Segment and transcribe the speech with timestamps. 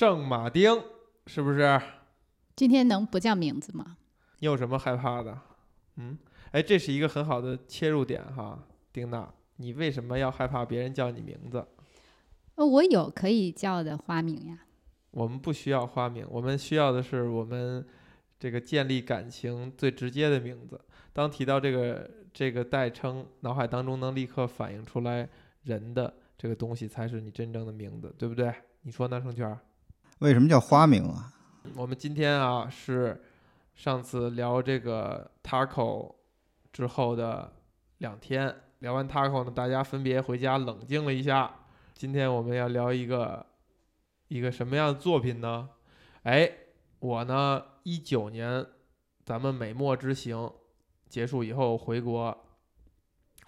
[0.00, 0.82] 圣马丁，
[1.26, 1.78] 是不是？
[2.56, 3.98] 今天能不叫名字吗？
[4.38, 5.38] 你有什么害怕的？
[5.96, 6.16] 嗯，
[6.52, 11.66] 哎，这是一个很好的切入点哈，丁娜，你为什么要害怕别人叫你名字？
[12.54, 14.60] 呃，我有可以叫的花名呀。
[15.10, 17.86] 我们不需要花名，我们需要的是我们
[18.38, 20.80] 这个建立感情最直接的名字。
[21.12, 25.28] 当提到这个这个代称，脑海当中能立刻反映出来
[25.64, 28.50] 人的这个东西，才是你真正的名字，对不对？
[28.80, 29.58] 你说呢，盛圈？
[30.20, 31.32] 为什么叫花名啊？
[31.74, 33.22] 我们今天啊是
[33.74, 36.14] 上次聊这个 taco
[36.70, 37.50] 之后的
[37.98, 41.50] 两天，聊完 taco 呢，大家分别回家冷静了一下。
[41.94, 43.46] 今天我们要聊一个
[44.28, 45.70] 一个什么样的作品呢？
[46.24, 46.52] 哎，
[46.98, 48.66] 我呢一九年
[49.24, 50.52] 咱们美墨之行
[51.08, 52.36] 结束以后回国，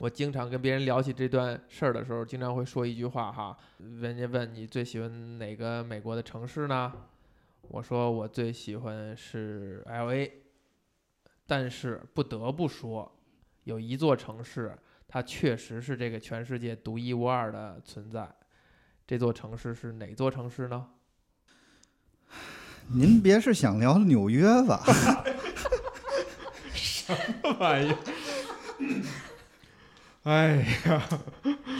[0.02, 3.56] 我经常跟别人聊起这段事儿的时候，经常会说一句话哈，
[4.00, 6.92] 人家问你最喜欢哪个美国的城市呢？
[7.68, 10.42] 我说我最喜欢是 L A，
[11.46, 13.16] 但是不得不说，
[13.62, 18.28] 有一座城市，它确实是这个全世界独一无二的存在。
[19.06, 20.84] 这座城市是哪座城市呢？
[22.92, 24.82] 您别是想聊纽约吧？
[26.74, 27.94] 什么玩意？
[30.24, 31.02] 哎呀，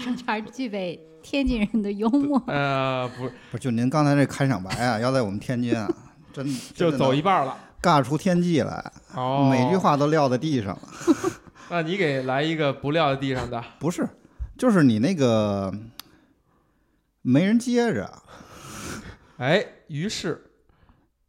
[0.02, 2.42] 盛圈具备天津人的幽默。
[2.48, 5.88] 呃，不是，不是，就您刚才这开场白啊，要在我们天津啊，
[6.32, 7.58] 真 就走一半半了。
[7.80, 10.88] 尬出天际来，哦，每句话都撂在地上了。
[11.70, 13.62] 那你给来一个不撂在地上的？
[13.78, 14.08] 不是，
[14.58, 15.72] 就是你那个
[17.22, 18.22] 没人接着。
[19.38, 20.50] 哎，于是，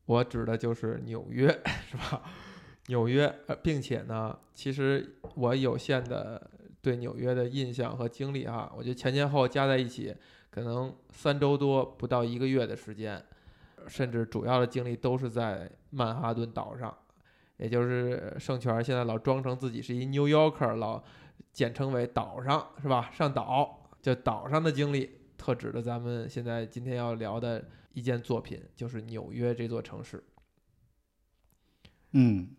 [0.05, 1.47] 我指的就是纽约，
[1.89, 2.21] 是吧？
[2.87, 6.51] 纽约，呃，并且呢，其实我有限的
[6.83, 10.13] 对纽约的印象和经历啊，我觉得前前后加在一起，
[10.51, 13.23] 可能三周多不到一个月的时间，
[13.87, 16.93] 甚至主要的精力都是在曼哈顿岛上，
[17.55, 21.01] 也就是盛权现在老装成自己是一 New Yorker，老
[21.53, 23.09] 简称为岛上，是吧？
[23.13, 27.63] 上岛就岛上的经历，特指的咱们现在今天要聊的
[27.93, 30.21] 一件作品，就是纽约这座城市。
[32.11, 32.49] 嗯，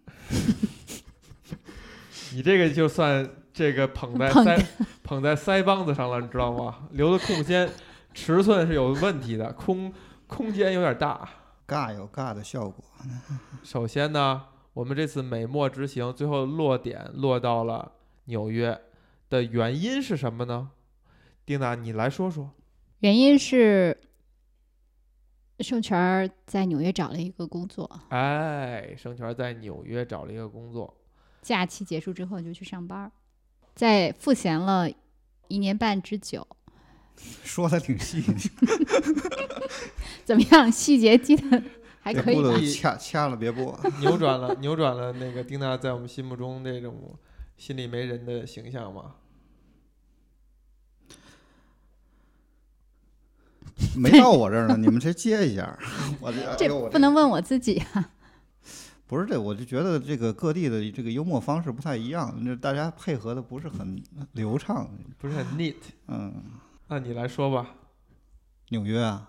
[2.33, 4.67] 你这个就算这个捧在腮
[5.05, 6.89] 捧在腮帮子上了，你知道吗？
[6.91, 7.71] 留的空间
[8.13, 9.91] 尺寸是有问题的，空
[10.27, 11.27] 空间有点大。
[11.67, 12.85] 尬有尬的效果。
[13.63, 14.45] 首先呢，
[14.75, 17.93] 我们这次美墨之行最后落点落到了
[18.25, 18.79] 纽约
[19.31, 20.73] 的原因是什么呢？
[21.47, 22.51] 丁娜，你来说说。
[22.99, 23.99] 原因是
[25.61, 30.95] 盛权儿在纽约找了一个工作，哎，盛权在纽约找了一个工作，
[31.41, 33.13] 假期结束之后就去上班儿，
[33.75, 34.89] 在赋闲了
[35.49, 36.47] 一年半之久。
[37.45, 38.35] 说的挺细腻，
[40.25, 40.71] 怎么样？
[40.71, 41.63] 细节记得
[42.03, 43.79] 还可以吧掐掐了别播。
[44.01, 47.17] 扭转了扭转了那个丁娜在我们心目中那种
[47.57, 49.15] 心里没人的形象嘛。
[53.97, 55.79] 没到我这儿呢，你们谁接一下？
[56.21, 58.11] 我这不能问我自己啊。
[59.07, 64.89] 不是这，我就觉得这个各地的这个幽默方式不太一样，那大家配合的不是很流畅。
[65.19, 65.77] 不是很 neat，
[66.09, 66.33] 嗯，
[66.89, 67.67] 那你来说吧。
[68.71, 69.29] 纽约啊，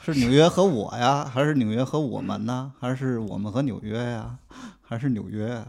[0.00, 2.72] 是纽约和我呀，还是纽约和我们呢？
[2.78, 4.38] 还是我们和纽约呀？
[4.80, 5.66] 还是纽约啊？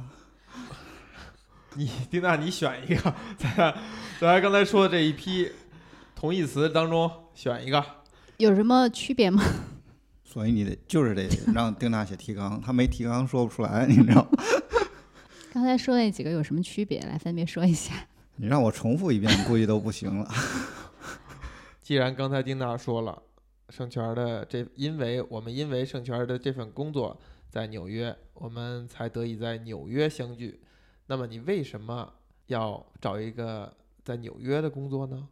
[1.73, 3.75] 你丁娜，你选一个，咱俩
[4.19, 5.51] 咱俩刚才说的这一批
[6.15, 7.83] 同义词当中选一个。
[8.37, 9.43] 有什么区别吗？
[10.37, 14.29] 所以你得就是得让丁娜写提纲，他没提纲说不出来，你知道吗？
[15.51, 16.99] 刚才说那几个有什么区别？
[16.99, 18.05] 来分别说一下。
[18.37, 20.29] 你让我重复一遍，估计都不行了。
[21.81, 23.19] 既然刚才丁娜说了，
[23.69, 27.19] 圣权的这，因为我们因为圣权的这份工作
[27.49, 30.61] 在纽约，我们才得以在纽约相聚。
[31.07, 32.13] 那么你为什么
[32.45, 35.27] 要找一个在纽约的工作呢？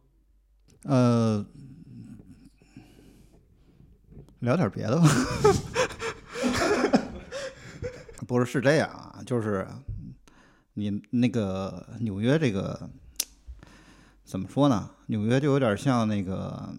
[0.82, 1.46] 呃，
[4.46, 5.08] 聊点别的吧。
[8.28, 9.66] 不是，是这样啊，就是
[10.74, 12.88] 你那个纽约这个
[14.24, 14.88] 怎么说呢？
[15.06, 16.72] 纽约就有点像那个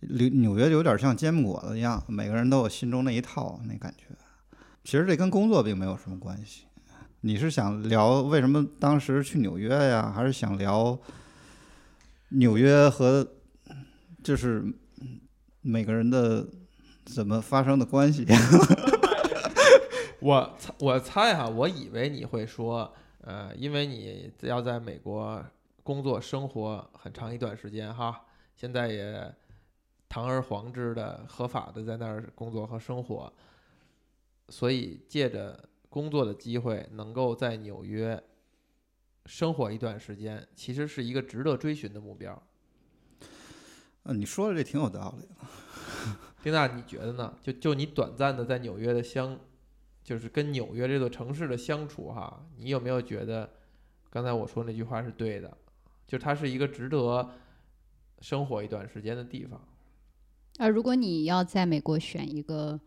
[0.00, 4.06] 纽纽约就有点像煎饼果子一样，每个人都有心中那一套那感觉。
[4.82, 6.64] 其实这跟工作并没有什么关系。
[7.20, 10.98] 你是想聊为什么当时去纽约呀，还是想聊
[12.30, 13.24] 纽约和
[14.24, 14.64] 就是
[15.62, 16.46] 每个人的
[17.04, 18.26] 怎么发生的关系？
[20.20, 25.44] 我猜我猜哈，我以为你会说，呃，因为你要在美国
[25.82, 28.24] 工作生活很长一段时间哈，
[28.56, 29.34] 现在也
[30.08, 33.32] 堂而皇之的、合法的在那儿工作和生活，
[34.48, 38.20] 所以借着工作的机会，能够在纽约
[39.26, 42.42] 生活一段时间，其实是一个值得追寻的目标。
[44.08, 45.46] 呃，你说的这挺有道理的。
[46.42, 47.34] 丁娜，你觉得呢？
[47.42, 49.38] 就就你短暂的在纽约的相，
[50.02, 53.48] 就是跟纽约这座城市的相处哈，你有没有觉得
[54.08, 55.54] 刚才我说那句话是对的？
[56.06, 57.28] 就它是一个值得
[58.22, 59.60] 生活一段时间的地方。
[60.56, 62.80] 啊，如果你要在美国选一个，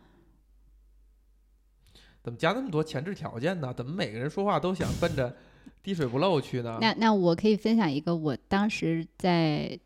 [2.24, 3.72] 怎么加那么多前置条件呢？
[3.72, 5.38] 怎么每个人说话都想奔着
[5.84, 6.80] 滴水不漏去呢？
[6.82, 9.80] 那那我可以分享一个我当时在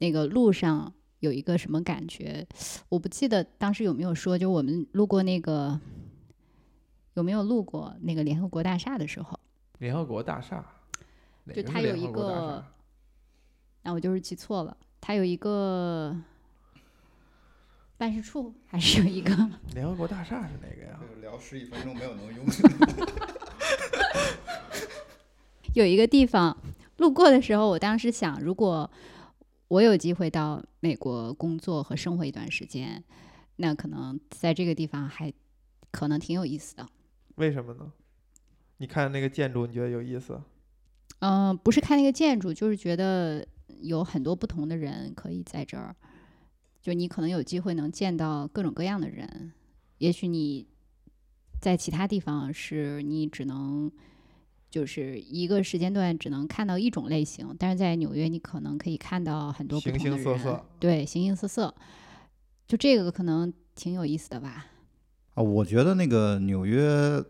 [0.00, 2.46] 那个路上有一个什么感觉，
[2.88, 5.78] 我不记得当时有没有说，就我们路过那个
[7.14, 9.38] 有没有路过那个联合国大厦的时候，
[9.78, 10.64] 联合国大厦，
[11.54, 12.66] 就它有一个厦，
[13.82, 16.16] 那我就是记错了，它有一个
[17.98, 19.36] 办事处，还是有一个
[19.74, 20.98] 联合国大厦是哪个呀？
[21.20, 22.46] 聊十几分钟没有能用。
[25.74, 26.56] 有一个地方
[26.96, 28.90] 路过的时候，我当时想，如果
[29.70, 33.04] 我有机会到美国工作和生活一段时间，
[33.54, 35.32] 那可能在这个地方还
[35.92, 36.88] 可能挺有意思的。
[37.36, 37.92] 为什么呢？
[38.78, 40.42] 你看那个建筑，你觉得有意思？
[41.20, 43.46] 嗯、不是看那个建筑，就是觉得
[43.80, 45.94] 有很多不同的人可以在这儿，
[46.82, 49.52] 就你可能有机会能见到各种各样的人。
[49.98, 50.66] 也许你
[51.60, 53.88] 在其他地方是你只能
[54.70, 61.74] 就是一个时间段只能看到一种类型，但是在纽约你可能可以看到很多不形同的人，形色色对，形形色色。
[62.68, 64.66] 就这个可能挺有意思的吧。
[65.34, 67.20] 啊，我觉得那个纽约，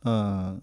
[0.00, 0.60] 呃，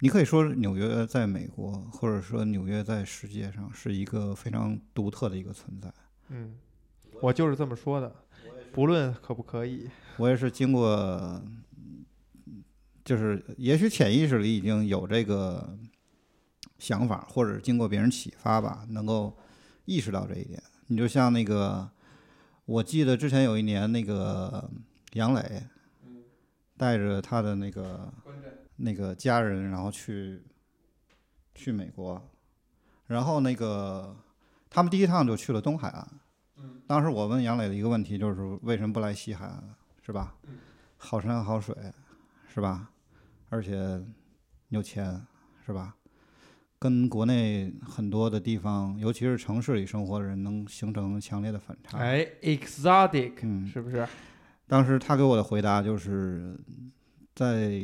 [0.00, 5.92] 你可以说纽约在美国，或者说纽约在世界上是一个非常独特的一个存在。
[6.30, 6.56] 嗯，
[7.20, 8.12] 我就是这么说的，
[8.72, 9.88] 不论可不可以。
[10.16, 11.40] 我也是经过，
[13.04, 15.76] 就是也许潜意识里已经有这个
[16.78, 19.36] 想法，或者经过别人启发吧，能够
[19.84, 20.62] 意识到这一点。
[20.86, 21.90] 你就像那个，
[22.64, 24.70] 我记得之前有一年那个
[25.12, 25.62] 杨磊，
[26.76, 28.12] 带着他的那个
[28.76, 30.42] 那个家人，然后去
[31.54, 32.20] 去美国，
[33.06, 34.16] 然后那个
[34.70, 36.08] 他们第一趟就去了东海岸。
[36.86, 40.34] 当时我问杨磊的一个问题就是为什么不来西海岸，是吧？
[40.96, 41.74] 好山好水，
[42.52, 42.90] 是吧？
[43.54, 44.02] 而且
[44.70, 45.24] 有钱，
[45.64, 45.94] 是吧？
[46.76, 51.98] 跟国内很多的地方，尤其是城市里生活的人，能形成强烈的反差。
[51.98, 54.04] 哎，exotic 嗯，是不是？
[54.66, 56.58] 当时他给我的回答就是，
[57.32, 57.80] 在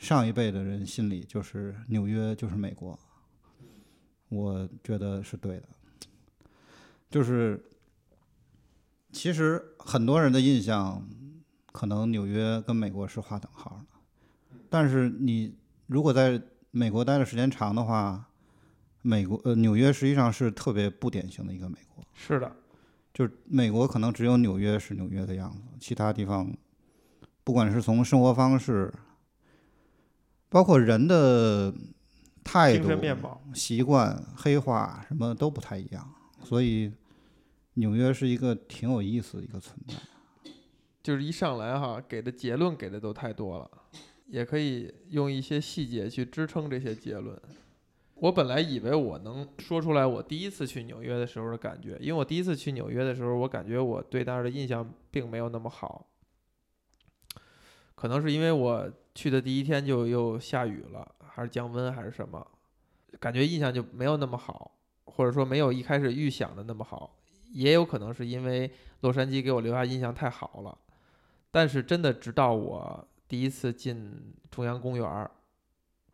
[0.00, 2.98] 上一辈的人心里，就是纽约就是美国，
[4.30, 5.68] 我觉得是对的。
[7.08, 7.64] 就是，
[9.12, 11.08] 其实很多人的印象，
[11.70, 13.93] 可能纽约跟美国是划等号的，
[14.74, 15.56] 但是你
[15.86, 16.42] 如果在
[16.72, 18.28] 美国待的时间长的话，
[19.02, 22.04] 美国呃纽约实际上是特别不典型的一个美国。
[22.12, 22.50] 是的，
[23.12, 26.52] 就是美国可能只有纽约是纽约的样子，其他地方，
[27.44, 28.92] 不管是从生活方式，
[30.48, 31.72] 包括人的
[32.42, 33.40] 态度面貌。
[33.54, 36.12] 习惯、黑化什么都不太一样，
[36.42, 36.92] 所以
[37.74, 39.94] 纽约是一个挺有意思的一个存在。
[41.00, 43.70] 就是一上来哈，给的结论给的都太多了，
[44.26, 47.40] 也可以用一些细节去支撑这些结论。
[48.14, 56.06] 我本来以为我能说出来我第一次去纽约的时候的感觉，因为我第一次去纽约的时候，我感觉我对那儿的印象并没有那么好，
[57.94, 62.46] 可能是因为我去的第一天就又下雨了，还是降温还是什么，
[63.18, 67.18] 感觉印象就没有那么好，或者说没有一开始预想的那么好，
[67.52, 70.78] 也有可能是因为洛杉矶给我留下印象太好了。
[71.50, 75.28] 但是真的，直到我第一次进中央公园，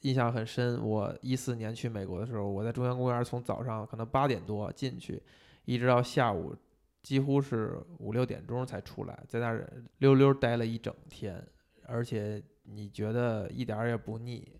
[0.00, 0.82] 印象很深。
[0.82, 5.22] 我一四年去美国的时候，我在中央公园从早上可能八点多进去，
[5.66, 6.56] 一直到下午
[7.02, 11.46] 几乎是五六点钟才出来，在那儿溜溜待了一整天，
[11.86, 14.50] 而且你觉得一点儿也不腻，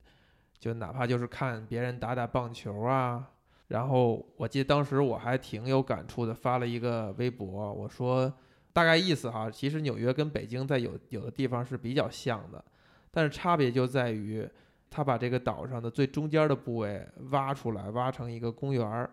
[0.59, 3.27] 就哪怕就是看别人打打棒球啊。
[3.69, 8.31] 然后我记得当时我还挺有感触的，发了一个微博，我说
[8.73, 12.65] 大概意思哈，其实纽约跟北京在有有的地方是比较像的，
[13.11, 14.49] 但是差别就在于，
[14.89, 19.11] 他把这个岛上的最中间的部位挖出来，挖成一个公园儿，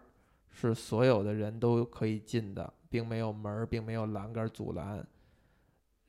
[0.49, 5.05] 是所有的人都可以进的，并没有门儿，并没有栏杆阻拦。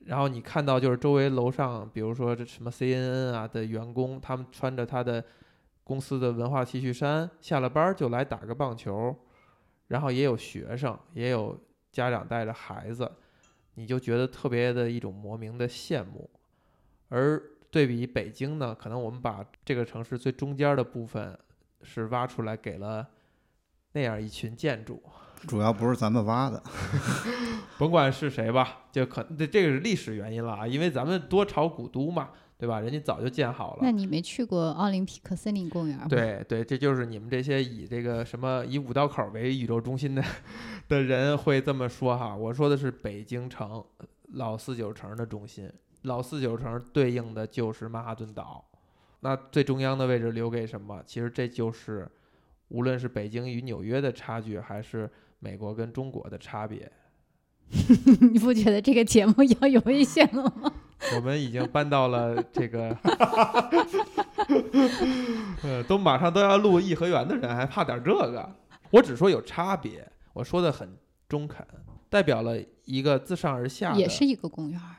[0.05, 5.23] 然后你看到就是周围楼上，比如说这什么 CNN 啊的员工，他们穿着他的
[5.83, 9.13] 公司的文化 T 恤衫，下了班就来打个棒球，
[9.87, 11.59] 然后也有学生，也有
[11.91, 13.11] 家长带着孩子，
[13.79, 16.29] 你就觉得特别的一种莫名的羡慕。
[17.07, 21.39] 而对比北京呢，可能我们把这个城市最中间的部分
[21.81, 23.07] 是挖出来给了
[23.93, 25.01] 那样一群建筑，
[25.47, 26.61] 主要不是咱们挖的
[27.79, 32.81] 甭管是谁吧，就可这这个是历史原因了啊，因为咱们多朝古都嘛，对吧？
[32.81, 33.79] 人家早就建好了。
[33.81, 36.07] 那你没去过奥林匹克森林公园吗？
[36.09, 40.21] 对对，这就是你们这些以这个什么以五道口为宇宙中心的
[40.89, 42.35] 的人会这么说哈。
[42.35, 43.81] 我说的是北京城
[44.33, 48.65] 老四九城的中心，老四九城对应的就是曼哈顿岛。
[49.21, 51.01] 那最中央的位置留给什么？
[51.05, 52.09] 其实这就是
[52.67, 56.91] 无论是北京与纽约的差距，还是美国跟中国的差别。
[58.33, 60.73] 你不觉得这个节目要有危险了吗？
[61.15, 62.95] 我们已经搬到了这个，
[65.63, 68.49] 呃，都马上都要录颐和园的人，还怕点这个？
[68.91, 71.65] 我只说有差别，我说的很中肯，
[72.09, 73.99] 代表了一个自上而下的。
[73.99, 74.95] 也是一个公园儿。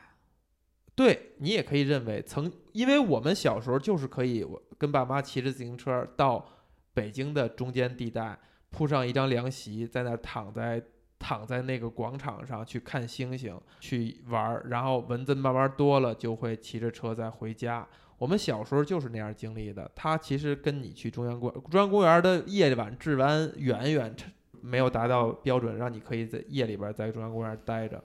[0.93, 6.45] 对你也可以认为曾，因为我们小时候就是可以我跟爸妈骑着自行车到
[6.93, 8.37] 北京的中间地带，
[8.69, 10.83] 铺上一张凉席，在那儿躺在
[11.21, 17.87] 躺在那个广场上去看星星，去玩儿，然后蚊子慢慢多了，就会骑着车再回家。
[18.17, 19.89] 我们小时候就是那样经历的。
[19.95, 24.15] 它其实跟你去中央公中央公园的夜晚治安远远
[24.61, 28.03] 没有达到标准，让你可以在夜里边在中央公园待着。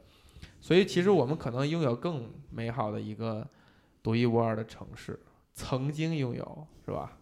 [0.60, 3.46] 所以，其实我们可能拥有更美好的一个
[4.02, 5.18] 独一无二的城市，
[5.52, 7.18] 曾经拥有，是吧？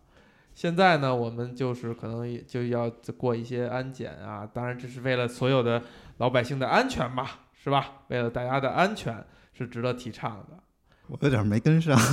[0.55, 5.83] 现在呢，我们就是可能就要过一些安检啊，当然这是为了所有的
[6.19, 8.03] 老百姓的安全嘛，是吧？
[8.09, 10.63] 为了大家的安全是值得提倡的。
[11.09, 11.99] 我有点没跟上。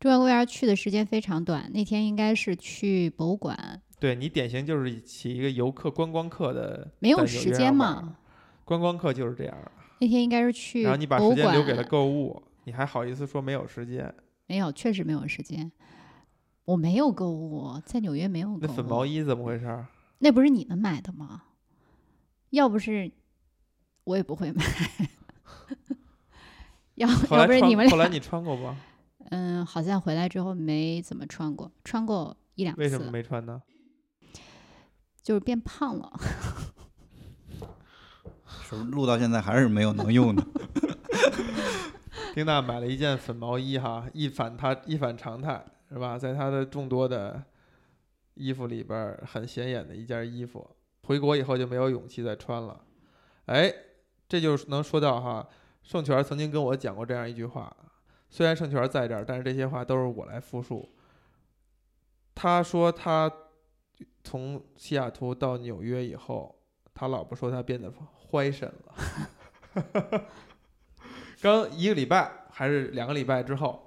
[0.00, 8.16] 中央公园去的时间非常短，那天应该是去博物馆，对你典型就是起一个游客观光客的，没有时间嘛。
[8.64, 9.54] 观光客就是这样，
[10.00, 14.14] 那天应该是去然后你把博物馆，时间留给了购物，你还好意思说没有时间？
[14.46, 15.70] 没有，确实没有时间。
[16.66, 18.76] 我没有购物，在纽约没有购那物。
[18.76, 19.86] 粉毛衣怎么回事？
[20.18, 21.44] 那不是你们买的吗？
[22.50, 23.10] 要不是
[24.04, 24.62] 我也不会买。
[26.96, 28.76] 要要不是你们俩，后来你穿过吗？
[29.30, 33.62] 嗯，好像回来之后没怎么穿过，穿过一两为什么次，没穿呢？
[35.22, 36.12] 就是变胖了。
[38.62, 40.44] 是不是录到现在还是没有能用的？
[42.34, 46.18] 丁娜买了一件粉毛衣哈，一反他一反常态是吧？
[46.18, 47.42] 在他的众多的
[48.34, 50.68] 衣服里边很显眼的一件衣服，
[51.04, 52.84] 回国以后就没有勇气再穿了。
[53.46, 53.72] 哎，
[54.28, 55.48] 这就能说到哈，
[55.82, 57.74] 盛权曾经跟我讲过这样一句话，
[58.28, 60.92] 虽然盛权在这儿，但是这些话都是我来复述。
[62.34, 63.32] 他说他
[64.24, 66.60] 从西雅图到纽约以后，
[66.92, 67.92] 他老婆说他变得
[68.30, 70.24] 坏神了。
[71.40, 73.85] 刚一个礼拜还是两个礼拜之后，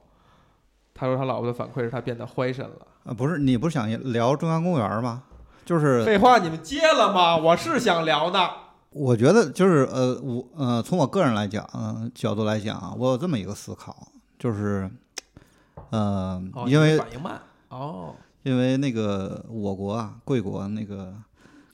[1.00, 2.76] 他说他老婆的反馈是他变得坏神了。
[3.06, 5.24] 啊，不是，你不是想聊中央公园吗？
[5.66, 7.38] 就是废话，你们接了吗？
[7.38, 8.50] 我是想聊的。
[8.90, 13.96] 我觉得就是呃，我呃，从我个人来讲，嗯、角度来讲啊，我有这么一个思考，
[14.38, 14.90] 就是，
[15.92, 17.40] 呃，哦，因为反应慢
[17.70, 21.14] 哦因为那个我国啊，贵国那个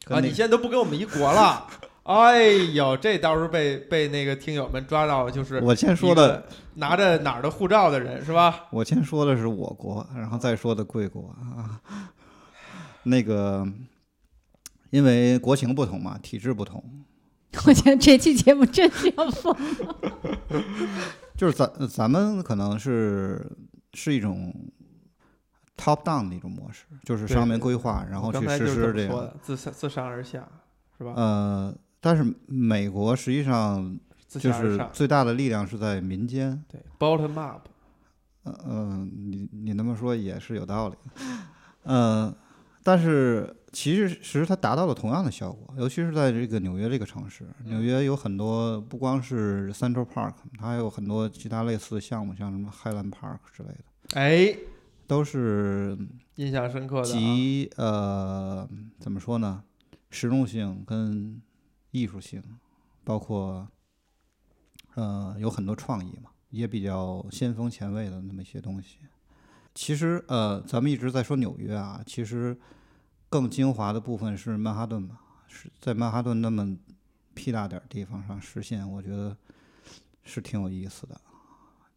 [0.03, 1.65] 跟啊，你现在都不跟我们一国了。
[2.05, 2.43] 哎
[2.73, 8.67] 呦，这到时候被被那个听友们抓到，就是我先说的，拿着哪儿的护照的人是吧？
[8.71, 11.81] 我先说的是我国，然后再说的贵国啊。
[13.03, 13.67] 那个，
[14.91, 16.83] 因为国情不同嘛，体制不同，
[17.65, 19.95] 我觉得这期节目真是要疯了。
[21.35, 23.51] 就是咱咱们可能是
[23.93, 24.53] 是一种
[25.75, 29.07] top down 的一种模式，就是上面规划，然后去实施这样。
[29.07, 30.47] 这么说的，自上自上而下
[30.97, 31.13] 是吧？
[31.15, 36.63] 呃，但是美国实际上就是最大的力量是在民间。
[36.67, 37.67] 对，bottom up。
[38.43, 40.95] 嗯、呃，你你那么说也是有道理。
[41.85, 42.31] 嗯，
[42.83, 47.43] 但是其实其实它达到了同样的效果，尤其是在这个纽约这个城市。
[47.63, 54.55] 纽约有很多不光是 Central Park，它还有很多其他类似的项目，像什么 Highland Park 之类的，哎，
[55.07, 55.97] 都是
[56.35, 57.11] 印象深刻的、啊。
[57.11, 58.69] 集呃
[58.99, 59.63] 怎么说呢，
[60.11, 61.41] 实用性跟
[61.95, 62.43] 艺术性，
[63.05, 63.65] 包括
[64.95, 68.97] 呃有很多创意嘛，也比较先锋前卫的那么一些东西。
[69.73, 72.57] 其实呃，咱们一直在说纽约啊，其实
[73.29, 76.77] 更精华的部分是曼哈顿嘛，是在曼哈顿那么
[77.33, 79.35] 屁大点儿地方上实现，我觉得
[80.23, 81.19] 是挺有意思的。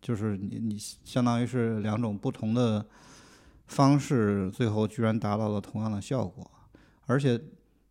[0.01, 2.87] 就是你你相当于是两种不同的
[3.67, 6.49] 方式，最后居然达到了同样的效果，
[7.07, 7.41] 而且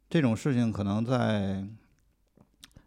[0.09, 1.67] 这种事情可能在，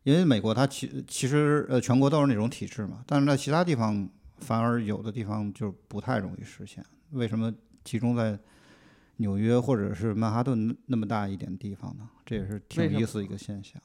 [0.02, 6.84] 因为美国它其其实呃全国都是那种体制嘛，但是在其他地方反而有的地方就不太容易实现。
[7.10, 7.52] 为什么
[7.84, 8.38] 集中在
[9.16, 12.08] 纽约或者是曼哈顿那么大一点地方呢？
[12.24, 13.80] 这也是挺有意思的一个现象。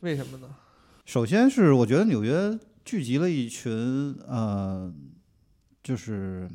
[0.00, 0.48] 为什么呢？
[1.04, 4.92] 首先是我觉得纽约聚集了一群呃，
[5.82, 6.48] 就是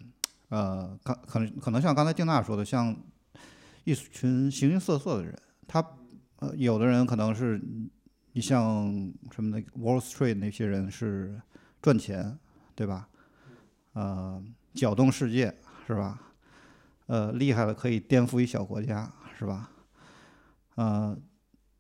[0.50, 2.96] 呃，可可能可能像刚才丁娜说的，像
[3.84, 5.38] 一群形形色色的人。
[5.68, 5.84] 他
[6.38, 7.62] 呃，有的人可能是
[8.34, 11.40] 你像什么的 Wall Street 那些人是
[11.82, 12.38] 赚钱，
[12.76, 13.08] 对吧？
[13.94, 15.56] 呃，搅动世界
[15.88, 16.20] 是吧？
[17.06, 19.70] 呃，厉害了可以颠覆一小国家是吧？
[20.76, 21.16] 呃，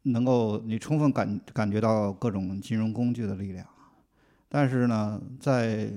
[0.04, 3.66] 能够你充分感感觉到各种金融工具的力量，
[4.48, 5.92] 但是呢，在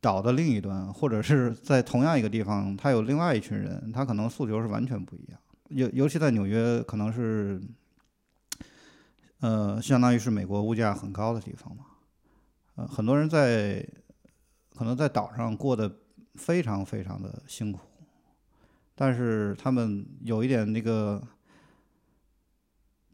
[0.00, 5.40] 岛的另一端，或者是在同样一个地方，他有另外一群人，他可能诉求是完全不一样。
[5.70, 7.60] 尤尤其在纽约，可能是，
[9.40, 11.84] 呃，相当于是美国物价很高的地方嘛，
[12.76, 13.86] 呃，很多人在
[14.74, 16.00] 可能在岛上过得
[16.34, 17.80] 非常非常的辛苦，
[18.94, 21.22] 但是他们有一点那个。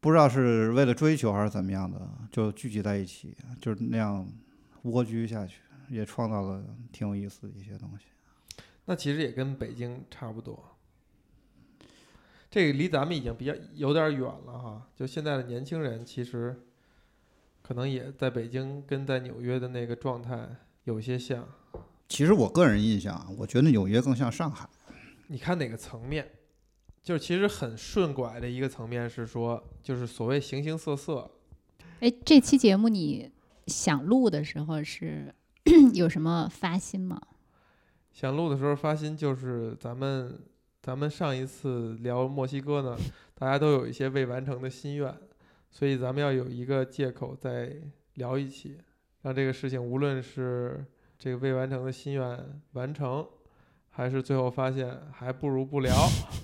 [0.01, 1.99] 不知道是为了追求还是怎么样的，
[2.31, 4.31] 就聚集在一起，就是那样
[4.83, 6.63] 蜗居下去，也创造了
[6.93, 8.05] 挺有意思的一些东西。
[8.85, 10.74] 那其实也跟北京差不多。
[12.55, 14.89] 这个离咱们已经比较有点远了哈。
[14.95, 16.55] 就现在的年轻人，其实
[17.63, 20.49] 可能也在北京跟在纽约的那个状态
[20.85, 21.45] 有些像。
[22.09, 24.69] 其实我个人印象啊，我觉得纽约更像上海。
[25.27, 26.31] 你看哪个层面？
[27.03, 31.29] 就是其实很顺拐的一个层面是说，就是所谓形形色色。
[31.99, 33.33] 哎，这期节目你
[33.67, 35.35] 想录的时候是
[35.93, 37.21] 有什么发心吗？
[38.13, 40.39] 想录的时候发心就是咱们
[40.85, 42.95] 咱们上一次聊墨西哥呢，
[43.35, 45.17] 大家都有一些未完成的心愿，
[45.71, 47.75] 所以咱们要有一个借口再
[48.17, 48.77] 聊一期，
[49.23, 50.85] 让这个事情无论是
[51.19, 53.27] 这个未完成的心愿完成，
[53.89, 55.91] 还是最后发现还不如不聊。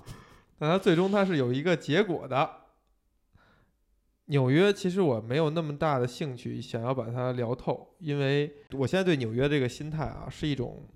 [0.58, 2.50] 但它最终它是有一个结果的。
[4.24, 10.88] 纽约其实我没有那么大的兴趣想要把它聊透，因为我现在对纽约这个心态啊是一种，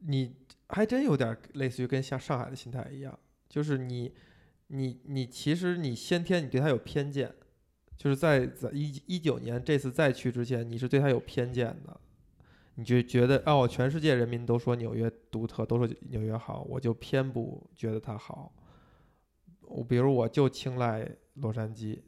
[0.00, 0.36] 你
[0.68, 4.12] 还真有点类似于跟像上海的心态一样，就是你
[4.68, 7.34] 你你其实你先天你对它有偏见，
[7.96, 12.00] 就是在在一一九年这次再去之前，你是对它有偏见的。
[12.78, 18.52] 你就觉得哦，全世界人民都说纽约独特，都说纽约好，我就偏不觉得它好。
[19.62, 21.98] 我比如我就青睐洛杉矶，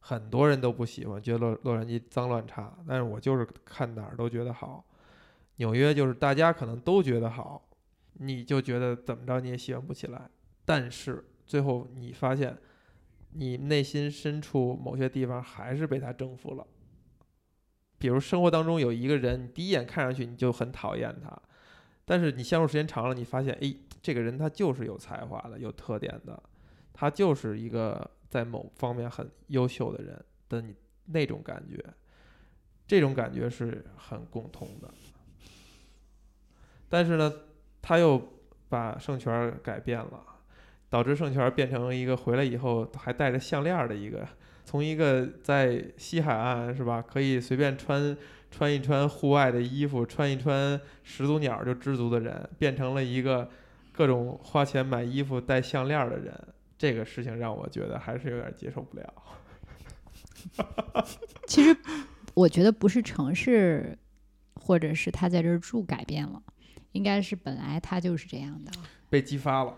[0.00, 4.84] 很多人都不喜欢，觉得洛洛杉矶脏乱差，但是我就是看哪儿都觉得好。
[5.56, 7.70] 纽约就是大家可能都觉得好，
[8.14, 10.30] 你就觉得怎么着你也喜欢不起来。
[10.64, 12.56] 但是最后你发现，
[13.32, 16.66] 你内心深处某些地方还是被他征服了。
[17.98, 21.40] 比如生活当中有一个人，你第一眼看上去你就很讨厌他，
[22.04, 26.42] 但是你相处时间长了，你发现，哎，这个人他就是有才华的、有特点的，
[26.92, 30.74] 他就是一个在某方面很优秀的人的你
[31.06, 31.82] 那种感觉，
[32.86, 34.92] 这种感觉是很共通的。
[36.88, 37.32] 但是呢，
[37.82, 38.22] 他又
[38.68, 40.22] 把圣泉改变了，
[40.88, 44.26] 导致圣泉变成一个回来以后还带着项链的一个。
[44.64, 48.16] 从一个在西海岸是吧，可以随便穿
[48.50, 53.50] 穿一穿户外的衣服，穿一穿始祖鸟就知足的人，变成了一个
[53.90, 56.32] 各种花钱买衣服、戴项链的人。
[56.78, 59.14] 这个事情让我觉得还是有点接受不了。
[61.46, 61.76] 其实
[62.34, 63.98] 我觉得不是城市，
[64.54, 66.42] 或者是他在这儿住改变了，
[66.92, 68.70] 应该是本来他就是这样的，
[69.10, 69.74] 被激发了。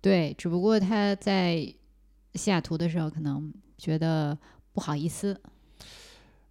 [0.00, 1.56] 对，只不过他在
[2.34, 3.52] 西雅图的时候可能。
[3.78, 4.38] 觉得
[4.72, 5.40] 不好意思，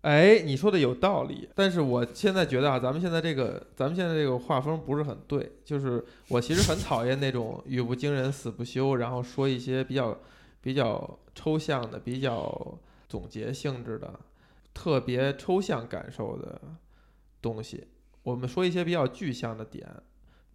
[0.01, 5.49] 哎，你说的有道理，但是我现在觉得啊，咱们现在这个，咱们现在这个画风不是很对。
[5.63, 10.19] 就是我其实很讨厌那种语不惊人死不休，然后说一些比较
[10.59, 12.77] 比较抽象的、比较
[13.07, 14.19] 总结性质的、
[14.73, 16.61] 特别抽象感受的
[17.41, 17.87] 东西。
[18.23, 19.87] 我们说一些比较具象的点，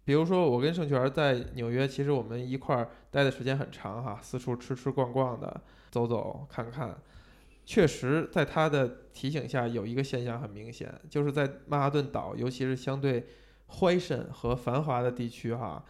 [0.03, 5.61] 比如说我跟盛泉在纽约，其实我们一块儿待的时间很长哈，四处吃吃逛逛的。
[5.89, 6.95] 走走看看，
[7.65, 13.25] 确实在他的提醒下，有一个现象很明显，就是在曼哈顿岛，尤其是相对
[13.67, 15.83] 欢盛和繁华的地区，哈，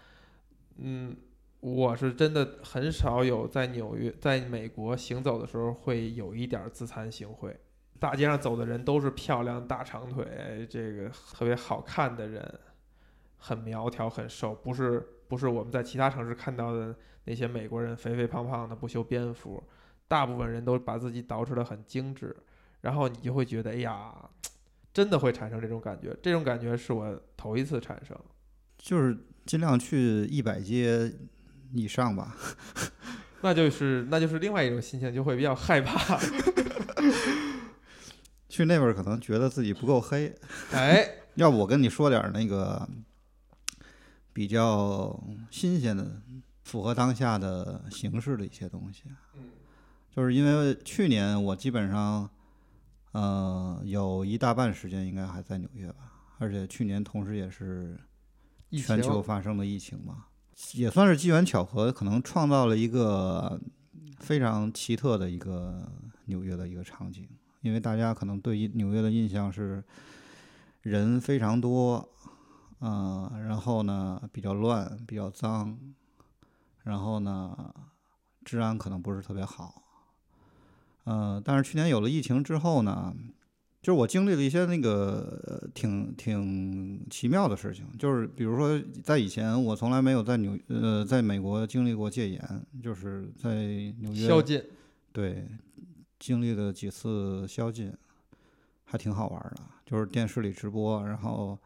[0.77, 1.17] 嗯，
[1.59, 7.55] 我是真的很少有在纽约、在美国行走的时候会有一点自惭形秽。
[7.99, 12.59] 大街上走的人都是漂亮大长腿，这个特别好看的人，
[13.37, 19.63] 很苗条很瘦，不是不是我们在其他城市看到的那些美国人肥肥胖胖的不修边幅，
[20.07, 22.35] 大部分人都把自己捯饬的很精致，
[22.81, 24.13] 然后你就会觉得，哎呀，
[24.93, 28.17] 真的会产生这种感觉，这种感觉是我头一次产生。
[28.77, 31.11] 就是尽量去一百街
[31.73, 32.35] 以上吧。
[33.41, 36.17] 那就是那就是另外一种心情，就会比较害怕。
[38.57, 40.33] 去那边儿可能觉得自己不够黑，
[40.73, 42.89] 哎， 要不我跟你说点儿那个
[44.33, 46.19] 比较新鲜的、
[46.63, 49.03] 符合当下的形式的一些东西。
[50.09, 52.27] 就是因为去年我基本上，
[53.11, 57.95] 呃，有一大半时间应该还在纽约吧，而且去年同时也是
[58.71, 60.25] 全球发生的疫情嘛，
[60.73, 63.61] 也算是机缘巧合，可能创造了一个
[64.17, 65.87] 非常奇特的一个
[66.25, 67.29] 纽约的一个场景。
[67.61, 69.83] 因为大家可能对于纽约的印象是
[70.81, 72.07] 人非常多，
[72.81, 75.77] 嗯、然后呢比较乱，比较脏，
[76.83, 77.73] 然后呢
[78.45, 79.83] 治安可能不是特别好，
[81.05, 83.13] 嗯、但是去年有了疫情之后呢，
[83.81, 93.49] 就是我经历了一些那个呃挺挺奇妙的事情，就是比如说在以前我从来没有在纽呃在美国经历过戒严，就是在
[93.99, 94.63] 纽约宵禁，
[95.11, 95.47] 对，
[96.19, 97.93] 经历了几次宵禁，
[98.85, 99.61] 还挺好玩儿的。
[99.85, 101.57] 就是电视里直播，然后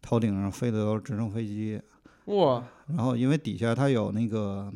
[0.00, 1.80] 头顶上飞的都是直升飞机，
[2.24, 4.72] 哇，然后因为底下它有那个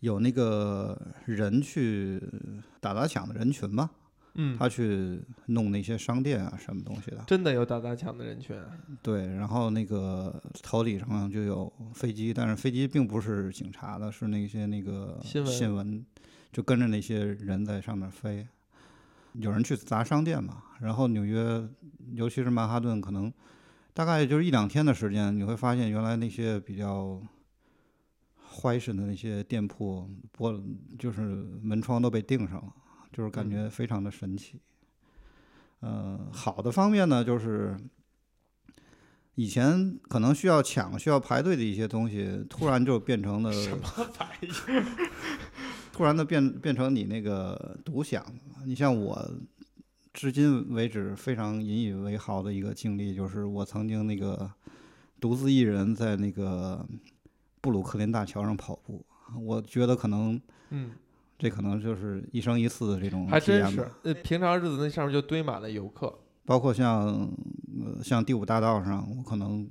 [0.00, 2.22] 有那个人去
[2.80, 3.90] 打砸抢的人群嘛，
[4.34, 7.24] 嗯，他去弄那些商店啊什么东西的。
[7.26, 8.56] 真的有打砸抢的人群，
[9.02, 16.06] 对，然后那个头顶上就有飞机，但是飞机并不是警察的，是那些那个新闻新闻，
[16.52, 18.46] 就跟着那些人在上面飞。
[19.34, 21.68] 有人去砸商店嘛，然后纽约，
[22.14, 23.32] 尤其是曼哈顿，可能
[23.92, 27.22] 大概就是一两天的时间，你会发现原来那些比较
[28.50, 30.60] 坏神的那些店铺，玻
[30.98, 31.20] 就是
[31.62, 32.72] 门窗都被钉上了，
[33.12, 34.60] 就是感觉非常的神奇。
[35.80, 37.76] 呃，好的方面呢，就是
[39.36, 43.84] 以前可能需要抢、需要排队的一些东西，突然就变成了什么
[44.18, 44.84] 玩意儿？
[45.98, 48.24] 突然的变变成你那个独享。
[48.64, 49.28] 你像我，
[50.14, 54.48] 至今为止非常引以为豪的一个经历，就是我曾经那个
[55.20, 56.86] 独自一人在那个
[57.60, 59.04] 布鲁克林大桥上跑步。
[59.42, 60.92] 我觉得可能嗯，
[61.36, 63.92] 这可能就是一生一次的这种还真是体验吧。。
[64.04, 67.28] 呃，平常日子那上面就堆满了游客，包括像
[67.82, 69.68] 呃像第五大道上，我可能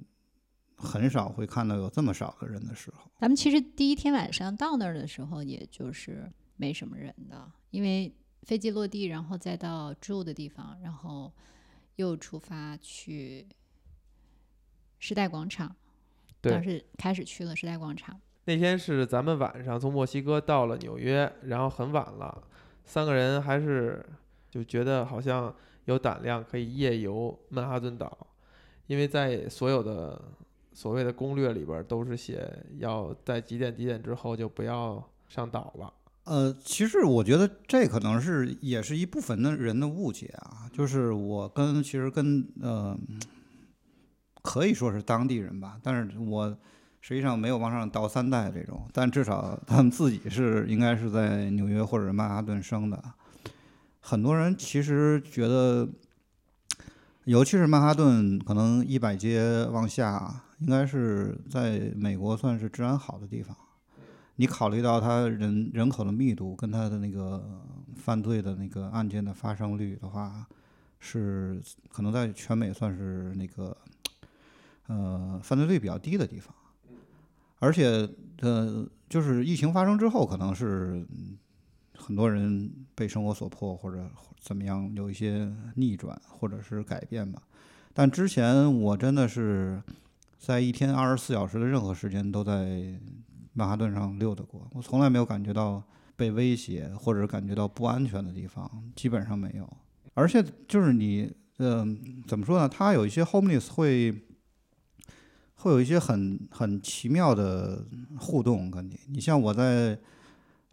[0.78, 3.10] 很少会看到有这么少的人的时候。
[3.20, 11.34] 咱们其实第一天晚上到那儿的时候，也就是没什么人的，因为飞机落地，然后再到住的地方，然后
[11.96, 13.48] 又出发去
[15.00, 15.76] 时代广场。
[16.40, 22.48] 对当时开始去了时代广场，那天是咱们晚上从墨西哥到了纽约，然后很晚了，
[22.86, 24.06] 三个人还是
[24.52, 25.54] 就觉得好像
[25.86, 28.28] 有胆量可以夜游曼哈顿岛，
[28.86, 30.22] 因为在所有的
[30.78, 35.92] 所谓的攻略里边都是写要在几点几点之后就不要上岛了。
[36.26, 42.96] 呃，其实我觉得这可能是也是一部分的人的误解啊，就是我跟其实跟呃，
[44.44, 46.56] 可以说是当地人吧，但是我
[47.02, 53.04] 实际上没有往上倒三代这种，但至少他们自己是应该是在纽约或者曼哈顿生的。
[54.00, 55.90] 很多人其实觉得，
[57.24, 63.56] 尤其是曼哈顿，可能一百街往下，应该是在美国算是治安好的地方。
[64.36, 67.44] 你考虑到它人人口的密度跟它的那个
[67.96, 70.48] 犯罪的那个案件的发生率的话，
[71.00, 73.76] 是可能在全美算是那个
[74.88, 76.54] 呃犯罪率比较低的地方。
[77.60, 78.08] 而且
[78.42, 81.04] 呃，就是疫情发生之后，可能是
[81.96, 84.08] 很多人被生活所迫或者
[84.40, 87.42] 怎么样有一些逆转或者是改变吧。
[87.92, 89.82] 但之前我真的是
[90.38, 93.00] 在一天二十四小时的任何时间都在
[93.54, 95.84] 曼哈顿上溜达过，我从来没有感觉到
[96.16, 99.68] 被威胁或者感觉到不安全的地方，基本上没有。
[100.14, 102.70] 而且就是你，嗯、怎么说呢？
[102.70, 104.12] 他有一些 homeless 会
[105.56, 107.86] 会有一些很很奇妙的
[108.20, 109.00] 互动跟你。
[109.10, 110.00] 你像我在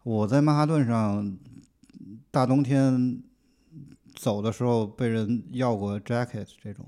[0.03, 1.37] 我在曼哈顿上，
[2.31, 3.21] 大冬天
[4.13, 6.85] 走的时候被人要过 jacket 这种，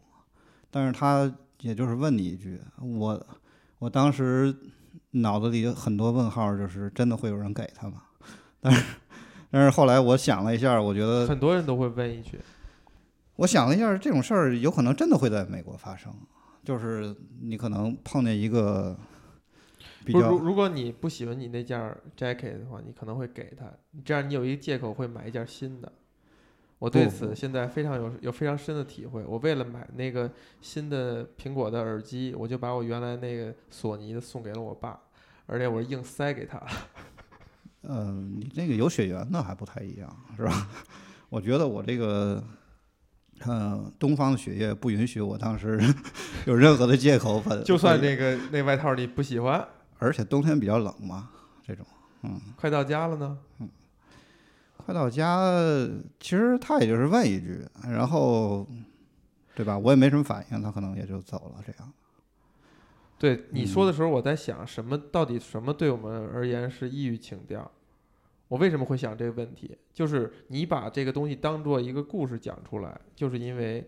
[0.70, 3.28] 但是他也就是问你一句，我
[3.80, 4.56] 我当时
[5.12, 8.04] 脑子里有很多问号，就是真的会有人给他吗？
[8.60, 8.84] 但是
[9.50, 12.40] 但是后来我想了一下，我觉得很多人都会问一句，
[13.38, 16.14] 我想了一下，这种事儿有可能真的会在美国发生，
[16.64, 18.96] 就是你可能碰见一个
[20.06, 23.66] 比较如如果你不喜欢你那件儿 jacket 的话，你可能会给他，
[24.04, 25.92] 这样你有一个借口会买一件新的。
[26.80, 29.24] 我对此现在非常有有非常深的体会。
[29.26, 35.00] 我为了买那个新的苹果的耳机，我就把我原来那个索尼的送给了我爸，
[35.48, 36.62] 而且我是硬塞给他。
[37.90, 40.68] 嗯，你那个有血缘的还不太一样，是吧？
[41.30, 42.44] 我觉得我这个，
[43.48, 45.80] 嗯，东方的血液不允许我当时
[46.46, 49.66] 有任何的借口把，就算那个那外套你不喜欢，
[50.00, 51.30] 而且冬天比较冷嘛，
[51.66, 51.86] 这种
[52.24, 53.38] 嗯快到家了呢，
[54.88, 55.52] 快到家，
[56.18, 58.66] 其实他也就是问一句，然后，
[59.54, 59.78] 对吧？
[59.78, 61.94] 我也没什么反应，他可能也就走了，这样。
[63.20, 67.70] 对你说嗯的时候，我在想什么到底什么对我们而言是抑郁情调？
[68.48, 69.78] 我为什么会想这个问题？
[69.94, 73.86] 就是你把这个东西当做一个故事讲出来，就是因为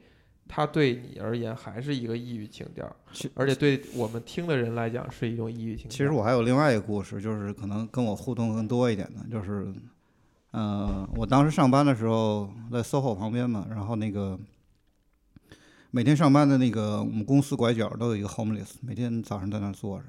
[0.49, 2.93] 它对你而言还是一个抑郁情调，
[3.35, 5.91] 而且对我们听的人来讲是一种抑郁情调。
[5.91, 9.73] 其实我还有另外一个故事，就是可能跟我互动更多一点的，就是，
[10.51, 14.39] 呃，我当时上班的时候在 SOHO 旁边嘛，然后那个
[15.91, 20.05] 每天上班的那个我们公司拐角都有一个 homeless，每天早上在那儿坐着。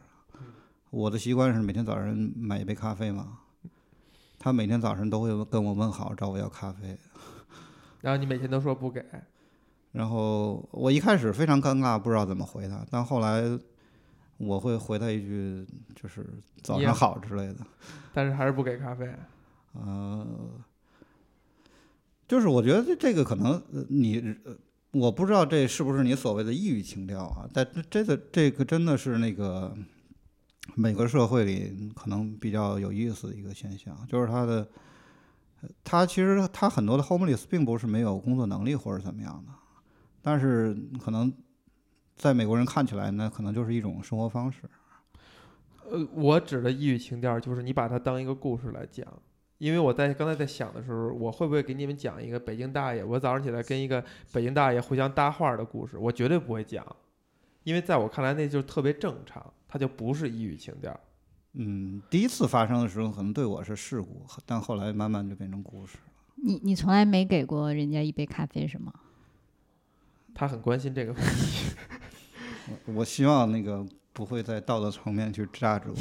[0.90, 3.38] 我的习惯是每天早上买一杯咖啡嘛，
[4.38, 6.98] 他每天早上都会跟我问好，找我要咖啡。
[8.00, 9.04] 然后你每天都说不给，
[9.92, 13.42] 然后我一开始非常尴尬，不知道怎么回他，但后来
[14.38, 16.26] 我会回他一句，就是
[16.64, 17.56] “早上好”之类的。
[18.14, 19.14] 但是还是不给咖啡。
[19.72, 20.50] 呃，
[22.26, 24.36] 就是我觉得这这个可能你
[24.92, 29.72] 我不知道这是不是你所谓的异域情调啊，但这这个这个真的是那个
[30.74, 34.68] 每个社会里可能比较有意思的一个现象，就是他的
[35.84, 39.52] 他其实他很多的 homeless 并不是没有工作能力或者怎么样的，
[40.20, 41.32] 但是可能
[42.16, 44.62] 在美国人看起来呢，可能就是一种生活方式。
[45.88, 49.06] 呃，我指的异域情调就是你把它当一个故事来讲。
[49.60, 53.04] 因为我在刚才在想的时候，我会不会给你们讲一个北京大爷？
[53.04, 56.84] 我早上起来跟一个北京大爷互相搭话的故事，我绝对不会讲，
[57.64, 60.98] 因为在我看来那就是特别正常，他就不是异域情调。
[61.52, 66.04] 嗯，第一次发生的时候可能对我是事故，但后来慢慢就变成故事了。
[66.36, 68.90] 你你从来没给过人家一杯咖啡是吗？
[70.32, 71.74] 他很关心这个问题。
[72.86, 75.96] 我我希望那个不会在道德层面去榨制我。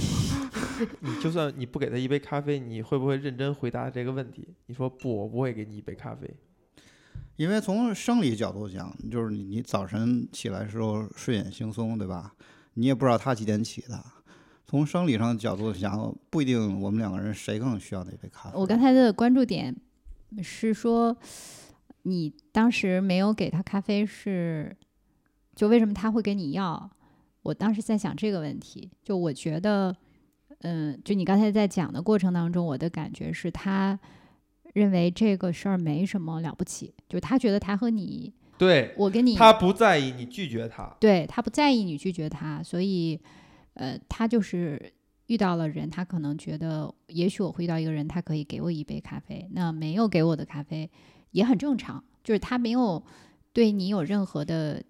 [1.01, 4.47] 你就算你不给他一杯咖啡，你会不会认真回答这个问题？
[4.67, 6.29] 你说不，我不会给你一杯咖啡。
[7.35, 12.33] 因为从生理角度讲，就是你你早晨起来的时候睡眼惺忪，对吧？
[12.73, 14.03] 你也不知道他几点起的。
[14.65, 18.57] 从生理上的角度讲，不一定我们两个人谁更需要那杯咖啡。
[18.57, 19.75] 我刚才的关注点
[20.43, 21.17] 是说，
[22.03, 24.77] 你当时没有给他咖啡是，
[25.55, 26.91] 就为什么他会跟你要？
[27.41, 29.95] 我当时在想这个问题，就我觉得，
[30.61, 33.99] 嗯，就你刚才在讲的过程当中，我的感觉是他
[34.73, 43.19] 认为这个事儿没什么了不起，就他觉得他和你，对我跟你，他不在意你拒绝他，对他不在意你拒绝他，所以，
[43.73, 44.91] 呃，他就是
[45.27, 50.89] 遇到了人，他可能觉得，也许我会遇到一个人，他可以给我一杯咖啡，那没有给我的咖啡
[51.31, 53.01] 也很正常，就是他没有
[53.53, 54.83] 对你有任何的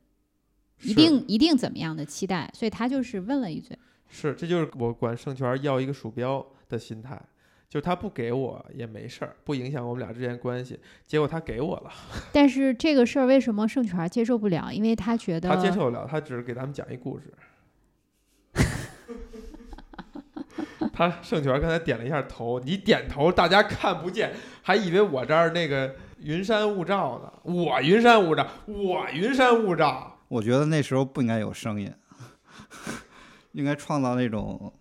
[0.82, 3.79] 一定一定怎么样的期待，所以他就是问了一嘴，
[4.10, 7.22] 是，这就是我管盛权要一个鼠标的心态，
[7.70, 10.80] 就是他不给我也没事儿，不影响我们俩之间关系。
[11.06, 11.92] 结果他给我了，
[12.34, 14.72] 但是这个事儿为什么盛权接受不了？
[14.72, 17.34] 因为他觉得他接受不了，他只是给咱们讲一故事。
[20.92, 27.32] 他盛权刚才点了一下头，你点头大家看不见，还以为我这儿那个云山雾罩呢。
[27.44, 30.20] 我云山雾罩，我云山雾罩。
[30.28, 31.94] 我觉得那时候不应该有声音，
[33.60, 34.72] 应该创造那种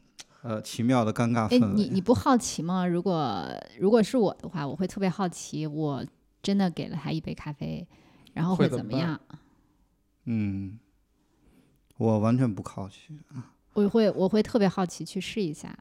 [0.43, 1.75] 呃奇妙的尴尬哎，氛围。
[1.75, 2.87] 你你不好奇吗？
[2.87, 3.45] 如果
[3.81, 6.05] 如果是我的话，我会特别好奇，我
[6.41, 7.85] 真的给了他一杯咖啡，
[8.35, 9.21] 然后会会怎么样？
[10.27, 10.79] 嗯，
[11.97, 13.19] 我完全不好奇。
[13.75, 15.77] 我会我会特别好奇去试一下。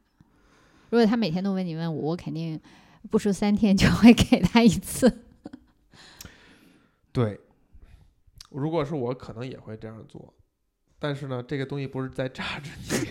[0.90, 2.60] 如果他每天都问你问我，我肯定
[3.10, 5.24] 不出三天就会给他一次。
[7.12, 7.38] 对，
[8.50, 10.34] 如果是我，可能也会这样做，
[10.98, 13.08] 但是呢，这个东西不是在榨着你。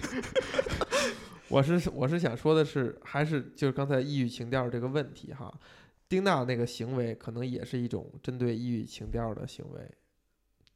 [1.50, 5.54] 我是我是想说的是，还是就是刚才抑郁情调这个问题哈，
[6.10, 9.90] 丁娜那个行为可能也是一种针对抑郁情调的行为。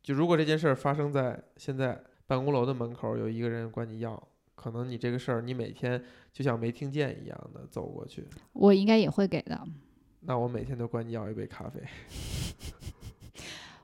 [0.01, 9.61] 就如果这件事儿发生在现在办公楼的门口，有一个人管你要，可能你这个事儿你每天就像没听见一样的走过去，我应该也会给的。
[10.21, 11.81] 那我每天都管你要一杯咖啡。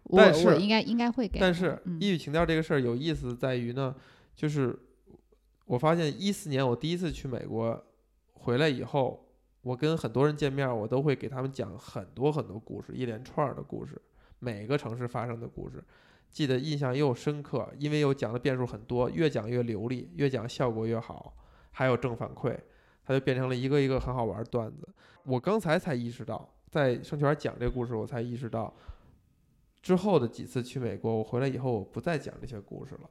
[0.07, 1.39] 我但是我应该应该会给的。
[1.39, 3.95] 但是嗯异域情调这个事儿有意思在于呢，
[4.35, 4.77] 就是
[5.65, 7.85] 我发现一四年我第一次去美国
[8.33, 9.27] 回来以后，
[9.61, 14.01] 我跟很多人见面，我都会给他们讲很多很多故事，一连串儿的故事，
[14.39, 15.83] 每个城市发生的故事，
[16.31, 21.33] 记得印象又深刻，因为又讲的变数很多，越讲越流利，越讲效果越好，
[21.71, 22.57] 还有正反馈，
[23.03, 24.87] 它就变成了一个一个很好玩儿段子。
[25.25, 28.73] 我刚才才意识到，在盛泉讲这个故事，我才意识到，
[29.87, 33.09] 之后的几次去美国，我回来以后，我不再讲这些故事了。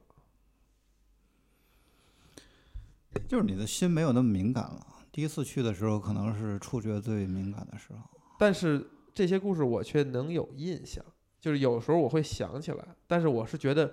[3.27, 4.85] 就是你的心没有那么敏感了。
[5.11, 7.99] 第一次去的时候，可能是触觉最敏感的时候。
[8.37, 11.03] 但是这些故事我却能有印象，
[11.41, 13.91] 就是有时候我会想起来，但是我是觉得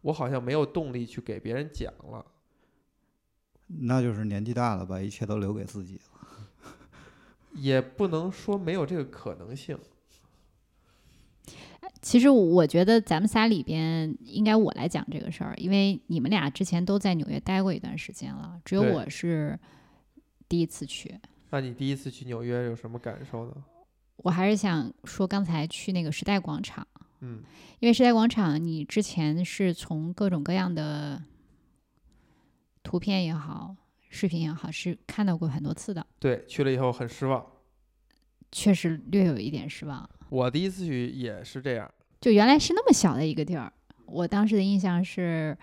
[0.00, 2.26] 我好像没有动力去给别人讲了。
[3.68, 6.02] 那就是年纪大了，把一切都留给自己了。
[7.52, 9.78] 也不能说没有这个可能性。
[12.06, 19.58] 其实我觉得咱们仨里边应该我来讲这个事儿，因为你们俩之前都在纽约待过一段时间了，只有我是
[20.48, 21.18] 第一次去。
[21.50, 23.56] 那你第一次去纽约有什么感受呢？
[24.18, 26.86] 我还是想说，刚才去那个时代广场，
[27.22, 27.42] 嗯，
[27.80, 31.20] 因为时代广场，你之前是从各种各样的
[32.84, 33.74] 图片也好、
[34.10, 37.44] 视频也好，是看到过很多次的，对，去了以后很失望。
[38.52, 40.08] 确实略有一点失望。
[40.28, 41.88] 我第一次去也是这样，
[42.20, 43.72] 就原来是那么小的一个地儿，
[44.06, 45.56] 我当时的印象是，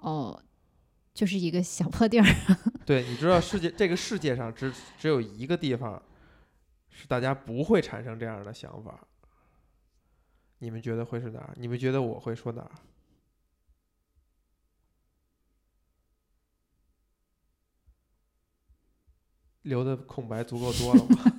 [0.00, 0.40] 哦，
[1.12, 2.26] 就是一个小破地儿。
[2.86, 6.00] 对，你知道世界这个世界上只只有一个地方
[6.90, 9.06] 是大家不会产生这样的想法。
[10.60, 11.54] 你们觉得会是哪儿？
[11.56, 12.70] 你们觉得我会说哪儿？
[19.62, 21.24] 留的空白足够多了吗？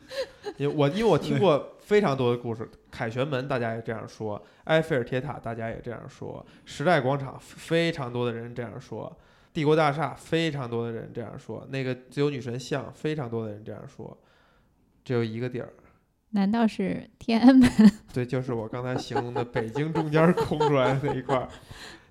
[0.56, 9.18] 因为我因为我听过非常多的故事，凯旋门大家也这样说，埃菲尔铁塔大家也这样说，时代广场非常多的人这样说，
[9.52, 14.16] 帝国大厦非常多的人这样说，那个自由女神像非常多的人这样说，
[15.04, 15.68] 只有一个地儿，
[16.30, 17.68] 难道是天安门？
[18.14, 21.48] 对，就是我刚才形容的北京中间空出来的那一块儿，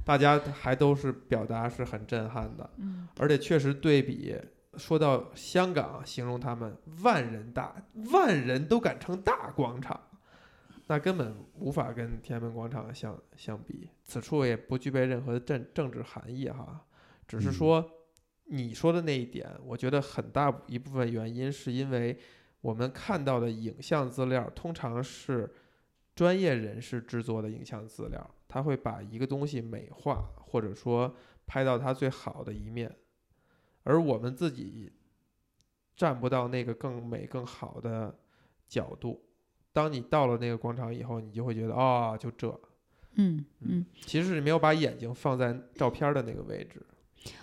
[0.03, 4.35] 大家还都是表达是很震撼的，嗯，而且确实对比。
[4.79, 7.75] 说到香港，形容他们万人大，
[8.13, 9.99] 万人都敢称大广场，
[10.87, 13.89] 那根本无法跟天安门广场相相比。
[14.03, 16.85] 此处也不具备任何的政政治含义哈，
[17.27, 17.91] 只是嗯说
[18.45, 22.17] 你说的那一点，我觉得很大一部分原因是因为
[22.61, 25.53] 我们看到的影像资料通常是
[26.15, 31.15] 专业人士制作的影像资料，他会把一个东西美化，或者说
[31.45, 32.95] 拍到它最好的一面。
[33.83, 34.91] 而我们自己
[35.95, 38.17] 站不到那个更美、更好的
[38.67, 39.21] 角度。
[39.71, 42.59] 当你到了那个广场以后，你就会觉得，哦，就这。
[43.15, 46.85] 嗯嗯，其实是没有把眼睛放在照片的那个位置。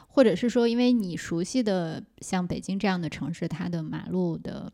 [0.09, 4.73] 或者是说，因为你熟悉的像北京这样的城市，它的马路的，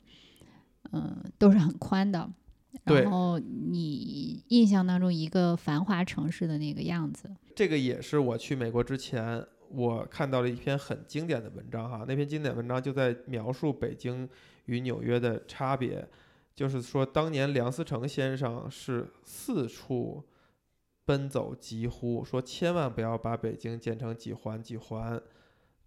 [0.92, 2.30] 嗯、都是很宽的，
[2.84, 9.44] 对然后你印象当中一个繁华城市的那个样子，这个也是我去美国之前，
[9.74, 12.04] 我看到了一篇很经典的文章哈。
[12.06, 14.28] 那篇经典文章就在描述北京
[14.66, 16.06] 与纽约的差别，
[16.54, 20.22] 就是说当年梁思成先生是四处
[21.04, 25.20] 奔走疾呼，说千万不要把北京建成几环几环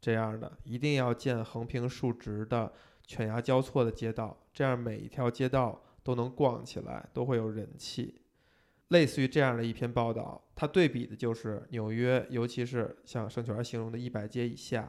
[0.01, 2.71] 这样的，一定要建横平竖直的
[3.05, 8.21] 犬牙交错的街道，这样每一条街道都能逛起来，都会有人气。
[8.89, 14.87] 类似于这样的一篇报道，它对比的就是纽约，尤其是像盛泉形容的一百街以下，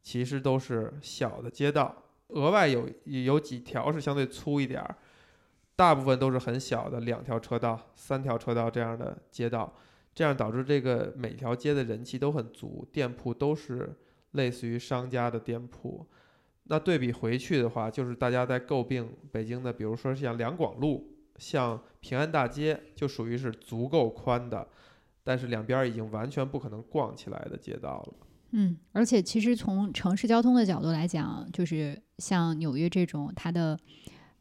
[0.00, 4.96] 其实都是小的街道，额外有有几条是相对粗一点儿，
[5.74, 9.74] 大部分都是很小的两条车道、三条车道这样的街道，
[10.14, 13.92] 这样导致这个每条街的人气都很足，店铺都是
[14.32, 16.06] 类似于商家的店铺。
[16.64, 21.08] 那对比回去的话，就是大家在诟病北京的，比如说像两广路。
[21.38, 24.68] 像平安大街就属于是足够宽的，
[25.24, 28.14] 但是两边儿已经完全不可能逛起来的街道了。
[28.50, 33.78] 嗯，而且其实从城市交通的角度来讲，就是像纽约这种，它的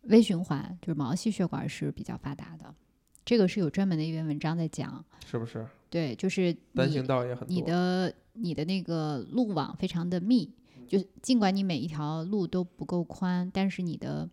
[0.02, 2.76] 微循环就是毛细血管是比较发达的，
[3.24, 5.06] 这个是有专门的一篇文章在讲。
[5.26, 5.66] 是不是？
[5.90, 7.62] 对，就是你单行道也很你。
[7.62, 10.50] 的你的那个路网非常的密，
[10.88, 14.28] 就尽管你每一条路都不够宽，但是你的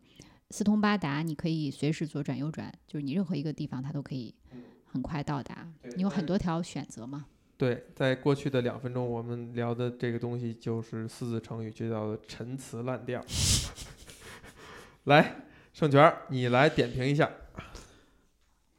[0.51, 4.35] 四通八达，你可以随时左转右转，就是你任何一个地方它都可以
[4.87, 5.69] 很快到达。
[5.97, 7.27] 你有很多条选择嘛。
[7.57, 13.23] 对，在过去的两分钟，我们聊的这个东西就是四字成语，就叫做陈词滥调。
[15.05, 15.37] 来，
[15.75, 17.31] 盛权，你来点评一下。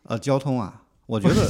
[0.04, 1.36] 呃，交通啊，我觉得，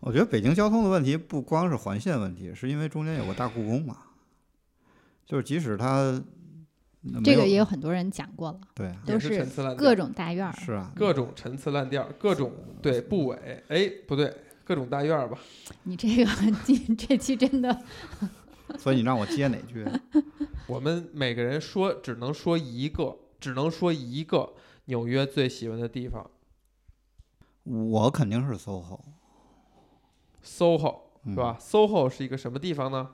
[0.00, 3.98] 我觉得北京交通的问题不光是环线问题，是因为中间有个大故宫嘛，
[5.26, 6.22] 就是即使它没
[7.24, 10.52] 这个也有很多人讲过了，对啊都是是陈词滥调各种大院儿。
[10.52, 14.32] 是啊，各种陈词滥调，各种对部委，哎，不对，
[14.64, 15.38] 各种大院儿吧。
[15.82, 16.30] 你这个
[16.64, 17.76] 这这期真的
[18.78, 19.84] 所以你让我接哪句？
[20.68, 26.30] 我们每个人说只能说一个，只能说一个纽约最喜欢的地方
[27.64, 33.10] 我肯定是 SOHO，，SOHO 嗯是吧？SOHO 是一个什么地方呢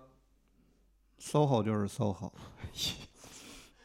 [1.21, 2.33] ？？SOHO 就是 SOHO，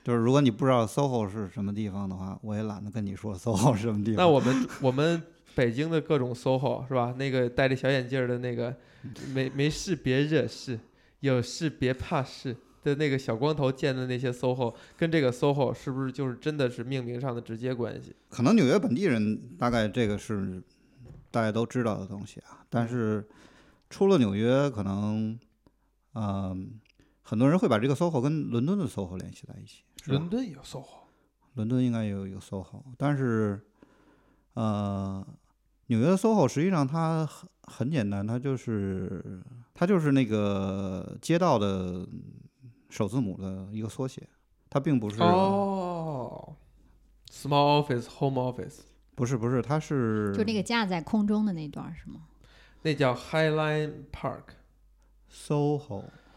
[0.04, 4.18] 就是如果你不知道 SOHO 是什么地方的话，我也懒得跟你说 SOHO 是什么地方。
[4.18, 5.22] 那我们我们
[5.56, 7.16] 北京的各种 SOHO 是吧？
[7.18, 8.76] 那个戴着小眼镜儿的那个，
[9.34, 10.78] 没没事别惹事，
[11.22, 18.14] 有事别怕事的那个小光头建的那些 SOHO，跟这个 SOHO 是不是就是真的是命名上的直接关系？
[18.30, 20.62] 可能纽约本地人大概这个是
[21.32, 23.26] 大家都知道的东西啊，但是
[23.90, 25.40] 出了纽约，可能
[26.16, 26.80] 嗯、
[27.24, 29.84] 很多人会把这个 SOHO 跟伦敦的 SOHO 联系在一起。
[30.06, 30.86] 伦敦有 SOHO，
[31.54, 33.60] 伦敦应该有有 SOHO，但是
[34.54, 35.26] 呃，
[35.88, 39.42] 纽约的 SOHO 实际上它很很简单，它就是
[39.74, 42.06] 它就是那个街道的
[42.90, 44.28] 首字母的一个缩写，
[44.70, 46.56] 它并不是、哦
[47.32, 48.80] ，small office home office，
[49.16, 52.28] 不是不是，它是就那个架在空中的那段儿是吗？
[52.82, 54.44] 那叫 Highline Park。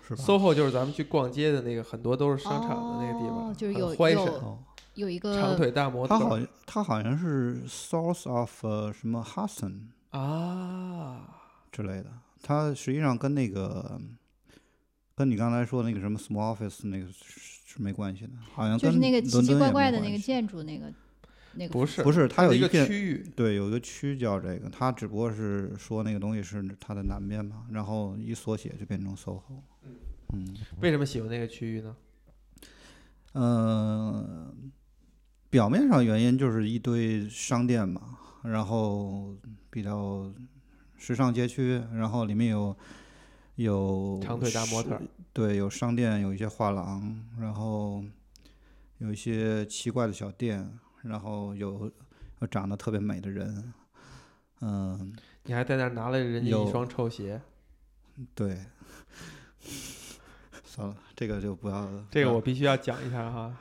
[0.07, 4.59] SOHO 是吧？SOHO 就是咱们去逛街的那个，很多都是商场的那个地方，哦就是有有哦，
[4.95, 11.29] 有一长腿大模特儿它好像它好像是 Source of、呃、什么 Hudson 啊，
[11.73, 12.07] 之类的，
[12.43, 14.01] 他实际上跟那个
[15.15, 20.93] 跟你刚才说的那个什么 Small Office 那个是是没关系的，好像就是跟那个奇奇怪怪的那个建筑那个
[21.57, 29.43] 那个不是不是，它有一个区域，对，有一个区叫这个，它只不过是说那个东西是它的南边嘛，然后一缩写就变成 SOHO。
[30.33, 31.97] 嗯为什么喜欢那个区域呢？
[33.33, 34.53] 呃，
[35.51, 39.37] 表面上原因就是一堆商店嘛，然后
[39.71, 40.33] 比较
[40.97, 42.77] 时尚街区，然后里面有
[43.55, 45.01] 有长腿大模特，
[45.33, 48.03] 对，有商店，有一些画廊，然后
[48.99, 50.69] 有一些奇怪的小店，
[51.09, 51.91] 然后有
[52.41, 53.73] 有长得特别美的人，
[54.61, 57.41] 嗯，你还在那儿拿了人家一双臭鞋，
[58.35, 58.59] 对。
[60.63, 62.07] 算了，这个就不要了。
[62.11, 63.57] 这个我必须要讲一下哈。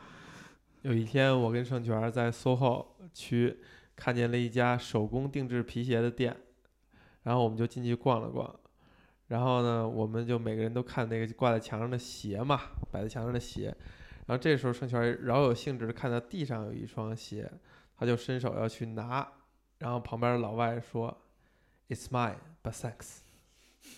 [0.82, 3.58] 有一天，我跟盛泉在 SOHO 区
[3.96, 6.36] 看见了一家手工定制皮鞋的店，
[7.24, 8.54] 然后我们就进去逛了逛。
[9.28, 12.60] 然后呢，我们就每个人都看那个挂在墙上的鞋嘛，
[12.92, 13.76] 摆在墙上的鞋。
[14.26, 17.52] 然后这时候盛权饶有兴致的看到地上有一双鞋，
[17.98, 19.28] 他就伸手要去拿，
[19.78, 21.16] 然后旁边的老外说
[21.90, 23.20] ：“It's mine, but thanks。”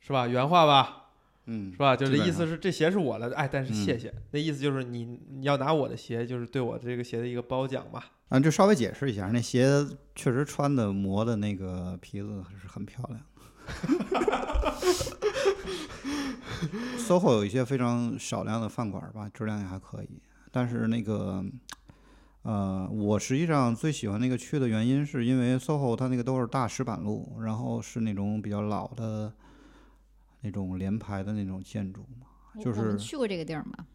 [0.00, 0.26] 是吧？
[0.26, 0.98] 原话吧？
[1.46, 1.96] 嗯是，吧？
[1.96, 4.14] 就基本上这意思是这鞋是我的，哎，但是谢嗯谢。
[4.32, 8.02] 那意思就是你你要拿我的鞋，就是对我这个鞋的一个褒奖嘛。
[8.28, 9.66] 啊，就稍微解释一下，那鞋
[10.14, 13.20] 确实穿的磨的那个皮子是很漂亮。
[16.98, 20.08] SOHO 有一些非常少量的饭馆儿吧，质量也还可以。
[20.50, 21.44] 但是那个，
[22.42, 29.32] 呃，我实际上最喜欢那个区的原因，是因为 SOHO 它那个都是大石板路，然后是那种比较老的
[30.42, 32.26] 那种连排的那种建筑嘛。
[32.54, 33.86] 我就是去过这个地儿吗？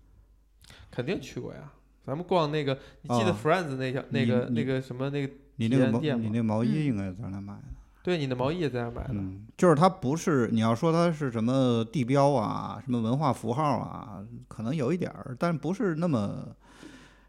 [0.92, 1.72] 肯定去过呀。
[2.06, 5.34] 咱们逛那个，你记得啊 Friends 那条、那你个那你个什么那个？
[5.58, 7.64] 你那个毛，你那毛衣嗯应该在那买的。
[8.08, 9.10] 对，你的毛衣也在那儿买的。
[9.16, 16.56] 嗯，就是它不是你要说它是什么地标啊，什么文化符号啊，可能有一点儿，但不是那么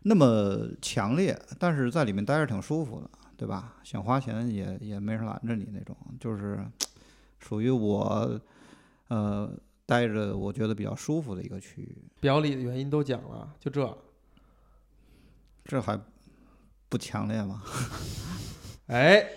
[0.03, 3.75] 那么强烈，但是在里面待着挺舒服的，对吧？
[3.83, 6.65] 想花钱也也没人拦着你那种，就是
[7.41, 8.41] 属于我
[9.09, 9.51] 呃
[9.85, 13.99] 待着我觉得比较舒服的一个区域，表里的原因都讲了，就这。
[15.65, 16.01] 这还
[16.89, 17.65] 不强烈吗？
[18.87, 19.29] 哎，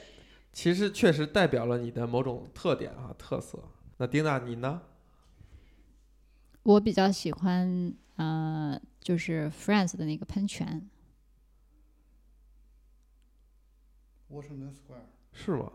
[0.54, 3.58] 其实确实代表了你的某种特点啊，特色。
[3.98, 4.82] 那丁娜你呢？
[6.64, 10.88] 我比较喜欢呃，就是 Friends 的那个喷泉
[14.30, 15.72] ，Washington Square 是吗？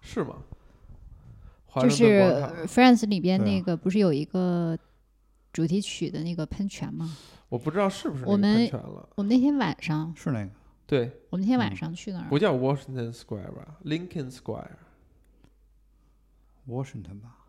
[0.00, 0.42] 是吗？
[1.76, 4.76] 就是顿广场 Friends 里边那个不是有一个
[5.52, 7.16] 主题曲的那个喷泉吗？
[7.48, 9.06] 我不知道是不是那个喷我们。
[9.16, 10.50] 我们那天晚上，是那个
[10.90, 14.70] 对，我们那天晚嗯上去那儿，不叫 Washington Square 吧，Lincoln Square。
[16.66, 17.46] Washington 吧？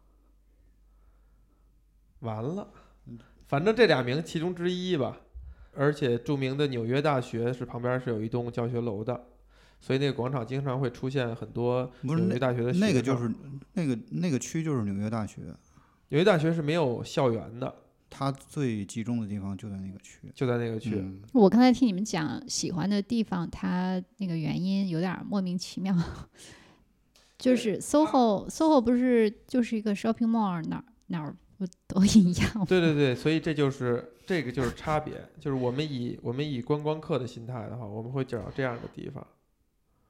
[2.19, 2.71] 完了，
[3.47, 5.17] 反正这俩名其中之一吧。
[5.73, 9.19] 而且著名的纽约大学是旁边是有一栋教学楼的，
[9.79, 13.27] 所以那个广场经常会出现很多纽约大学的那个就是
[13.73, 15.41] 那个那个区就是纽约大学，
[16.09, 17.73] 纽约大学是没有校园的，
[18.11, 20.19] 它最集中的地方就在那个区。
[20.35, 20.95] 就在那个区。
[20.95, 25.95] 嗯我刚才听你们讲喜欢的地方，它那个原因有点儿莫名其妙。
[27.39, 32.65] 就是 SOHO SOHO 不是就是一个 shopping mall，哪儿哪儿不都一样吗？
[32.69, 39.25] 对对对，所以这就是这个就是差别，就是我们以我们以观光客的心态的话，我们会找这样的地方。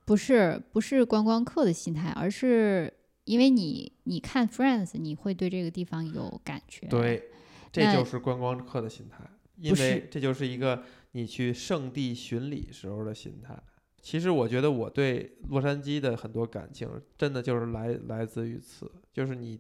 [0.04, 2.92] 不是不是观光客的心态，而是
[3.24, 7.31] 因为你你看 Friends，你会对这个地方有感觉。，对，
[7.72, 9.24] 这就是观光客的心态，
[9.58, 13.58] 因为这就是一个你去圣地巡礼时候的心态。
[14.02, 19.60] 其实我觉得我对洛杉矶的很多感情，真的就是来来自于此，就是你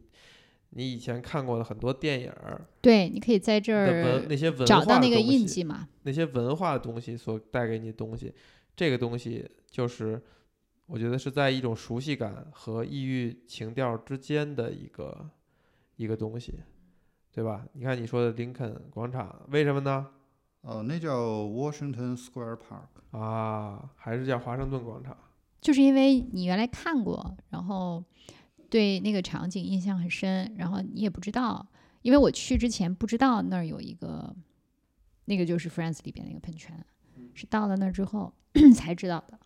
[0.71, 5.87] 你以前看过的很多电影儿对，你可以在这儿那些文找化到那个印的东西记嘛。
[6.03, 8.33] 那些文化的东西所带给你的东西，
[8.75, 10.19] 这个东西就是
[10.87, 15.29] 我觉得是在一种熟悉感和异域情调之间的一个
[15.97, 16.55] 一个东西，
[17.33, 17.65] 对吧？
[17.73, 20.07] 你看你说的林肯广场，为什么呢？
[20.61, 23.17] 哦，那叫 Washington Square Park。
[23.17, 25.17] 啊，还是叫华盛顿广场？
[25.59, 28.03] 就是因为你原来看过，然后
[28.69, 31.67] 对那个场景印象很深，然后你也不知道，
[32.01, 34.35] 因为我去之前不知道那儿有一个，
[35.25, 36.85] 那个就是 Friends 里边那个喷泉，
[37.33, 38.33] 是到了那儿之后
[38.75, 39.39] 才知道的，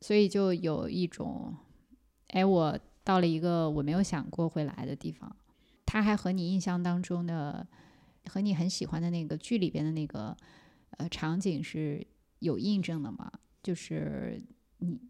[0.00, 1.54] 所以就有一种，
[2.28, 5.34] 哎，我到了一个我没有想过会来的地方，
[5.92, 7.66] 它还和你印象当中的，
[8.26, 10.36] 和你很喜欢的那个剧里边的那个
[10.98, 12.06] 呃场景是
[12.38, 13.28] 有印证的嘛，
[13.60, 14.40] 就是
[14.78, 15.00] 你，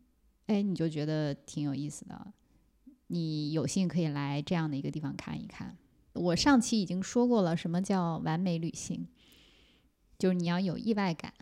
[0.46, 2.32] 哎，你就觉得挺有意思的。
[3.08, 5.76] 你有幸可以来这样的一个地方看一看。
[6.14, 9.06] 我上期已经说过了，什么叫完美旅行，
[10.18, 11.34] 就是你要有意外感，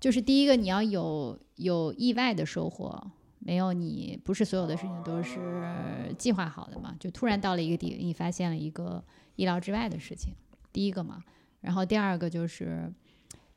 [0.00, 9.02] 就是第一个你要有有意外的收获，没有你不是所有的事情都是计划好的嘛，就突然到了一个地，你发现了一个
[9.36, 10.32] 意料之外的事情，
[10.72, 11.22] 第一个嘛，
[11.60, 12.92] 然后第二个就是，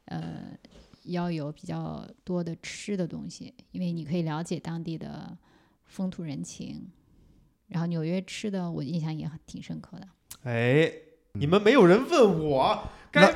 [0.05, 0.57] 呃，
[1.03, 5.37] 要有比较多的吃的东西，因为你可以了解当地的
[5.85, 6.89] 风土人情。
[7.67, 10.07] 然后纽约吃的，我印象也很挺深刻的。
[10.43, 10.91] 哎，
[11.33, 13.35] 你们没有人问我该问，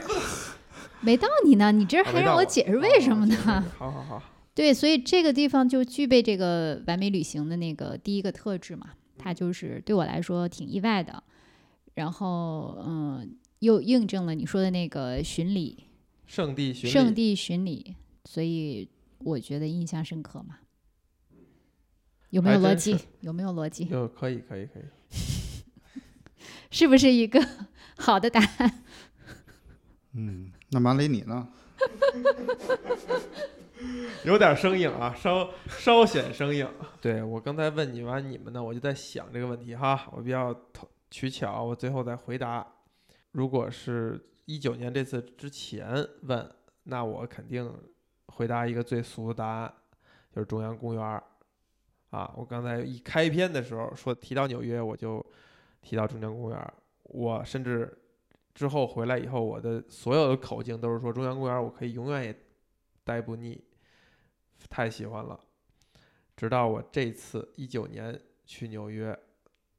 [1.02, 3.66] 没到你呢，你这还让我解释为什么呢？
[3.78, 4.22] 好好好，
[4.58, 11.22] 对，所以这个地方就具备这个完美旅行的那个第一个特质嘛，它就是对我来说挺意外的。
[11.93, 15.84] 然后，嗯，又印证了你说的那个巡礼，
[16.26, 17.95] 圣地巡礼，圣地巡礼，
[18.26, 18.89] 所以
[19.20, 20.58] 我觉得印象深刻嘛。
[22.32, 22.97] 有没有逻辑？
[23.22, 23.86] 有没有逻辑？
[23.91, 24.84] 有可以可以可以，
[26.72, 27.47] 是不是一个
[27.95, 28.84] 好的答案？
[30.18, 31.47] 嗯，那马里你呢？
[34.25, 36.67] 有点生硬啊，稍稍显生硬。
[36.99, 40.55] 对我刚才问你完你们呢，我就在想这个问题哈，我比较
[41.11, 42.65] 取巧，我最后再回答。
[43.32, 46.49] 如果是一九年这次之前问，
[46.84, 47.71] 那我肯定
[48.28, 49.73] 回答一个最俗的答案，
[50.34, 51.23] 就是中央公园儿。
[52.09, 55.23] 啊，我刚才一开篇的时候说提到纽约，我就
[55.82, 56.73] 提到中央公园儿。
[57.03, 57.95] 我甚至
[58.55, 62.36] 之后回来以后，我的所有的口径都是说中央公园儿，我可以永远也
[63.03, 63.61] 待不腻，
[64.70, 65.39] 太喜欢了。
[66.36, 69.18] 直到我这次一九年去纽约，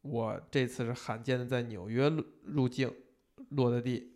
[0.02, 2.10] 我这次是罕见的在纽约
[2.42, 2.92] 入境
[3.50, 4.14] 落的地。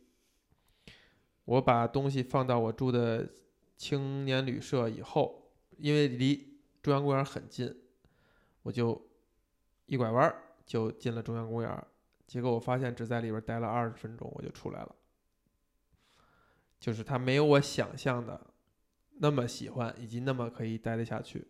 [1.44, 3.28] 我把东西放到我住的
[3.76, 7.74] 青年旅社以后，因为离中央公园很近，
[8.62, 9.00] 我就
[9.86, 11.86] 一拐弯就进了中央公园。
[12.26, 14.94] 结果我发现只在里边待了二十分钟，我就出来了。
[16.80, 18.51] 就是它没有我想象的
[19.18, 21.46] 那么喜欢，以及那么可以待得下去。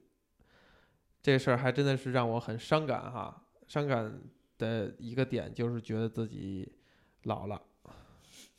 [1.23, 4.21] 这事儿还真的是让我很伤感哈，伤感
[4.59, 6.71] 的一个点就是觉得自己
[7.23, 7.63] 老了，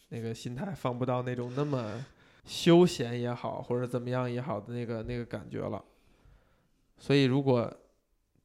[0.10, 2.06] 那个心态放不到那种那么
[2.46, 5.84] 休闲也好，或者怎么样也好的那个那个感觉了。
[6.98, 7.72] 所以如果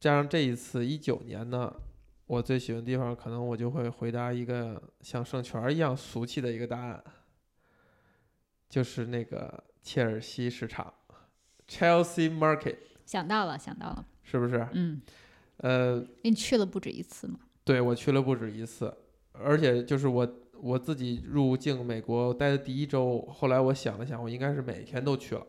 [0.01, 1.73] 加上这一次一九年呢，
[2.27, 7.03] 我最喜欢的地方，可能我就会回答一个像圣泉一样俗气的一个答案，
[8.69, 10.93] 就是那个切尔西市场
[11.67, 12.77] （Chelsea Market），
[13.07, 14.69] 想到了，想到了，是不是？
[14.75, 15.01] 嗯，
[15.57, 17.39] 呃，你去了不止一次吗？
[17.65, 18.95] 对我去了不止一次，
[19.33, 20.31] 而且就是我
[20.61, 25.47] 我自己入境美国待的第一周，后来我想了想，我应该是每天都去了。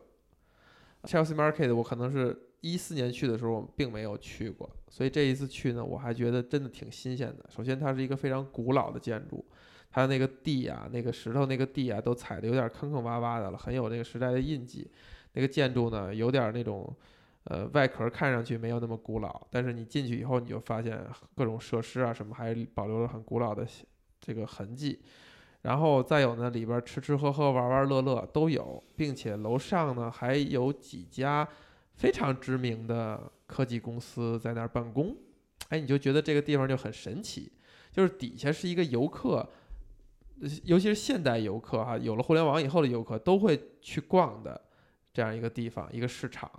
[1.02, 7.44] Chelsea Market 我可能是一四年去的时候，我并没有去过，所以这一次去呢，我还觉得真的挺新鲜的。
[7.54, 9.44] 首先，它是一个非常古老的建筑，
[9.90, 14.88] 它的那个地啊，那个石头那个地啊，都踩的有点坑坑洼洼的了，很有那个时代的印记。
[15.32, 16.94] 那个建筑呢，有点那种
[17.44, 23.66] 呃，外壳看上去没有那么古老，但是你进去以后，你就发现各种设施啊什么还保留了很古老的
[24.20, 25.00] 这个痕迹。
[25.62, 31.46] 然后再有呢，里边吃吃喝喝、玩玩乐乐都有，并且楼上呢还有几家
[31.94, 35.14] 非常知名的科技公司在那儿办公。
[35.68, 37.52] 哎，你就觉得这个地方就很神奇，
[37.92, 39.48] 就是底下是一个游客，
[40.64, 44.60] 尤其是现代游客哈，有了互联网以后的游客都会去逛的
[45.12, 46.50] 这样一个地方，一个市场。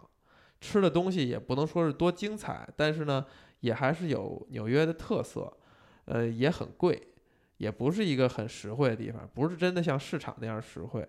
[0.60, 3.26] 吃的东西也不能说是多精彩，但是呢，
[3.62, 5.52] 也还是有纽约的特色，
[6.06, 7.02] 呃，也很贵，
[7.58, 11.04] 也不是一个很实惠的地方，不是真的像市场那样实惠。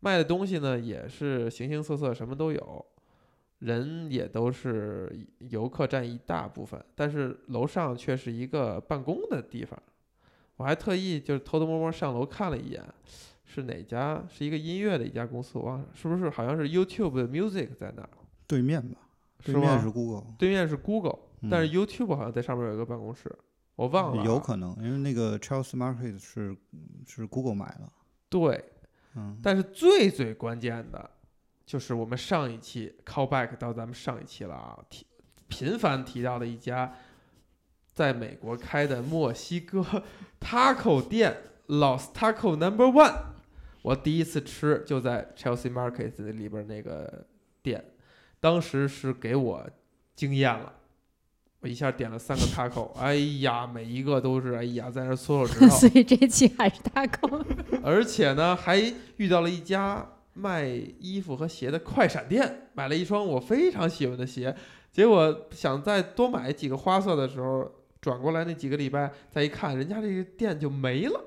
[0.00, 2.84] 卖的东西呢也是形形色色，什么都有，
[3.60, 5.08] 人也都是
[5.38, 9.80] 游客占一大部分，但是楼上却是一个办公的地方。
[10.60, 12.84] 我还特意就是偷偷摸摸上楼看了一眼，
[13.46, 14.22] 是哪家？
[14.28, 16.28] 是一个音乐的一家公司，我忘了是不是？
[16.28, 18.10] 好像是 YouTube 的 Music 在那儿。
[18.46, 18.98] 对面吧，
[19.42, 21.18] 对面是 Google，对面是 Google，
[21.50, 23.34] 但是嗯 YouTube 好像在上面有一个办公室，
[23.74, 24.26] 我忘了啊。
[24.26, 26.54] 有可能，因为那个 Charles Market 是
[27.06, 27.90] 是 Google 买的，
[28.28, 28.62] 对，
[29.14, 31.10] 嗯，但是最最关键的，
[31.64, 35.06] 就是我们上一期 callback 到咱们上一期了啊，提
[35.48, 36.94] 频繁提到的一家
[38.00, 39.84] 在美国开的墨西哥
[40.40, 41.36] taco 店
[41.66, 43.14] Los Taco Number One，
[43.82, 47.26] 我第一次吃就在 Chelsea Market 里边那个
[47.62, 47.84] 店，
[48.40, 49.68] 当时是给我
[50.16, 50.72] 惊艳了。
[51.60, 57.44] 我一下点了三个 taco，哎呀，每一个都是哎呀，在那搓手指头， 所以这期还是大狗。
[57.84, 58.82] 而且呢，还
[59.18, 64.56] 遇到了一家卖衣服和鞋的快闪店，买了一双我非常喜欢的鞋。
[64.90, 67.70] 结果想再多买几个花色的时候，
[68.00, 71.22] 转过来那几个礼拜再一看，人家这个店就没了，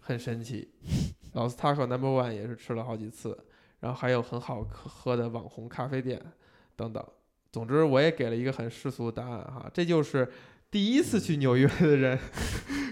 [0.00, 0.70] 很神奇。
[1.32, 3.38] 老斯 Taco Number One 也是吃了好几次，
[3.80, 6.20] 然后还有很好喝的网红咖啡店
[6.76, 7.02] 等等。
[7.50, 10.30] 总之，我也给了一个很世俗的答案哈，这就是
[10.70, 12.18] 第一次去纽约的人，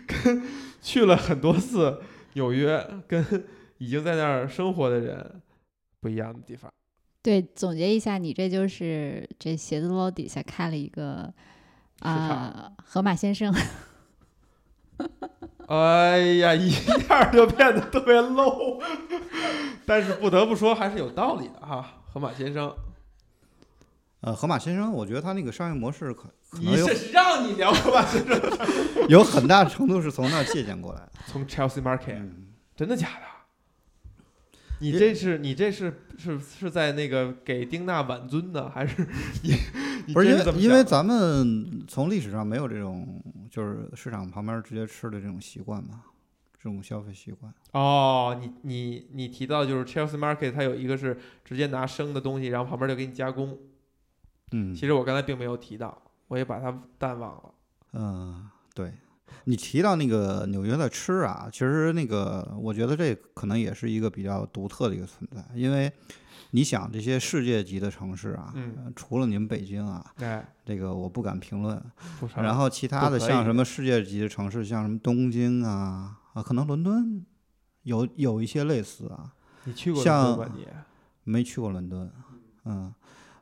[0.07, 0.43] 跟
[0.81, 2.03] 去了很多次
[2.35, 3.45] 纽约，跟
[3.79, 5.43] 已经在那儿生活的人
[6.01, 6.73] 不一样的地方。
[7.23, 11.33] 对，总结一下，你这就是这写字楼底下开了一个
[12.01, 13.55] 啊、河马先生。
[15.69, 18.83] 哎呀，一下就变得特别 low，
[19.87, 22.75] 但是不得不说还是有道理的哈，河马先生。
[24.23, 28.41] 呃，河马先生，我觉得他那个商业模式可可你能有是让你聊 河马先生，
[29.09, 31.13] 有很大程度是从那儿借鉴过来的。
[31.27, 33.27] 从 Chelsea Market，嗯，真的假的？
[34.81, 39.07] 你这是你这是是是在那个给丁娜挽尊呢，还是
[39.43, 39.55] 你
[40.07, 46.03] 你不是因为因为咱们从历史上没有这种就是市场旁边直接吃的这种习惯嘛，
[46.59, 47.53] 这种消费习惯。
[47.73, 53.59] 哦，你你你提到就是 Chelsea Market，它有一个是直接拿生的东西，然后旁边就给你加工。
[54.53, 57.55] 嗯，其实我刚才并没有提到，我也把它淡忘了。
[57.93, 58.93] 嗯，对，
[59.45, 65.93] 你提到那个纽约的吃啊，其实那个我觉得这可能也是一个比较独特的一个存在，因为
[66.51, 68.53] 你想这些世界级的城市啊，
[68.95, 71.81] 除了你们北京啊，哎，这个我不敢评论，
[72.37, 77.25] 然后其他的像什么世界级的城市，像什么东京啊啊，可能伦敦
[77.83, 79.33] 有有一些类似啊，
[79.65, 80.67] 你去过像伦敦吧你？
[81.23, 82.11] 没去过伦敦，
[82.65, 82.93] 嗯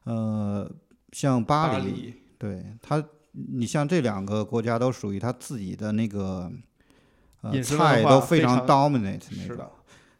[0.04, 0.70] 呃，
[1.12, 3.02] 像巴黎，巴黎对它，
[3.50, 6.50] 你像这两个国家都属于他自己的那个
[7.42, 9.70] 呃菜都非常 dominate 那种是的，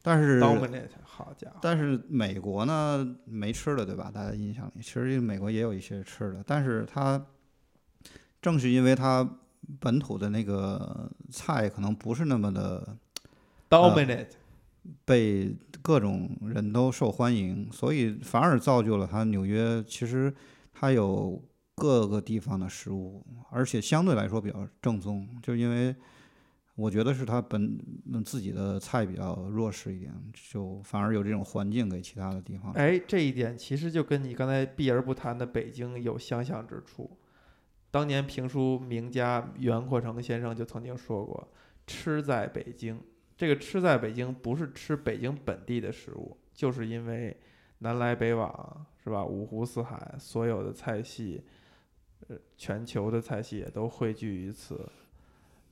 [0.02, 4.10] 但是 dominate，好家伙，但是美国呢没吃的对吧？
[4.14, 7.20] 大家印象里，其实美国也有一些吃的，但是它
[8.40, 9.28] 正是因为它
[9.80, 12.96] 本土的那个菜可能不是那么的
[13.68, 14.28] dominate，
[15.04, 20.32] 被各种人都受欢迎，所以反而造就了它纽约其实
[20.72, 21.42] 它有
[21.78, 25.94] 各个地方的食物，而且相对来说比较正宗，就因为
[26.74, 27.78] 我觉得是他本
[28.24, 30.12] 自己的菜比较弱势一点，
[30.52, 32.72] 就反而有这种环境给其他的地方。
[32.72, 37.18] 哎，这一点其实就跟你刚才避而不谈的北京有相像之处。
[37.90, 41.48] 当年评书名家袁阔成先生就曾经说过
[41.86, 43.00] ：“吃在北京。”
[43.36, 47.36] 这个吃在北京不是吃北京本地的食物，就是因为
[47.78, 49.24] 南来北往，是吧？
[49.24, 51.42] 五湖四海，所有的菜系，
[52.26, 54.90] 呃，全球的菜系也都汇聚于此。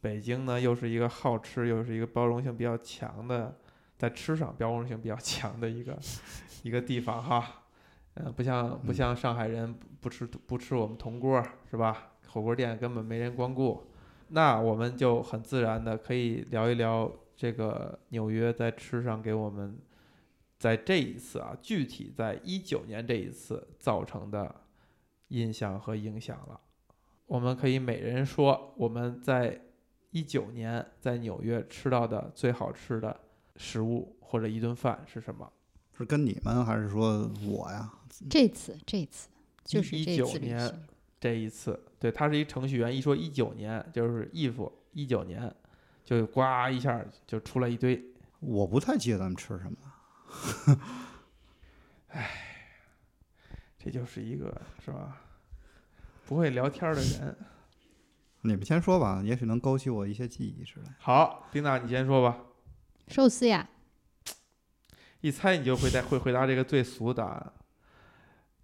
[0.01, 3.57] 北京呢，又是一个好吃，又是一个包容性比较强的，
[3.99, 5.99] 在吃上包容性比较强的一个
[6.62, 7.62] 一个地方哈。
[8.14, 12.12] 呃，不像不像上海人不不吃不吃我们铜锅儿是吧？
[12.28, 13.84] 火锅店根本没人光顾。
[14.28, 19.78] 那我们就很自然的可以聊一聊这个纽约在吃上给我们
[20.59, 24.62] 在这一次啊，具体在一九年这一次造成的
[25.29, 26.61] 印象和影响了。
[27.27, 29.61] 我们可以每人说我们在
[30.11, 33.20] 一九年在纽约吃到的最好吃的
[33.57, 35.51] 食物或者一顿饭是什么？
[35.97, 37.93] 是跟你们还是说我呀？
[38.31, 39.29] 这次这次
[39.64, 40.87] 就是一九年，
[41.18, 45.53] 这一次，对他是一程序员，一说一九年就是 if 一九年，
[46.05, 48.03] 就呱一下就出来一堆。
[48.41, 50.79] 我不太记得咱们吃什么了。
[53.87, 54.53] 这就是一个
[54.84, 55.16] 是吧？
[56.26, 57.37] 不会聊天的人。
[58.43, 60.87] 你们先说吧，也许能勾起我一些记忆之类。
[60.99, 62.37] 好，丁娜，你先说吧。
[63.07, 63.68] 寿司呀，
[65.20, 67.53] 一猜你就会答会回答这个最俗的答案。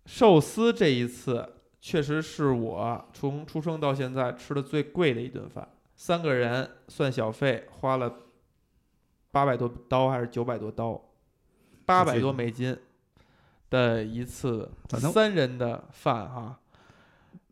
[0.07, 8.13] 寿司这一次确实是我从出生到现在吃的最贵的一顿饭，三个人算小费花了
[9.31, 11.01] 八百多刀还是九百多刀，
[11.87, 12.77] 八百多美金
[13.73, 14.71] 的一次
[15.13, 16.59] 三人的饭哈。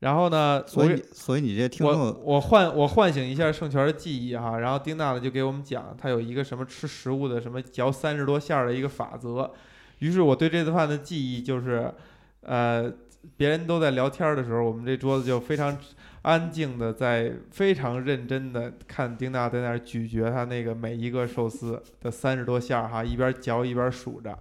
[0.01, 9.51] 然后呢，所以所以你这听我众我唤我唤醒一下圣泉的记忆哈，然后丁娜呢就给我们讲，他有一个什么吃食物的什么嚼三十多下儿的一个法则，
[9.99, 11.93] 于是我对这顿饭的记忆就是，
[12.41, 12.91] 呃，
[13.37, 15.77] 别人都在聊天儿的时候，我们这桌子就非常
[16.23, 24.35] 安静的在非常认真的看丁娜在那儿咀嚼他那个每一个寿司的三十多下儿哈，一边嚼一边数着，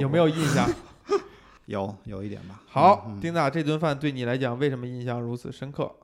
[0.00, 0.68] 有没有印象？
[1.66, 2.62] 有有一点吧。
[2.66, 5.94] 好，丁娜这顿饭对你来讲为什么印象如此深刻？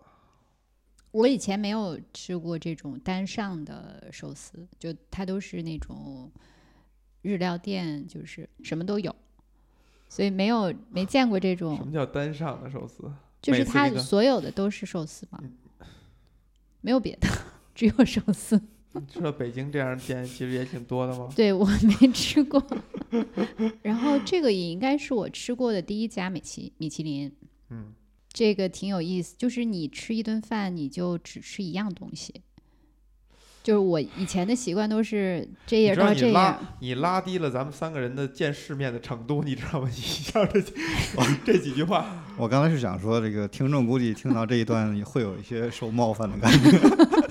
[1.10, 6.30] 我以前没有吃过这种单上的寿司，就它都是那种
[7.20, 9.14] 日料店，就是什么都有，
[10.08, 13.12] 所以没有没见过这种什，么叫单上的寿司？
[13.42, 15.52] 就是它所有的都是寿司嘛嗯，
[16.80, 17.28] 没有别的，
[17.74, 18.60] 只有寿司。
[18.94, 21.28] 你知道北京这样的店其实也挺多的吗？
[21.34, 21.66] 对我
[22.00, 22.62] 没吃过，
[23.82, 27.32] 然后这个也应该是我吃过的第一家米其米其林，
[27.70, 27.92] 嗯，
[28.32, 32.42] 这个挺有意思，就是你吃一顿饭，你就只吃一样东西。
[33.62, 39.88] 就是我以前的习惯都是这你知道页到这样，你拉你拉低了咱们三个人的见世面的程度，你知道吗？
[39.88, 40.72] 你像这几
[41.44, 46.76] 这几句话，我刚才是想说，这个听众估计听到这一段也会有一些受冒犯的感觉。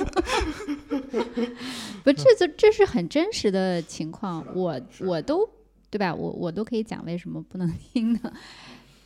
[2.04, 5.48] 不，这这这是很真实的情况，我我都
[5.90, 6.14] 对吧？
[6.14, 8.34] 我我都可以讲为什么不能听的，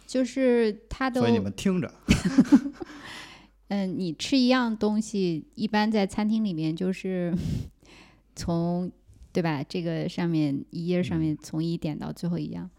[0.05, 1.93] 就是他都所以你们听着，
[3.69, 7.35] 嗯，你吃一样东西，一般在餐厅里面就是
[8.35, 8.91] 从
[9.33, 9.63] 对吧？
[9.67, 12.69] 这个上面一页上面从一点到最后一样，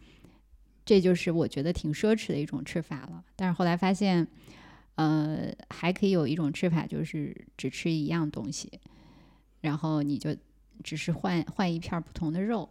[0.84, 3.24] 这就是我觉得挺奢侈的一种吃法了。
[3.34, 4.26] 但是后来发现，
[4.94, 8.70] 呃，还可以有一种吃法，就是只吃一样东西，
[9.66, 10.30] 然后你就
[10.84, 12.68] 只是换换一片儿不同的肉，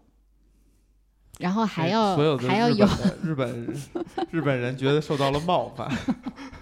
[1.39, 3.75] 然后还哎要还要有日本的日本
[4.31, 5.91] 日本人觉得受到了冒犯。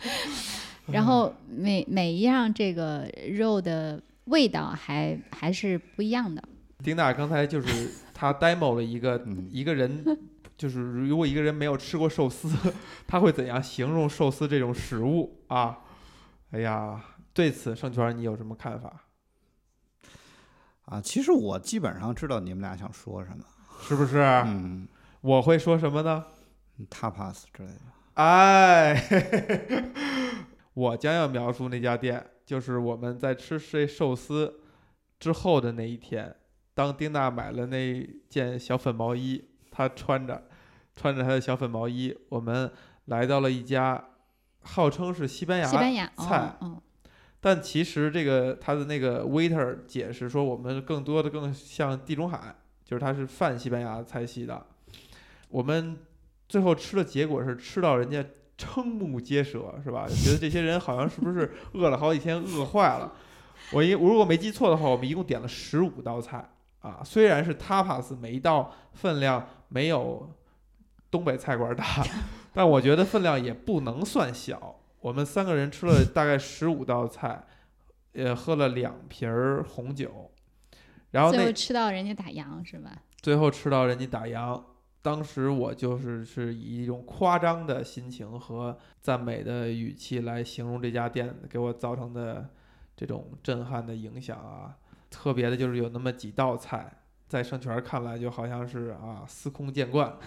[0.91, 6.43] 然后每每一样这个肉的味道还还是不一样的。
[6.84, 10.03] 丁娜刚才就是他 demo 了一个嗯，一个人，
[10.57, 12.49] 就是如果一个人没有吃过寿司，
[13.05, 15.77] 他会怎样形容寿司这种食物啊？
[16.49, 16.99] 哎呀，
[17.34, 18.91] 对此盛泉你有什么看法？
[20.86, 23.43] 啊，其实我基本上知道你们俩想说什么。
[23.81, 24.19] 是不是？
[24.45, 24.88] 嗯
[25.21, 26.25] 我会说什么呢
[26.89, 27.79] ？，tapas 之类的。
[28.15, 29.84] 哎，嘿嘿嘿
[30.73, 34.59] 我将要描述那家店，就是我们在吃这寿司
[35.19, 36.36] 之后的那一天，
[36.73, 40.43] 当丁娜买了那件小粉毛衣，她穿着
[40.93, 42.69] 穿着她的小粉毛衣，我们
[43.05, 44.03] 来到了一家
[44.61, 46.84] 号称是西班牙西班牙菜哦，哦，
[47.45, 54.65] 但其实这个他的那个 waiter 解释说，我们更多的更像地中海，就是它是泛西班牙菜系的。
[55.49, 55.97] 我们
[56.47, 58.23] 最后吃的结果是吃到人家
[58.57, 60.07] 瞠目结舌，是吧？
[60.07, 63.11] 觉得这些人好像是不是 饿了好几天，饿坏了。
[63.73, 70.33] 我一我如果没记错的话，我们一共点了十五道菜啊，虽然是 tapas，每一道分量没有
[71.11, 71.85] 东北菜馆大，
[72.53, 74.79] 但我觉得分量也不能算小。
[75.04, 77.45] 我们三个人吃了大概十五道菜，
[78.14, 80.32] 也，喝了两瓶儿红酒，
[81.12, 82.89] 然后最后吃到人家打烊是吧？
[83.22, 84.64] 最后吃到人家打烊，
[85.01, 92.49] 当时我就是是以一种夸张的心情和赞美的语气来形容这家店给我造成的
[92.95, 94.78] 这种震撼的影响啊。
[95.10, 96.89] 特别的就是有那么几道菜，
[97.28, 100.18] 在盛泉看来就好像是啊司空见惯，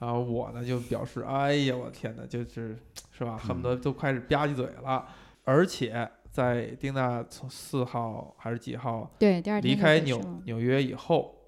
[0.00, 2.76] 然后我呢就表示，哎呀我天哪，就是
[3.12, 5.06] 是吧，恨不得都开始吧唧嘴了，
[5.44, 11.42] 而且在丁娜从四号还是几号对，第二天离开纽纽约以后，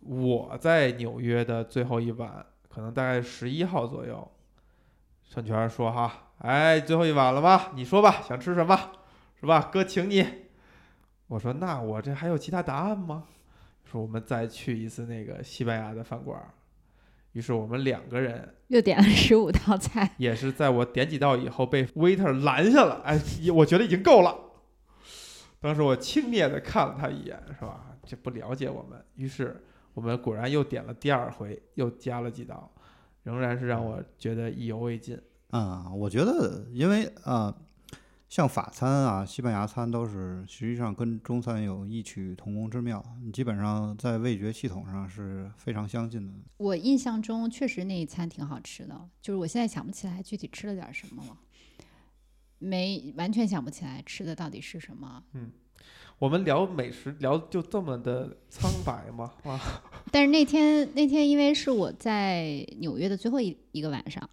[0.00, 4.26] 我在纽约的最后一晚，可能大概十一号左右，
[5.22, 7.72] 盛权说哈，哎，最后一晚了吧？
[7.74, 8.92] 你说吧，想吃什么？
[9.38, 9.68] 是吧？
[9.72, 10.26] 哥请你。
[11.26, 13.24] 我说那我这还有其他答案吗？
[13.84, 16.48] 说我们再去一次那个西班牙的饭馆儿。
[17.32, 23.00] 于是我们两个人又点了十五道菜，也是在我点几道以后被 waiter 拦下了。
[23.04, 23.20] 哎，
[23.54, 24.36] 我觉得已经够了。
[25.60, 27.96] 当时我轻蔑的看了他一眼，是吧？
[28.04, 29.02] 这不了解我们。
[29.14, 29.64] 于是
[29.94, 32.68] 我们果然又点了第二回，又加了几道，
[33.22, 35.16] 仍然是让我觉得意犹未尽。
[35.50, 37.54] 啊、我觉得因为啊、
[38.32, 46.32] 像法餐啊、西班牙餐都是实际上跟中餐有异曲同工之妙，基本上在味觉系统上是非常相近的。
[46.56, 51.36] 我印象中确实那一餐挺好吃的，就是我现在想不起来具体吃了点什么了，
[52.58, 55.22] 没完全想不起来吃的到底是什么。
[55.34, 55.52] 嗯
[56.18, 59.30] 我们聊美食聊就这么的苍白吗？
[59.44, 59.60] 啊，
[60.10, 64.26] 但是那天那天因为是我在纽约的最后一一个晚上，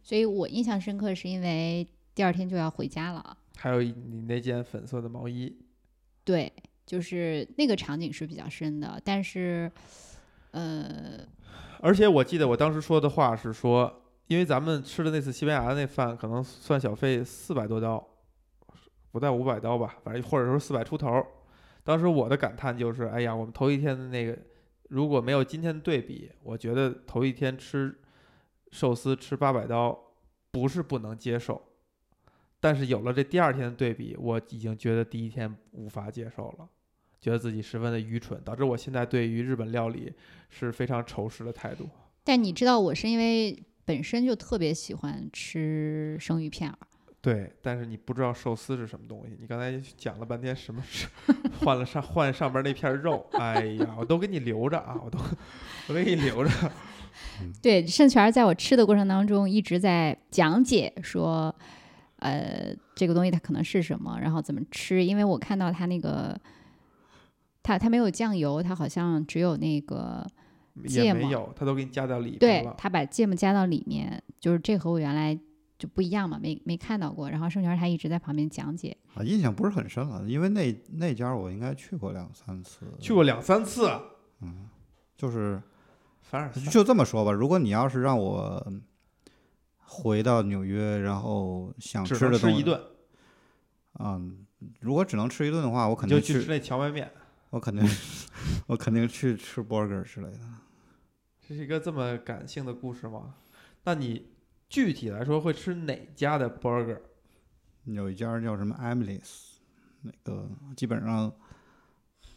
[0.00, 1.84] 所以我印象深刻，是因为
[2.14, 3.36] 第二天就要回家了。
[3.56, 5.56] 还有你那件粉色的毛衣，
[6.24, 6.52] 对，
[6.84, 9.70] 就是那个场景是比较深的，但是，
[10.50, 11.20] 呃，
[11.80, 18.04] 而且我记得我当时说的话是说，因为咱们吃的那次西班牙的那饭，可能算小费四百多刀，
[19.10, 21.24] 不到五百刀吧，反正或者说四百出头。
[21.84, 24.36] 当时我的感叹就是，哎呀，我们头一天的那个，
[24.88, 28.00] 如果没有今天的对比，我觉得头一天吃
[28.70, 29.96] 寿司吃八百刀
[30.50, 31.60] 不是不能接受，
[32.62, 36.68] 但是有了这第二天的对比，我已经觉得第一天无法接受了。
[37.20, 40.12] 觉得自己十分的愚蠢，导致我现在对于日本料理
[40.48, 41.88] 是非常仇视的态度。
[42.22, 46.78] 但你知道我是因为本身就特别喜欢吃生鱼片儿，
[47.20, 49.36] 对，但是你不知道寿司是什么东西。
[49.40, 51.08] 你刚才讲了半天什么是
[51.60, 55.18] 换了上换上边那片肉，哎呀，我都给你留着啊，我都
[55.88, 56.50] 我给你留着。
[57.60, 61.54] 对，盛全儿在我吃的过程当中一直在讲解说，
[62.22, 65.04] 呃，这个东西它可能是什么，然后怎么吃。
[65.04, 66.38] 因为我看到它那个，
[67.62, 70.24] 它它没有酱油，它好像只有那个，
[70.86, 72.38] 芥末也没有，它都给你加到里面了。
[72.38, 75.36] 对它把芥末加到里面，就是这和我原来
[75.78, 77.28] 就不一样嘛，没没看到过。
[77.28, 83.90] 然后盛泉他一直在旁边讲解，啊，印象不是很深了，因为那那家我应该去过两三次，去过两三次，
[84.40, 84.68] 嗯
[85.16, 85.60] 就是
[86.20, 86.64] 反正。
[86.66, 88.64] 就这么说吧，如果你要是让我
[89.92, 92.82] 回到纽约，然后想吃的东西，能吃一顿，
[93.98, 94.46] 嗯，
[94.80, 97.12] 如果只能吃一顿的话，我肯定你就去吃那荞麦面。
[97.50, 97.86] 我肯定
[98.66, 100.40] 我肯定去吃 burger 之类的。
[101.46, 103.34] 这是一个这么感性的故事吗？
[103.84, 104.32] 那你
[104.70, 106.98] 具体来说会吃哪家的 burger？
[107.84, 109.56] 有一家叫什么 Emily's，
[110.00, 111.30] 那个基本上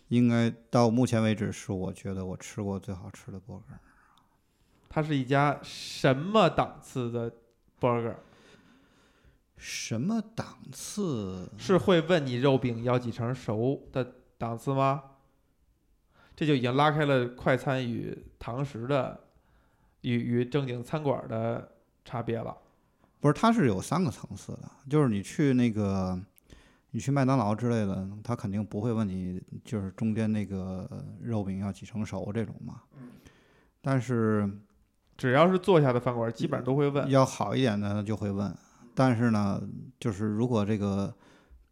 [0.10, 3.80] 应该到目前为止是我觉得我吃过最好吃的 burger。
[4.90, 7.32] 它是一家什么档次的
[7.80, 8.16] burger？
[9.58, 11.50] 什么档次？
[11.58, 15.04] 是会问你肉饼要几成熟的档次吗？
[16.36, 19.18] 这就已经拉开了快餐与堂食的
[20.02, 21.72] 与与正经餐馆的
[22.04, 22.56] 差别了。
[23.22, 26.20] 不是，它是有三个层次的，就是你去那个，
[26.92, 30.88] 你去麦当劳之类的，他肯定不会问你，就是中间那个
[31.22, 32.82] 肉饼要几成熟这种嘛。
[33.82, 34.48] 但是
[35.18, 37.10] 只要是坐下的饭馆，基本上都会问。
[37.10, 38.54] 要好一点的就会问，
[38.94, 39.62] 但是呢，
[40.00, 41.14] 就是如果这个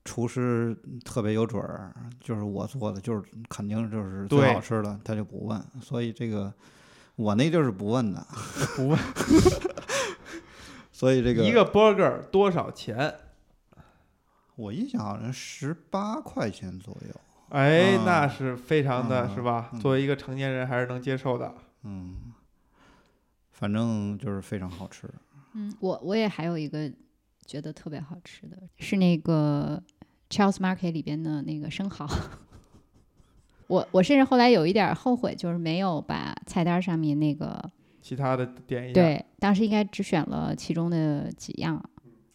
[0.06, 5.62] 厨师特别有准儿，就是我做的就是肯定就是最好吃的，他就不问。
[5.82, 6.54] 所以这个
[7.16, 8.26] 我那就是不问的，
[8.76, 9.00] 不问
[10.92, 13.14] 所以这个一个 burger 多少钱？
[14.56, 17.16] 我印象好像十八块钱左右。
[17.50, 19.70] 哎，啊那是非常的，啊是吧？
[19.74, 21.54] 嗯作为一个成年人，还是能接受的。
[21.84, 22.16] 嗯，
[23.54, 25.08] 反正就是非常好吃。
[25.54, 26.92] 嗯，我我也还有一个
[27.46, 29.82] 觉得特别好吃的，是那个
[30.30, 32.06] Charles Market 里边的那个生蚝。
[33.68, 37.64] 我我甚至后来有一点儿后悔，就是没有把菜单上面那个
[38.02, 38.94] 其他的点一下。
[38.94, 41.82] 对，当时应该只选了其中的几样，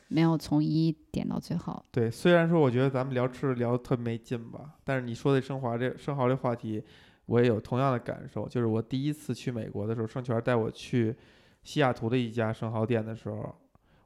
[0.08, 1.84] 没有从一点到最后。
[1.90, 6.82] 对，虽然说我觉得咱们聊吃的聊的特没劲吧，但是你说的生华这生蚝这话题，
[7.28, 8.48] 我也有同样的感受。
[8.48, 11.14] 就是我第一次去美国的时候，盛全带我去
[11.62, 13.54] 西雅图的一家生蚝店的时候，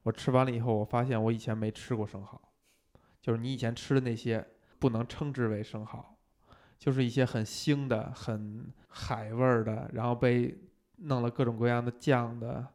[0.03, 2.41] 我吃完了以后，我发现我以前没吃过生蚝，
[3.21, 4.45] 就是你以前吃的那些
[4.81, 6.19] 不能称之为生蚝，
[6.77, 10.59] 就是一些很腥的、很海味儿的，然后被
[10.97, 12.67] 弄了各种各样的酱的，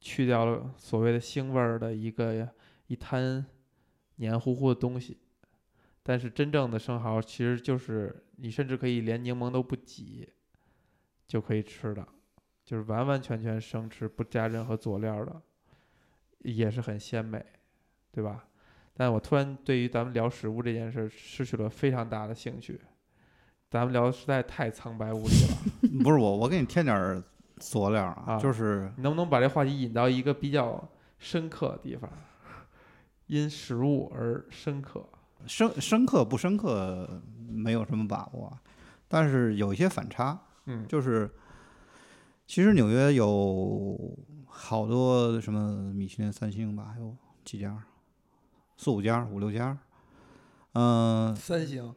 [0.00, 2.48] 去掉了所谓的腥味儿的一个
[2.88, 3.46] 一滩
[4.16, 5.16] 黏糊糊的东西。
[6.08, 10.26] 但是真正的生蚝其实就是你甚至可以连柠檬都不挤，
[11.26, 12.08] 就可以吃的，
[12.64, 15.42] 就是完完全全生吃，不加任何佐料的，
[16.38, 17.44] 也是很鲜美，
[18.10, 18.46] 对吧？
[18.94, 22.80] 但我突然对于咱们聊食物这件事儿失去了非常大的兴趣，
[23.68, 26.00] 咱们聊的实在太苍白无力了。
[26.02, 27.22] 不是我，我给你添点儿
[27.58, 32.10] 佐料啊，啊就是你能不能把这话题引到一个比较深刻的地方？
[33.26, 35.06] 因食物而深刻。
[35.46, 38.58] 深深刻不深刻没有什么把握，
[39.06, 41.30] 但是有一些反差，嗯，就是
[42.46, 44.16] 其实纽约有
[44.46, 47.82] 好多什么米其林三星吧，还有几家，
[48.76, 49.78] 四五家、五六家，
[50.72, 51.94] 嗯、三星。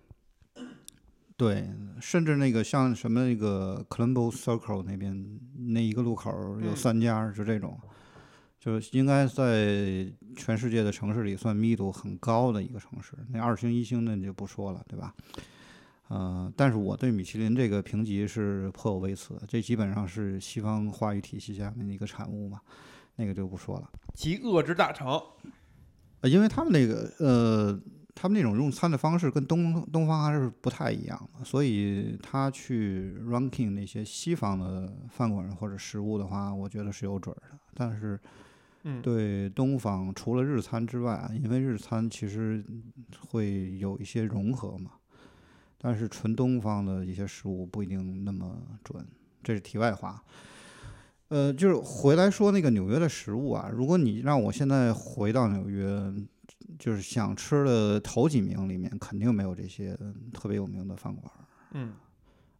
[1.35, 1.67] 对，
[1.99, 5.39] 甚至那个像什么那个 Colombo Circle 那边
[5.73, 6.29] 那一个路口
[6.59, 7.79] 有嗯三家，就这种，
[8.61, 10.07] 就是应该在
[10.37, 13.13] 全世界的城市里算密度很高的一个城市。
[13.29, 15.15] 那二星一星的就不说了，对吧？
[16.09, 22.61] 呃，但是我对米其林这个评级是颇有微词的，这基本上是西方话语体系下面的一个产物嘛，
[23.15, 23.89] 那个就不说了。
[24.13, 25.19] 极恶之大成。
[26.19, 27.81] 呃，因为他们那个呃，
[28.13, 37.57] 他们那种用餐的方式跟东东方还是不太一样的，所以他去 ranking 那些西方的饭馆或者食物的话，我觉得是有准儿的。
[37.73, 38.19] 但是
[38.83, 42.63] 嗯，对东方，除了日餐之外啊，因为日餐其实
[43.29, 44.91] 会有一些融合嘛，
[45.77, 49.05] 但是纯东方的一些食物不一定那么准，
[49.43, 50.23] 这是题外话。
[51.27, 56.13] 呃，就是回来说那个纽约的食物啊，如果你让我现在回到纽约，
[56.77, 59.97] 就是想吃的头几名里面，肯定没有这些
[60.33, 61.45] 特别有名的饭馆儿。
[61.73, 61.93] 嗯，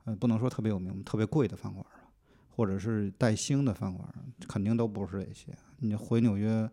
[0.06, 2.10] 呃，不能说特别有名、特别贵的饭馆儿吧，
[2.50, 4.16] 或者是带星的饭馆儿，
[4.48, 5.52] 肯定都不是这些。
[5.82, 6.70] 你回纽约，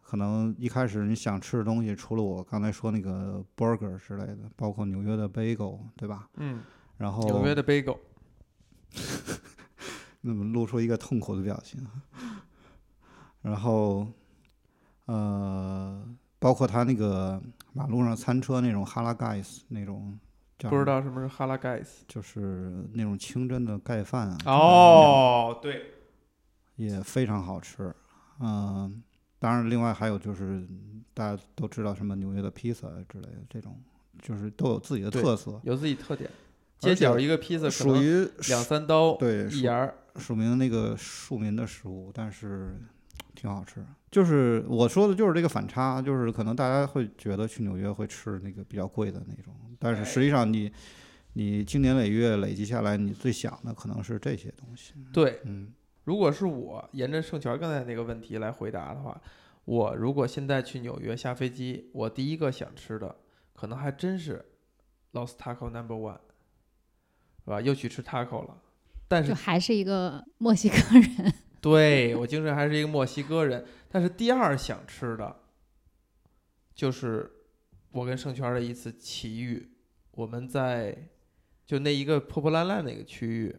[0.00, 6.28] 可能一开始你想吃的东西，除了我刚才说那个 burger 之类的，包括纽约的 bagel，对吧？
[6.36, 6.62] 嗯，
[6.96, 7.98] 然后纽约的 bagel。
[10.24, 11.84] 那么露出一个痛苦的表情，
[13.40, 14.06] 然后
[15.06, 16.06] 呃，
[16.38, 20.16] 包括他那个马路上餐车那种哈拉盖斯那种，
[20.58, 22.04] 叫不知道什么是哈拉盖斯。
[22.06, 25.86] 就是那种清真的盖饭啊，哦，对，
[26.76, 27.92] 也非常好吃。
[28.42, 29.02] 嗯、
[29.38, 30.66] 当然，另外还有就是
[31.14, 33.80] 大家都知道什么纽约的披萨之类的这种，
[34.20, 36.30] 就是都有自己的特色，有自己特点。
[36.78, 39.94] 街角一个披萨属于两三刀，对一牙儿。
[40.16, 42.76] 署名那个庶民的食物，但是
[43.34, 43.82] 挺好吃。
[44.10, 50.70] 就是我说的，就是这个反差，就是可能大家会觉得去纽约会吃那个比较贵的那种，但是实际上你
[51.34, 54.92] 你经年累月累积下来，你最想的可能是这些东西。
[55.12, 55.72] 对，嗯，
[56.04, 59.20] 如果是我沿着盛权刚才那个问题来回答的话，
[59.64, 63.16] 我如果现在去纽约下飞机，我第一个想吃的
[63.52, 64.44] 可能还真是
[65.12, 66.18] Los Taco Number One，
[67.44, 67.60] 是吧？
[67.60, 68.60] 又去吃 taco 了，
[69.06, 71.32] 但是就是还是一个墨西哥人。
[71.60, 75.36] 对我精神还是一个墨西哥人，但是第二想吃的，
[76.74, 77.30] 就是
[77.92, 79.68] 我跟盛权的一次奇遇。
[80.10, 81.08] 我们在
[81.64, 83.56] 就那一个破破烂烂那个区域，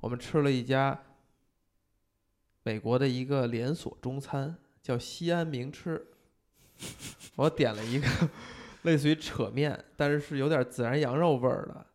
[0.00, 1.00] 我们吃了一家
[2.66, 4.52] 美国的一个连锁中餐，
[4.82, 6.04] 叫西安名吃。
[7.36, 8.08] 我点了一个
[8.82, 11.86] 类似于扯面，但是是有点孜然羊肉味儿的。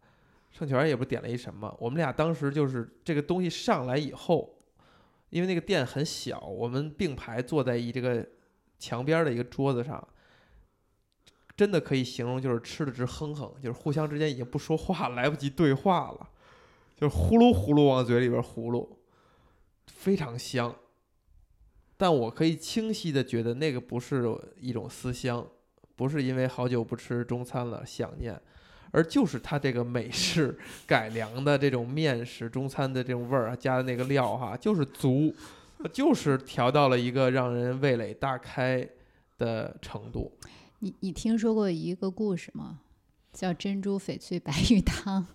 [0.49, 4.57] 盛泉也不点了一什么，我们俩当时就是这个东西上来以后，
[5.29, 8.25] 因为那个店很小，我们并排坐在一这个
[8.79, 10.07] 墙边的一个桌子上，
[11.53, 16.29] 真的可以形容就是吃的直哼哼，就是互相之间已经不说话，来不及对话了，
[16.95, 18.87] 就是呼噜呼噜往嘴里边呼噜，
[19.95, 20.75] 非常香。
[21.97, 24.25] 但我可以清晰的觉得那个不是
[24.59, 25.47] 一种思乡，
[25.95, 28.41] 不是因为好久不吃中餐了想念，
[28.91, 35.31] 而就是它这个美式改良的这种面食中餐的这种味儿啊，加的那个料哈，就是足，
[35.93, 38.89] 就是调到了一个让人味蕾大开
[39.37, 40.31] 的程度。
[40.79, 42.79] 你你听说过一个故事吗？
[43.31, 45.25] 叫珍珠翡翠白玉汤，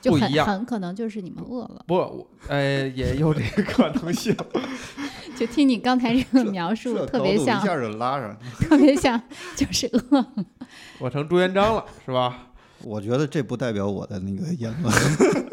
[0.00, 1.84] 就很不一样很可能就是你们饿了。
[1.86, 4.36] 不，我呃，也有这个可能性。
[5.36, 8.36] 就听你刚才这个描述，特别像，一下就拉上。
[8.60, 9.20] 特别像，
[9.54, 10.26] 就是饿。
[10.98, 12.48] 我成朱元璋了，是吧？
[12.82, 14.94] 我觉得这不代表我的那个言论。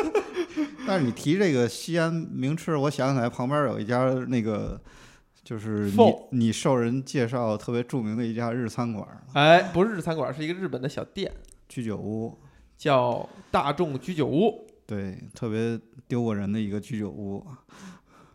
[0.87, 4.79] 但是你提这个西安名吃，我想起来旁边有一家那个，
[5.43, 11.31] 就是你你受人介绍特别著名的一家日餐馆哎，不是日餐馆，是一个日本的小店，
[11.67, 12.37] 居酒屋，
[12.85, 14.63] 叫大众居酒屋。
[14.85, 17.43] 对，特别丢过人的一个居酒屋。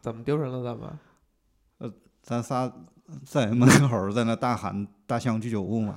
[0.01, 0.65] 怎么丢人了？
[0.65, 0.99] 咱们
[1.79, 2.73] 呃咱仨
[3.25, 5.95] 在门口在那大喊“大象居酒屋”嘛，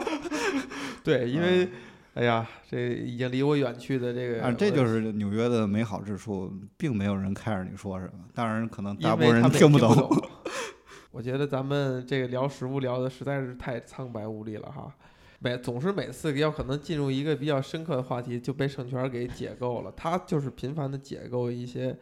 [1.04, 1.68] 对，因为
[2.14, 9.78] 哎呀，这已经离我远去的这个，啊，这就是纽约的美好之处，并没有人 care 你说什么，当然可能大部分人听不。
[9.78, 10.10] 懂。
[11.12, 14.90] 我觉得咱们这个聊食物聊的实在是太苍白无力了哈。
[15.44, 19.92] 每总是每次要可能进入一个比较深刻的话题，就被盛权给解构了。
[19.94, 21.94] 他就是频繁的解构一些，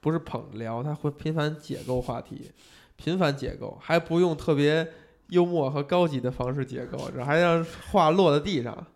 [0.00, 2.52] 不是捧聊，他会频繁解构话题，
[2.96, 4.86] 频繁解构，还不用特别
[5.28, 8.86] 幽默和高级的方式解构，这还让话落在地上。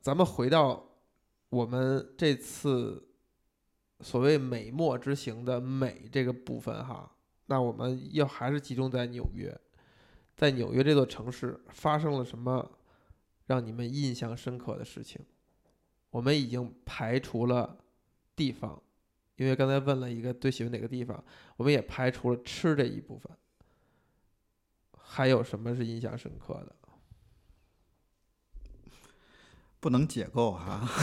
[0.00, 0.84] 咱们回到
[1.50, 3.08] 我们这次
[4.02, 7.10] 所谓美墨之行的美这个部分哈，
[7.46, 9.52] 那我们要还是集中在纽约，
[10.36, 12.70] 在纽约这座城市发生了什么
[13.52, 15.20] 让你们印象深刻的事情？
[16.08, 17.76] 我们已经排除了
[18.34, 18.82] 地方，
[19.36, 21.22] 因为刚才问了一个最喜欢哪个地方，
[21.58, 23.30] 我们也排除了吃这一部分。
[24.96, 26.74] 还有什么是印象深刻的？
[29.80, 30.88] 不能解构哈。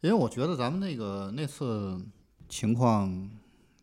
[0.00, 2.04] 因为我觉得咱们那个那次
[2.48, 3.30] 情况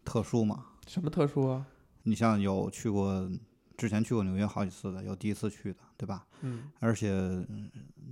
[0.03, 1.65] 特殊嘛，什么特殊啊？
[2.03, 3.31] 你像有去过
[3.81, 6.23] 之前去过纽约好几次的，有第一次去的，对吧？
[6.41, 7.67] 嗯而且嗯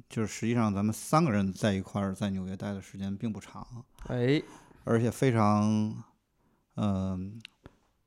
[0.09, 3.63] 就是实际上咱们三个人在一块儿在纽约待的时间并不长，
[4.07, 4.41] 哎，
[4.84, 5.93] 而且非常，
[6.78, 7.39] 嗯、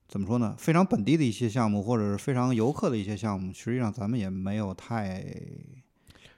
[0.08, 0.56] 怎么说呢？
[0.58, 5.24] 非常本地的一些项目，或者是非常游客的一些项目，实际上咱们也没有太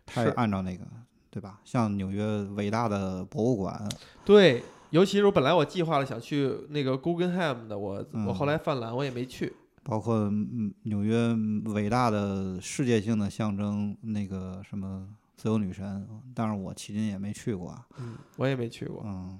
[0.05, 0.85] 太按照那个，
[1.31, 1.59] 对吧？
[1.65, 3.89] 像纽约伟大的博物馆，
[4.27, 9.51] 对，尤其是我本来我计划了想去那个 Guggenheim 的，我、我后嗯来犯懒，我也没去。
[9.85, 11.33] 包括嗯纽约
[11.67, 15.07] 伟大的世界性的象征那个什么
[15.37, 17.87] 自由女神，但是我迄今也没去过啊。
[17.99, 19.03] 嗯，我也没去过。
[19.07, 19.39] 嗯，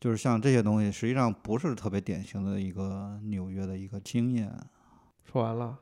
[0.00, 4.50] 就是像这些东西，实际上不是特别典型的一个纽约的一个经验。
[5.30, 5.78] 说完了，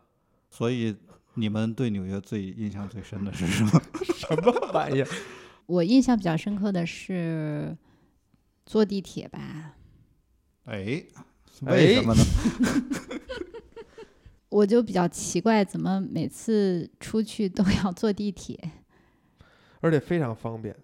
[0.51, 0.97] 所以
[1.35, 3.81] 你们对纽约最印象最深的是什么？
[4.17, 5.09] 什么玩意儿？
[5.67, 7.77] 我印象比较深刻的是
[8.65, 9.77] 坐地铁吧，
[10.65, 11.05] 哎，
[11.63, 12.23] 为什么呢？
[14.57, 18.59] 我就比较奇怪，怎么每次出去都要坐地铁？
[19.81, 20.75] 而且非常方便，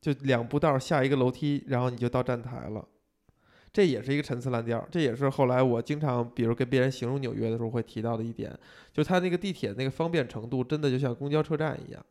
[0.00, 2.86] 就两步道儿下一个楼梯，然后你就到站台了。
[3.72, 8.56] 这也是一个陈词滥调，这也是后来我经常，比如跟别人形容纽约的时候会提到的一点，
[8.92, 12.06] 就是它那个地铁那个方便程度，真的就像公交车站一样，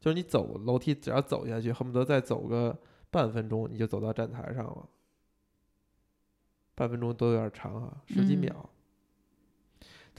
[0.00, 2.76] 就是你走楼梯只要走下去，恨不得再走个
[3.10, 4.88] 半分钟，你就走到站台上了。
[6.74, 8.70] 半分钟都有点长啊，十几嗯秒，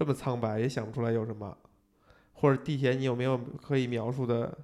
[0.01, 1.55] 这么苍白也想不出来有什么。
[2.33, 4.57] 或者地铁，你有没有可以描述的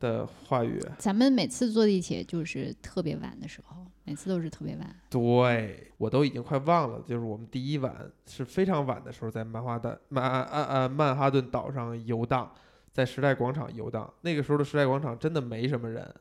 [0.00, 0.80] 的话语？
[0.96, 4.96] 咱们每次坐地铁就是特别晚的时候，每次都是特别晚。
[5.10, 12.50] 对我都已经快忘了，就是我们第一晚是非常晚的时候，在曼哈顿曼啊啊曼哈顿岛上游荡，
[12.92, 14.10] 在时代广场游荡。
[14.22, 16.14] 那个时候的时代广场真的没什么人，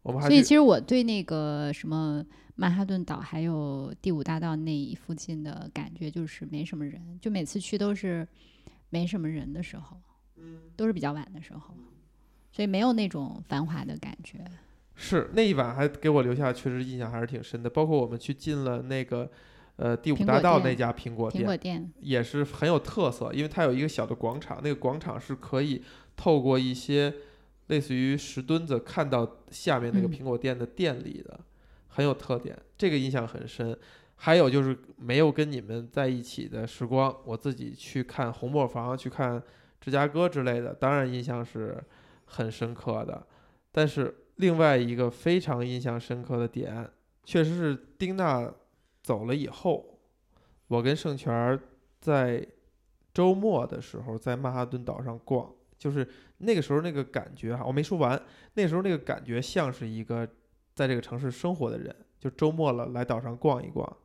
[0.00, 2.24] 我们还所以其实我对那个什么
[2.60, 8.26] 曼哈顿岛还有第五大道那一附近的感觉就是没什么人，就每次去都是
[8.90, 9.96] 没什么人的时候，
[10.74, 11.72] 都是比较晚的时候，
[12.50, 14.44] 所以没有那种繁华的感觉。
[14.96, 17.70] 是那一晚还给我留下确实印象还是挺深的。
[17.70, 19.30] 包括我们去进了那个
[19.76, 25.80] 呃第五大道那家苹果店苹店，果店，也是很有特色，因为它有一个小的广场，那个广场是可以
[26.16, 27.14] 透过一些
[27.68, 31.38] 类似于石墩子看到下面那个嗯苹果店的店里的，
[31.98, 33.76] 很有特点，这个印象很深。
[34.14, 39.42] 还有就是没有跟你们在一起的时光，我自己去看红磨坊、去看
[39.80, 41.76] 芝加哥之类的，当然印象是
[42.24, 43.26] 很深刻的。
[43.72, 46.88] 但是另外一个非常印象深刻的点，
[47.24, 48.48] 确实是丁娜
[49.02, 49.98] 走了以后，
[50.68, 51.58] 我跟盛权
[51.98, 52.46] 在
[53.12, 56.08] 周末的时候在曼哈顿岛上逛，就是
[56.38, 58.20] 那个时候那个感觉哈，我没说完，
[58.54, 60.28] 那时候那个感觉像是一个
[60.78, 63.96] 在这个城市生活的人，就周末了来岛上逛一逛。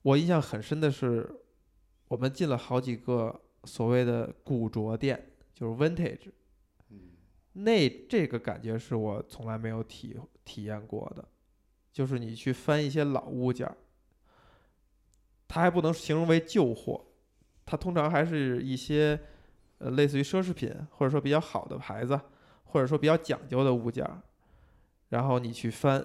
[0.00, 1.30] 我印象很深的是，
[2.08, 6.30] 我们进了好几个所谓的古着店，就是 vintage，
[7.52, 11.22] 那这个感觉是我从来没有体体验过的，
[11.92, 13.76] 就是你去翻一些老物件儿，
[15.46, 17.04] 它还不能形容为旧货，
[17.66, 19.20] 它通常还是一些
[19.76, 22.18] 呃类似于奢侈品，或者说比较好的牌子，
[22.64, 24.22] 或者说比较讲究的物件儿，
[25.12, 26.04] 然后你去翻，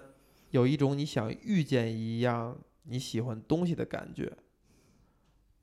[0.50, 4.30] 有一种你想遇见一样你喜欢东西的感觉，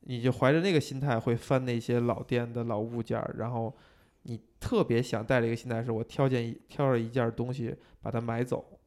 [0.00, 3.76] 你就怀着那个心态会翻那些老店的老物件儿，然后
[4.22, 8.80] 你特别想带着一个心态是我挑件一挑着一件东西把它买走，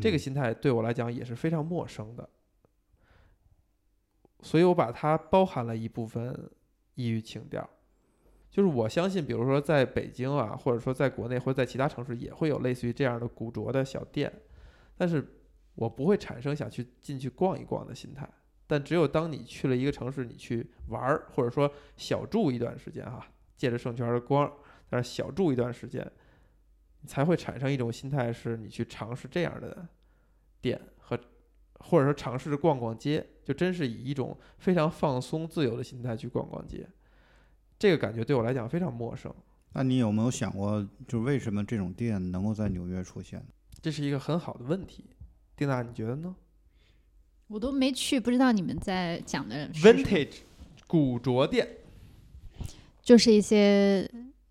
[0.00, 0.18] 这个嗯。
[0.18, 2.26] 心态对我来讲也是非常陌生的，
[4.40, 6.50] 所以我把它包含了一部分
[6.94, 7.68] 异域情调。
[8.50, 14.32] 就是我相信，比如说在北京啊，或者说在国内或者在其他城市，也会有类似于这样的古着的小店，
[14.96, 15.24] 但是
[15.76, 18.28] 我不会产生想去进去逛一逛的心态。
[18.66, 23.24] 但只有当你去了一个城市，你去玩儿，或者说小住一段时间哈，
[23.56, 24.52] 借着圣泉的光，
[24.88, 26.04] 但是小住一段时间，
[27.00, 29.86] 你才会产生一种心态，是你去尝试这样的
[30.60, 31.18] 店和，
[31.78, 36.88] 或者说尝试着逛逛街，就真是以一种非常放松、自由的心态去逛逛街。
[37.80, 39.34] 这个感觉对我来讲非常陌生，
[39.72, 43.42] 那你有没有想过，就是为什么这种店能够在纽约出现？
[43.80, 45.06] 这是一个很好的问题。
[45.56, 46.36] 丁娜，你觉得呢
[47.46, 50.40] 我都没去，不知道你们在讲的是什么？Vintage
[50.86, 51.66] 古着店，
[53.00, 54.06] 就是一些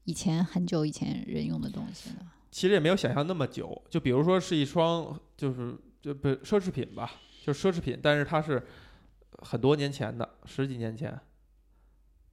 [0.06, 2.34] 以前很久以前人用的东西了。
[2.50, 3.80] 其实也没有想象那么久。
[3.92, 7.12] 就比如说是一双，就是就不奢侈品吧，
[7.46, 8.66] 就是奢侈品，但是它是
[9.44, 11.18] 很多年前的，十几年前、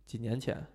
[0.07, 0.67] 几年前，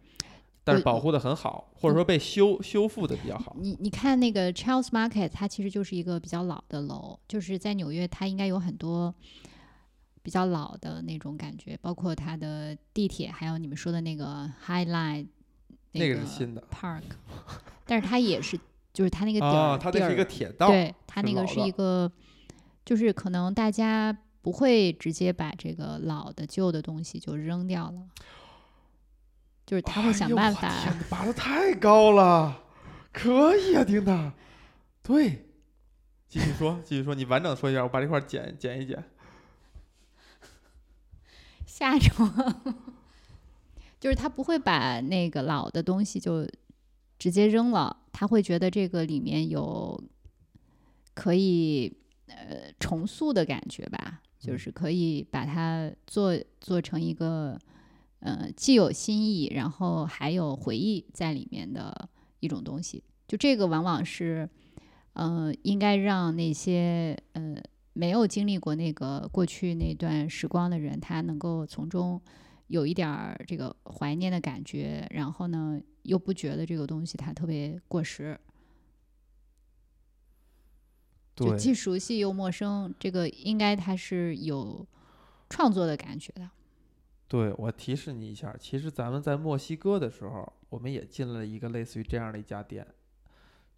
[0.64, 3.56] 但是保护的很好，或者说被修修复的比较好。
[3.60, 9.14] 你你看那个 Charles Market，它其实就是一个比较老的楼，就是在纽约，它应该有很多
[10.22, 15.28] 比较老的那种感觉，包括它的地铁，还有你们说的那个 High Line
[15.94, 16.64] 那个个是新的。
[16.72, 17.02] Park，
[17.86, 18.60] 但是它也是，
[18.94, 22.12] 就是它那个底儿，啊，它那是一个铁道，对，它那个是一个，
[22.86, 28.02] 就是可能大家不会直接把这个老的旧的东西就扔掉了，
[29.72, 30.68] 就是他会想办法。
[30.84, 32.62] 天哪拔的太高了，
[33.14, 34.34] 可以啊，丁娜。
[35.02, 35.46] 对，
[36.28, 39.02] 继续说，继续说，你完整说一下，我把这块儿剪剪一剪。
[41.66, 42.76] 吓着我，
[43.98, 46.46] 就是他不会把那个老的东西就
[47.18, 49.98] 直接扔了，他会觉得这个里面有
[51.14, 51.96] 可以
[52.28, 57.58] 呃重塑的感觉吧，就是可以把它做做成一个
[58.22, 63.04] 呃既有新意，然后还有回忆在里面的一种东西。
[63.28, 64.50] 就这个往往是
[65.14, 67.56] 呃应该让那些呃
[67.94, 72.22] 没有经历过那个过去那段时光的人，他能够从中
[72.68, 78.40] 有一点儿这个怀念的感觉，然后呢，又不觉得这个东西它特别过时，
[81.36, 82.94] 就，既熟悉又陌生。
[82.98, 84.88] 这个应该它是有
[85.50, 86.50] 创作的感觉的。
[87.32, 92.86] 对我提示你一下，其实咱们在墨西哥的时候，我们也进了一个类似于这样的一家店，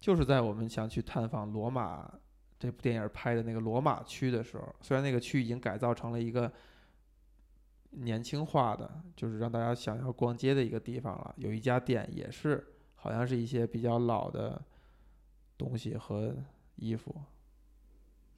[0.00, 2.12] 就是在我们想去探访罗马
[2.58, 6.52] 这部电影拍的那个罗马区的时候，虽然那个区已经改造成了一个
[7.90, 14.60] 年轻化的，就是让大家想要逛街的一个地方了，有一家店也是好像是一些比较老的
[15.56, 16.34] 东西和
[16.74, 17.14] 衣服。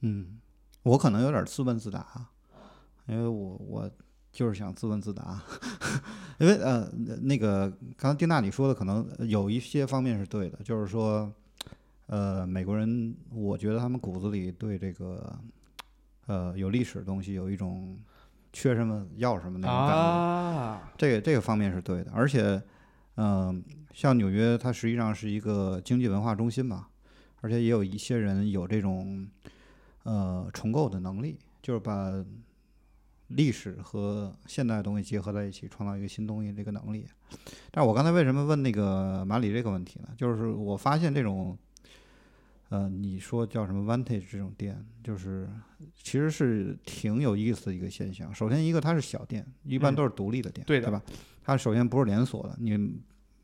[0.01, 0.39] 嗯，
[0.83, 2.29] 我可能有点自问自答，
[3.07, 3.91] 因为我我
[4.37, 5.41] 就是想自问自答，
[6.37, 6.87] 因为呃
[7.23, 11.33] 那个刚才丁娜你说的可能有一些方面是对的，就是说
[12.05, 15.39] 呃美国人，我觉得他们骨子里对这个
[16.27, 17.97] 呃有历史的东西有一种
[18.53, 19.95] 缺什么要什么那种感觉。
[19.95, 22.61] 啊，这个这个方面是对的，而且，
[23.15, 26.89] 嗯、像纽约，它实际上是一个经济文化中心嘛，
[27.41, 29.27] 而且也有一些人有这种，
[30.03, 32.23] 呃，重构的能力，就是把
[33.29, 37.05] 历史和现代的东西结合在一起，创造一个新东西这个能力。
[37.71, 40.09] 但是我刚才为什么问那个马里这个问题呢？
[40.15, 41.57] 就是我发现这种，
[42.69, 45.49] 呃，你说叫什么 Vantage 这种店，就是
[45.95, 48.33] 其实是挺有意思的一个现象。
[48.33, 51.01] 首先一个它是小店，一般嗯都是独立的店，对的吧？
[51.43, 52.97] 它首先不是连锁的，你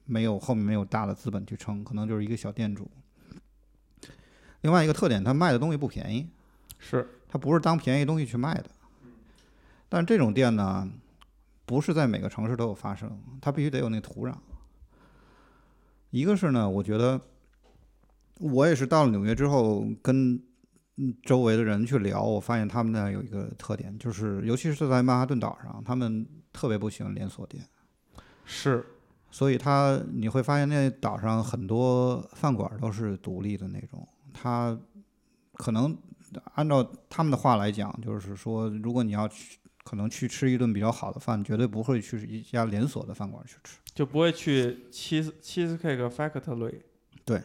[0.05, 2.89] 没有后面没有大的资本去撑，可能就是一个小店主。
[4.61, 6.25] 另外一个特点，它卖的东西不便宜，
[6.79, 8.69] 是它不是当便宜东西去卖的。
[9.93, 10.89] 但这种店呢，
[11.67, 14.33] 不是在每个城市都有发生，它必须得有那土壤。
[16.09, 17.21] 一个是呢，我觉得
[18.39, 20.33] 我也是到了纽约之后，跟
[20.95, 27.63] 嗯周围的人去聊，我发现他们那有一个特点，就是尤其是在曼哈顿岛上，他们特别不喜欢连锁店。
[28.45, 28.83] 是，
[29.29, 34.75] 所以他你会发现那岛上很多饭馆都是独立的那种，他
[35.53, 35.95] 可能
[36.55, 43.77] 按照他们的话来讲，就是说，如果你要去，可能去吃一顿比较好的饭，绝对不会去一家连锁的饭馆去吃。
[43.93, 46.81] 就不会去 cheese cheesecake factory。
[47.25, 47.41] 对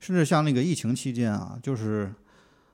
[0.00, 2.12] 甚至像那个疫情期间啊，就是，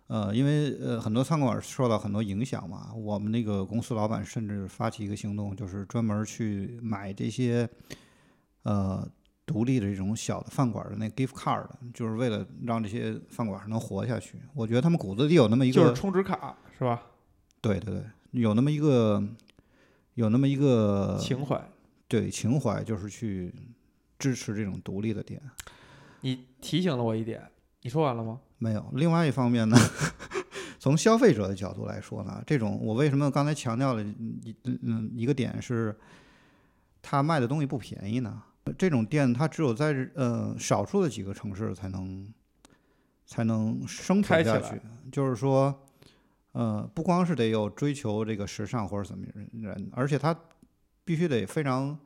[0.07, 7.69] 呃，因为呃很多餐馆受到很多影响嘛，我们那个公司老板甚至发起一个行动，就是专门去买这些，
[8.63, 9.07] 呃，
[9.45, 14.39] 独立的这种小的饭馆的那 gift card，就是为了让这些饭馆能活下去。
[14.55, 17.03] 我觉得他们骨子里有那么一个，就是充值卡是吧？
[17.61, 19.23] 对对对，有那么一个，
[20.15, 21.63] 有那么一个情怀。
[22.07, 23.55] 对情怀，就是去
[24.19, 25.41] 支持这种独立的店。
[26.23, 27.43] 你提醒了我一点，
[27.83, 28.41] 你说完了吗？
[28.59, 28.91] 没有。
[28.95, 29.77] 另外一方面呢，
[30.81, 35.95] 从消费者的角度来说呢，这种我为什么刚才强调了一嗯一个点是，
[37.03, 38.43] 他卖的东西不便宜呢？
[38.77, 42.31] 这种店它只有在呃少数的几个城市才能
[43.25, 44.79] 才能生存下去。
[45.11, 45.88] 就是说，
[46.53, 50.37] 呃，不光是得有追求这个时尚或者怎么人，而且他
[51.05, 51.99] 必须得非常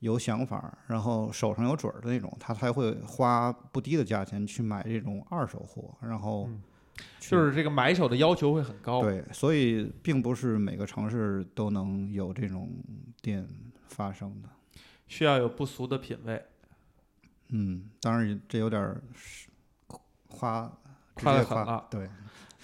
[0.00, 6.62] 有想法，然后手上有准儿的那种，他才会花不低的价钱去买这种二手货，然后嗯
[7.18, 9.02] 就是这个买手的要求会很高。
[9.02, 12.70] 对，所以并不是每个城市都能有这种
[13.22, 13.46] 店
[13.88, 14.48] 发生的。
[15.08, 16.40] 需要有不俗的品味，
[17.48, 19.48] 嗯，当然这有点儿是
[20.28, 20.70] 夸
[21.14, 22.08] 夸对，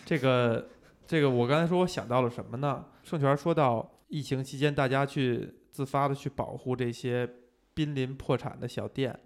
[0.04, 0.68] 这个
[1.06, 2.84] 这个，我刚才说我想到了什么呢？
[3.04, 7.28] 盛权说到疫情期间，大家去自发的去保护这些
[7.74, 9.18] 濒临破产的小店，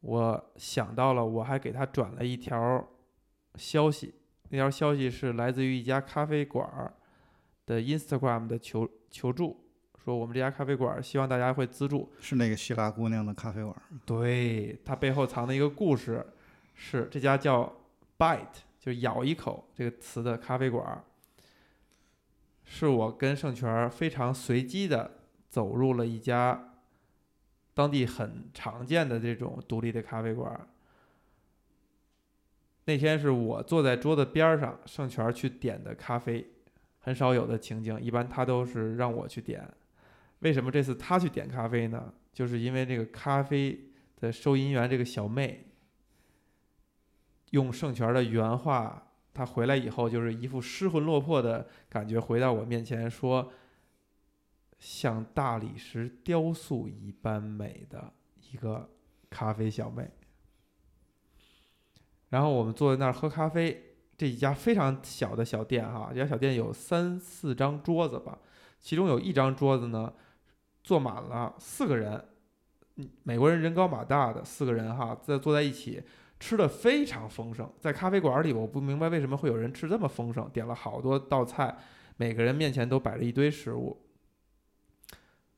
[0.00, 2.88] 我想到了，我还给他转了一条
[3.54, 4.14] 消息，
[4.48, 6.94] 那条消息是来自于一家咖啡馆儿
[7.66, 9.56] 的 Instagram 的求求助，
[10.02, 13.82] 说我们这家咖啡馆儿希望大家会资助，是那个希腊姑娘的咖啡馆儿。
[14.04, 16.26] 对，它背后藏的一个故事
[16.74, 17.72] 是这家叫
[18.18, 21.04] “bite”，就咬一口这个词的咖啡馆儿，
[22.64, 25.18] 是我跟盛权非常随机的
[25.50, 26.76] 走入了一家
[27.74, 30.66] 当地很常见的这种独立的咖啡馆儿。
[32.86, 36.44] 那天是我坐在桌子边上，盛权去点的咖啡，
[36.98, 39.68] 很少有的情景，一般他都是让我去点。
[40.40, 42.12] 为什么这次他去点咖啡呢？
[42.32, 43.78] 就是因为这个咖啡
[44.16, 45.66] 的收银员这个小妹，
[47.50, 53.52] 用盛权的原话，他回来以后就是一副失魂落魄的感觉，回到我面前说，
[54.78, 58.12] 像大理石雕塑一般美的
[58.50, 58.90] 一个
[59.28, 60.10] 咖啡小妹。
[62.30, 68.38] 然后我们坐在那儿喝咖啡，这一家非常小的小店哈，这家小店有三四张桌子吧，
[68.78, 70.12] 其中有一张桌子呢，
[70.84, 72.24] 坐满了四个人，
[73.24, 76.00] 美国人人高马大的四个人哈，在坐在一起
[76.40, 77.70] 吃的非常丰盛。
[77.78, 81.76] 在咖啡馆里，我不明白为什么会有人吃这么丰盛，点了好多道菜，
[82.16, 84.00] 每个人面前都摆着一堆食物。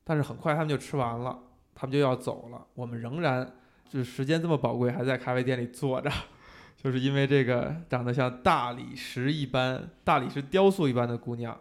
[0.03, 1.39] 但是很快他们就吃完了，
[1.73, 2.67] 他们就要走了。
[2.73, 3.55] 我们仍然
[3.89, 6.11] 就是时间这么宝贵，还在咖啡店里坐着，
[6.75, 11.57] 就是因为这个长得像大理石一般、大理石雕塑一般的姑娘。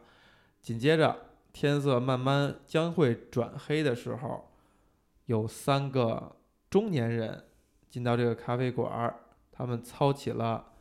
[0.61, 1.16] 紧接着
[1.53, 4.51] 天色慢慢将会转黑的时候，
[5.27, 6.36] 有三个
[6.69, 7.44] 中年人
[7.93, 9.14] 进到这个咖啡馆儿，
[9.52, 10.73] 他们操起了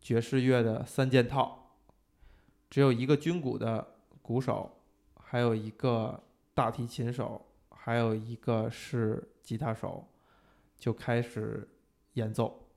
[0.00, 1.72] 爵士乐的三件套，
[2.70, 3.84] 只有一个军鼓的
[4.22, 4.70] 鼓手，
[5.16, 6.22] 还有一个
[6.54, 10.06] 大提琴手，还有一个是吉他手，
[10.78, 11.68] 就开始
[12.12, 12.68] 演奏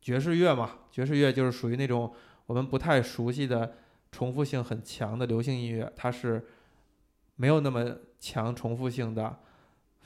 [0.00, 0.78] 爵士乐嘛。
[0.90, 2.14] 爵士乐就是属于那种
[2.46, 3.76] 我们不太熟悉的
[4.10, 6.48] 重复性很强的流行音乐，它是
[7.36, 9.40] 没有那么强重复性的，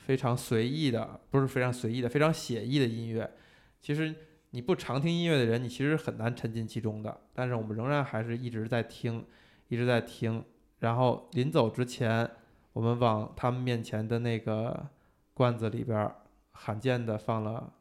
[0.04, 3.32] 非常随意的，不是非常随意的，非常写意的音乐。
[3.80, 4.14] 其实
[4.50, 7.22] 你不常听音乐的人，你其实很难沉浸其中的。
[7.32, 9.26] 但是我们仍然还是一直在听，
[9.68, 10.44] 一直在听。
[10.80, 12.30] 然后临走之前，
[12.74, 14.88] 我们往他们面前的那个
[15.32, 16.14] 罐子里边
[16.52, 17.72] 罕见的放了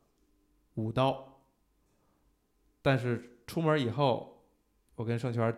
[0.75, 1.41] 五刀。
[2.81, 4.45] 但是出门以后，
[4.95, 5.53] 我跟盛权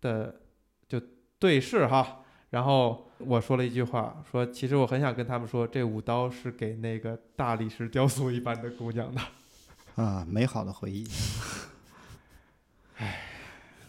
[0.00, 0.42] 的
[0.86, 1.00] 就
[1.38, 9.20] 对视哈，然后我说了一句话，说其实我很想跟他们说，这五刀是给那个大理石雕塑一般的姑娘的。
[10.02, 11.06] 啊，美好的回忆。
[12.96, 13.22] 唉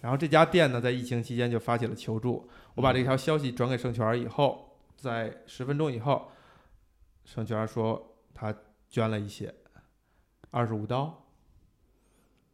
[0.01, 2.49] 然后这家店呢，在疫情期间就发起了求助。
[2.75, 6.29] 我把这条消息转给盛泉儿以后，在十分钟以后，
[7.25, 8.53] 盛泉儿说他
[8.89, 9.53] 捐了一些，
[10.51, 11.25] 二十五刀。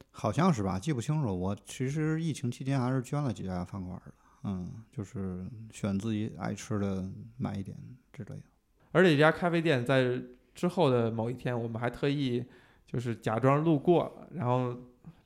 [0.09, 1.38] 好像是吧，记不清楚。
[1.38, 4.13] 我其实疫情期间还是捐了几家饭馆的，
[4.44, 7.07] 嗯，就是选自己爱吃的
[7.38, 7.78] 买一点
[8.11, 8.44] 之类的。
[8.91, 10.22] 而且这家咖啡店在
[10.53, 12.45] 之后的某一天，我们还特意
[12.86, 14.76] 就是假装路过了，然后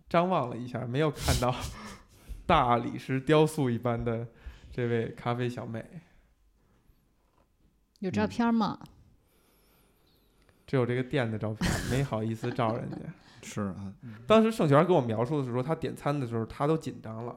[0.08, 1.54] 张望了一下，没有看到
[2.46, 4.28] 大理石雕塑一般的
[4.72, 5.84] 这位咖啡小妹，
[8.00, 8.80] 有照嗯片吗？
[10.66, 12.98] 只有这个店的照片，没好意思照人家。
[13.44, 13.94] 是啊，
[14.26, 17.36] 当时盛泉跟我描述的时候，他点餐的时候他都紧张了，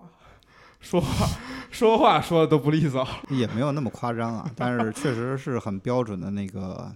[0.91, 1.27] 说话
[1.71, 3.07] 说话说的都不利索。
[3.29, 6.93] 也没有那么夸张啊， 但是确实是很标准的那个，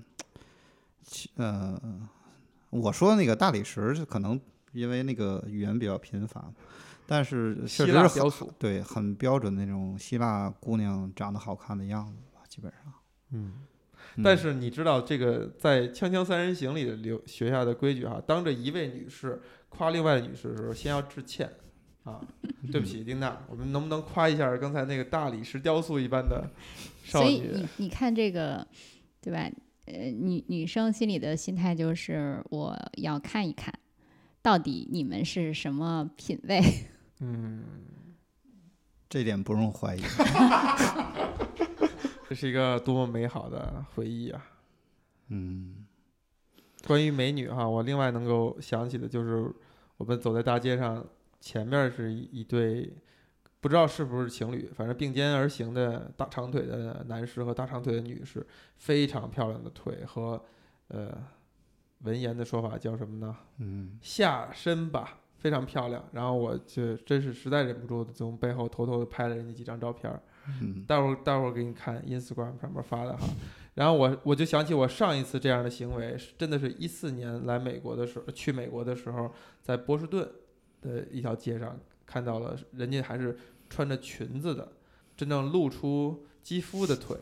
[1.04, 1.78] 其呃，
[2.70, 4.40] 我说的那个大理石，是可能
[4.72, 6.50] 因为那个语言比较贫乏，
[7.06, 12.92] 但是确实是很对很标准那种希腊姑娘长得好看的样子吧，基本上。
[13.32, 13.52] 嗯，
[14.16, 21.52] 嗯但是你知道这个在《锵锵三人行》里的留学下的规矩哈，当着一位女士夸另外的女士的时候，先要致歉
[22.04, 22.20] 啊，
[22.70, 26.48] 对不起，丁娜，我们能不能夸一下刚才那个大理石雕塑一般的
[27.04, 27.48] 少所以女？
[27.54, 28.66] 你你看这个，
[29.20, 29.50] 对吧？
[29.86, 33.72] 呃，女女生心里的心态就是我要看一看，
[34.40, 36.62] 到底你们是什么品味。
[37.20, 37.62] 嗯，
[39.08, 40.00] 这点不容怀疑。
[42.26, 44.42] 这是一个多么美好的回忆啊！
[45.28, 45.86] 嗯
[46.86, 49.50] 关于美女哈，我另外能够想起的就是
[49.98, 51.04] 我们走在大街上，
[51.44, 52.90] 前面是一一对
[53.60, 58.46] 不知道是不是情侣，反正并肩而行的大长腿的男士和大长腿的女士，
[58.78, 60.42] 非常漂亮的腿和
[60.88, 61.12] 呃
[62.00, 63.36] 文言的说法叫什么呢？
[63.58, 66.02] 嗯下身吧，非常漂亮。
[66.12, 70.22] 然后我就真是实在忍不住从背后偷偷的拍了人家几张照片儿，
[70.62, 73.28] 嗯待会儿待会儿给你看 Instagram 上面发的哈。
[73.74, 79.30] 然后我我就想起我上一次这样的行为，是真的是一四年来美国的时候，去美国的时候，
[79.60, 80.26] 在波士顿
[80.84, 83.36] 的一条街上看到了人家还是
[83.70, 84.72] 穿着裙子的，
[85.16, 87.16] 真正露出肌肤的腿。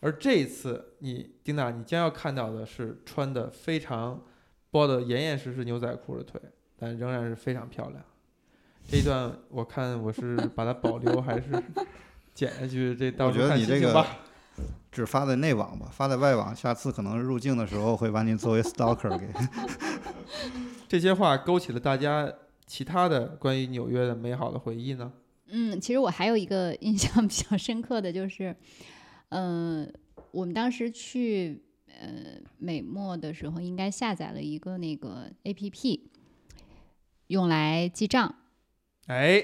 [0.00, 4.22] 而这一次，你丁娜，你将要看到的是穿的非常
[4.70, 6.40] 包的严严实实牛仔裤的腿，
[6.78, 8.02] 但仍然是非常漂亮。
[8.88, 11.50] 这一段我看我是 把它保留还是
[12.34, 12.94] 剪下去？
[12.94, 14.06] 这到我觉时候看得你这个心情吧。
[14.90, 19.28] 只发在内网吧，发在外网，下次可能入境的时候会把你作为 stalker 给。
[20.88, 22.32] 这些话勾起了大家
[22.70, 25.12] 其他的关于纽约的美好的回忆呢？
[25.48, 28.54] 嗯，其实我还有一个印象比较深刻的就是，
[29.30, 29.92] 嗯、
[30.30, 36.12] 我们当时去呃美墨的时候，应该下载了一个那个 A P P，
[37.26, 38.32] 用来记账。
[39.08, 39.42] 哎，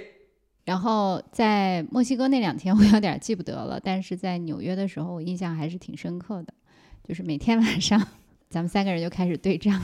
[0.65, 6.55] 然后在墨西哥那两天我有点记不得了，但是在纽约的时候我印象还是挺深刻的，
[7.03, 8.01] 就是每天晚上
[8.49, 9.83] 咱们三个人就开始对账，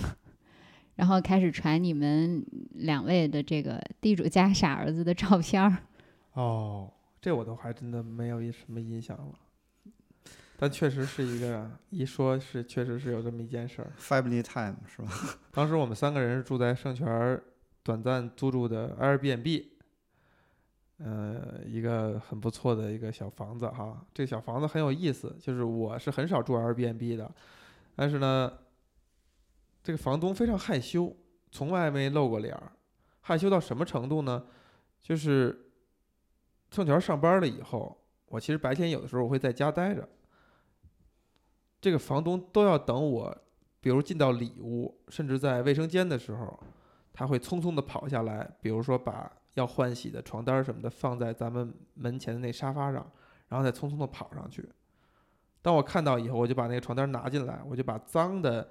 [0.97, 2.45] 然后开始传你们
[2.75, 5.79] 两位的这个地主家傻儿子的照片儿。
[6.35, 6.91] 哦，
[7.21, 9.35] 这我都还真的没有一什么印象了。
[10.57, 13.91] 但确实是一个，一说是确实是有这么一件事儿。
[13.99, 15.11] Family time 是吧？
[15.51, 17.43] 当时我们三个人是住在圣泉儿
[17.83, 19.65] 短暂租住的 Airbnb，
[20.99, 24.07] 呃，一个很不错的一个小房子哈。
[24.15, 27.29] 这个小房子很有意思，就是我是很少住 Airbnb 的，
[27.97, 28.53] 但是呢，
[29.83, 31.15] 这个房东非常害羞，
[31.51, 32.73] 从来没露过脸儿。
[33.21, 34.45] 害羞到什么程度呢？
[35.01, 35.71] 就是
[36.71, 37.97] 圣泉儿上班了以后，
[38.27, 40.09] 我其实白天有的时候我会在家待着，
[41.81, 43.37] 这个房东都要等我
[43.81, 46.59] 比如进到里屋，甚至在卫生间的时候，
[47.13, 53.11] 他会匆匆的跑下来，比如说把要换洗的床单什么的放在咱们门前的那沙发上，
[53.49, 54.69] 然后再匆匆的跑上去。
[55.61, 58.69] 当我看到以后，我就把那个床单拿进来，我就把脏的、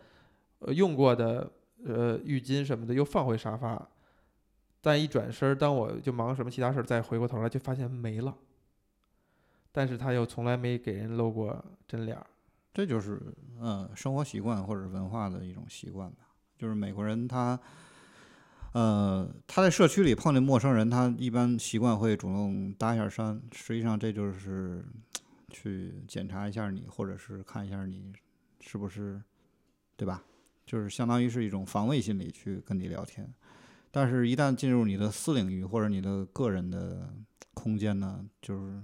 [0.62, 1.52] 呃用过的
[1.86, 3.88] 呃浴巾什么的又放回沙发。
[4.84, 8.36] 但一转身，当我就忙什么其他事，再回过头来就发现没了。
[9.72, 12.26] 但是他又从来没给人露过真脸儿。
[12.74, 13.22] 这就是
[13.60, 16.28] 嗯生活习惯或者文化的一种习惯吧。
[16.58, 17.60] 就是美国人他，
[18.74, 23.40] 呃，他在社区里碰见陌生人，他一般习惯会主动搭一下讪。
[23.52, 24.84] 实际上这就是
[25.50, 28.12] 去检查一下你，或者是看一下你
[28.60, 29.22] 是不是，
[29.96, 30.24] 对吧？
[30.72, 33.30] 就是相当于是一种防卫心理去跟你聊天。
[33.92, 37.14] 但是，一旦进入你的私领域或者你的个人的
[37.54, 38.82] 空间呢，就是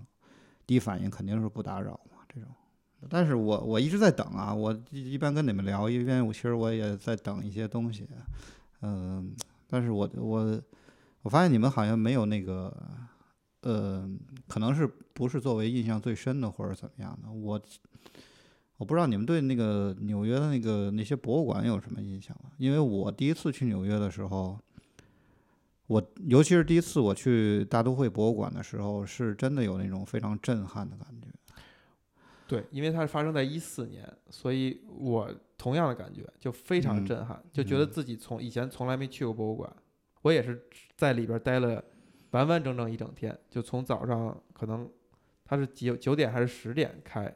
[0.66, 2.50] 第一反应肯定是不打扰嘛，这种。
[3.08, 8.06] 但是我我一直在等啊，我一一般跟你们聊，一边我其实我也在等一些东西，
[8.82, 9.34] 嗯、
[9.66, 10.62] 但是我我
[11.22, 12.76] 我发现你们好像没有那个，
[13.62, 14.06] 呃，
[14.46, 17.62] 可能是不是作为印象最深的或者怎么样的，我
[18.78, 22.52] 我不知道你们对那个纽约的那个那些博物馆有什么印象吗？
[22.58, 24.60] 因为我第一次去纽约的时候，
[25.88, 31.28] 我尤其是第一次我去大都会博物馆的时候，是真的有那种非常震撼的感觉。
[32.48, 39.76] 对，因为它是发生在一四年，所以我同样的感觉就非常嗯震撼，就觉得嗯自己从以前从来没去过博物馆，
[40.22, 40.64] 我也是
[40.96, 41.84] 在里边待了
[42.32, 44.90] 完完整整一整天，就从早上可能
[45.44, 47.36] 它是九九点还是十点开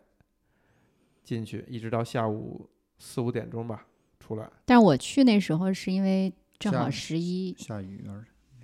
[1.23, 3.85] 进去，一直到下午四五点钟吧
[4.19, 4.49] 出来。
[4.65, 8.03] 但是我去那时候是因为正好十一，下雨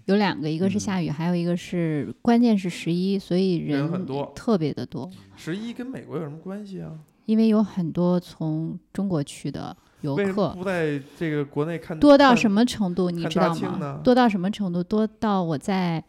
[0.06, 6.98] 有两个，一个是嗯下雨，还有一个是关键是十一，所以人很多特别的多，十一跟美国有什么关系啊？
[7.26, 12.00] 因为有很多从中国去的游客，不在这个国内看？
[12.00, 14.00] 多到什么程度你知道吗？
[14.02, 14.82] 多到什么程度？
[14.82, 16.02] 多到我在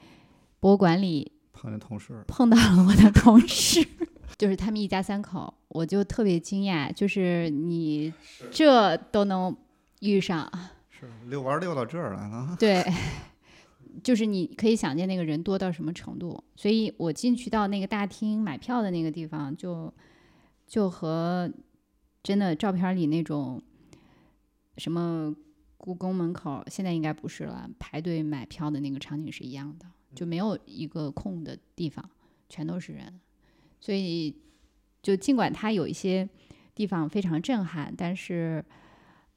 [0.60, 3.84] 博物馆里碰见同事，碰到了我的同事，
[4.36, 8.12] 就是他们一家三口，我就特别惊讶，就是你
[8.50, 9.56] 这都能
[10.00, 10.50] 遇上，
[10.90, 12.84] 是遛弯遛到这儿来了， 对，
[14.02, 16.42] 就是你可以想见那个人多到什么程度。
[16.54, 19.92] 所以我进去到那个大厅买票的那个地方，就
[20.66, 21.50] 就和
[22.22, 23.60] 真的照片里那种
[24.76, 25.34] 什么
[25.76, 32.08] 故宫门口，现在应该不是了，排队买票的那个场景是一样的，就没有一个空的地方，
[32.48, 33.20] 全都是人。
[33.80, 34.34] 所以，
[35.02, 36.28] 就尽管它有一些
[36.74, 38.64] 地方非常震撼，但是，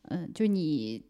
[0.03, 1.03] 嗯，就你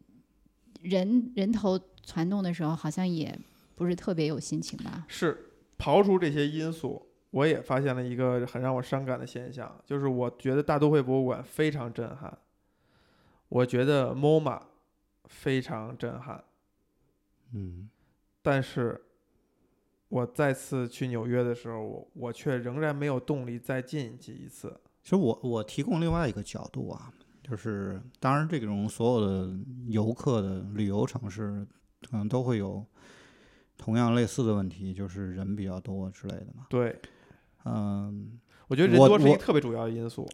[0.82, 3.38] 人人头攒动的时候，好像也
[3.76, 5.06] 不是特别有心情吧？
[5.08, 12.38] 是刨除这些因素，我也发现了一个很让我伤感的现象，就是我觉得大都会博物馆非常震撼，
[13.50, 14.62] 我觉得 MoMA
[15.26, 16.44] 非常震撼，
[17.54, 17.90] 嗯，
[18.42, 19.02] 但是
[20.12, 24.78] 我再次去纽约的时候，我我却仍然没有动力再进去一次。
[25.02, 27.10] 其实我我提供另外一个角度啊，
[27.42, 29.58] 就是当然这种所有的
[29.88, 31.66] 游客的旅游城市，
[32.10, 32.86] 可能都会有
[33.78, 36.66] 同样类似的问题，就是人比较多之类的嘛。
[36.70, 37.00] 对，
[37.64, 40.28] 嗯，我觉得人多是一个特别主要的因素。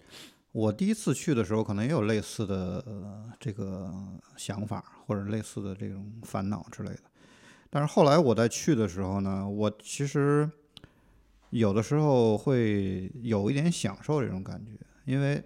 [0.53, 3.93] 我第一次去的时候，可能也有类似的、呃、这个
[4.37, 7.01] 想法，或者类似的这种烦恼之类的。
[7.69, 10.49] 但是后来我再去的时候呢，我其实
[11.49, 14.71] 有的时候会有一点享受这种感觉，
[15.05, 15.43] 因为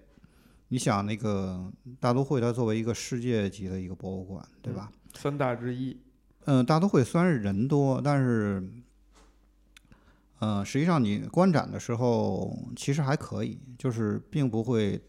[0.70, 4.92] 你想，那个大都会它作为一个世界级的一个博物馆，对吧？
[5.14, 6.00] 三大之一，
[6.46, 8.64] 嗯，大都会虽然是人多，但是，
[10.40, 15.02] 呃，实际上你观展的时候其实还可以，就是并不会，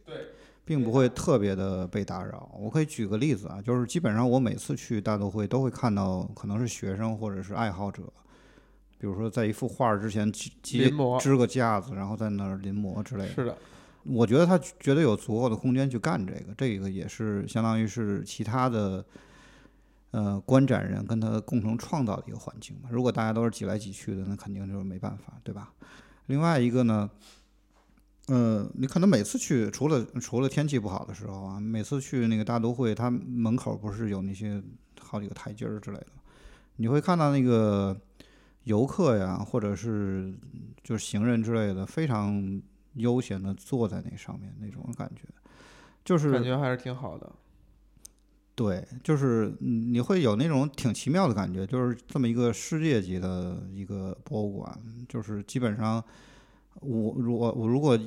[0.65, 2.51] 并不会特别的被打扰。
[2.59, 8.03] 我可以举个例子啊，就是基本上我每次去大都会都会看到可能是学生或者是爱好者，
[8.99, 13.35] 比如说在一幅画儿之前临摹支个架子，然后在那儿临摹之类的。
[13.35, 13.57] 是的，
[14.05, 19.05] 我觉得他绝对有足够的空间去干这个，这个也是相当于是其他的
[20.13, 22.89] 呃观展人跟他共同创造的一个环境嘛。
[22.93, 25.73] 如果大家都是挤来挤去的，那肯定就是没办法，对吧？
[26.27, 27.11] 另外一个呢，
[28.29, 34.63] 呃，你可能每次去，除了除了天气不好的时候啊，每次去那个大都会，它门口不是有那些
[35.01, 36.07] 好几个台阶儿之类的，
[36.77, 38.01] 你会看到那个
[38.65, 40.33] 游客呀，或者是
[40.85, 42.63] 就是行人之类的，非常
[42.95, 45.23] 悠闲的坐在那上面那种感觉，
[46.05, 47.31] 就是感觉还是挺好的。
[48.55, 54.79] 对，就是嗯你会有那种挺奇妙的感觉，就是这么一个世界级的一个博物馆，
[55.09, 56.05] 就是基本上
[56.81, 57.99] 我如果我如果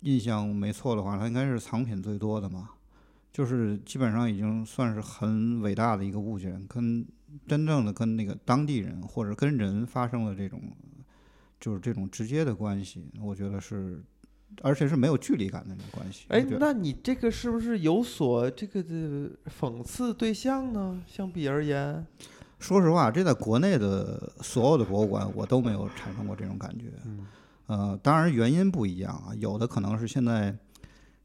[0.00, 2.70] 印象没错的话，它应该是藏品最多的嘛，
[3.32, 7.06] 就是基本上已经算是很伟大的一个物件，跟
[7.46, 10.60] 真正的跟那个当地人或者跟人发生了这种
[11.58, 14.02] 就是这种直接的关系，我觉得是。
[14.62, 16.26] 而且是没有距离感的那种关系。
[16.28, 21.00] 哎那你这个是不是有所这个的讽刺对象呢？
[21.06, 22.04] 相比而言，
[22.58, 26.86] 说实话，这在国内的所有的博物馆，我都没有产生过这种感觉。
[27.04, 27.24] 嗯，
[27.70, 30.50] 呃，当然原因不一样啊，有的可能是现在，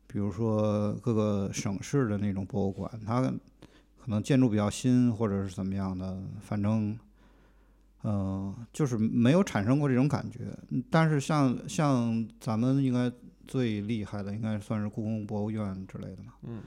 [0.05, 6.95] 比如说各个省市的那种博物馆，它可能建筑比较新，或者是怎么样的，反正，
[8.03, 10.55] 呃，就是没有产生过这种感觉。
[10.69, 13.11] 嗯但是像像咱们应该
[13.47, 16.34] 最厉害的，应该算是故宫博物院之类的嘛。
[16.43, 16.61] 嗯，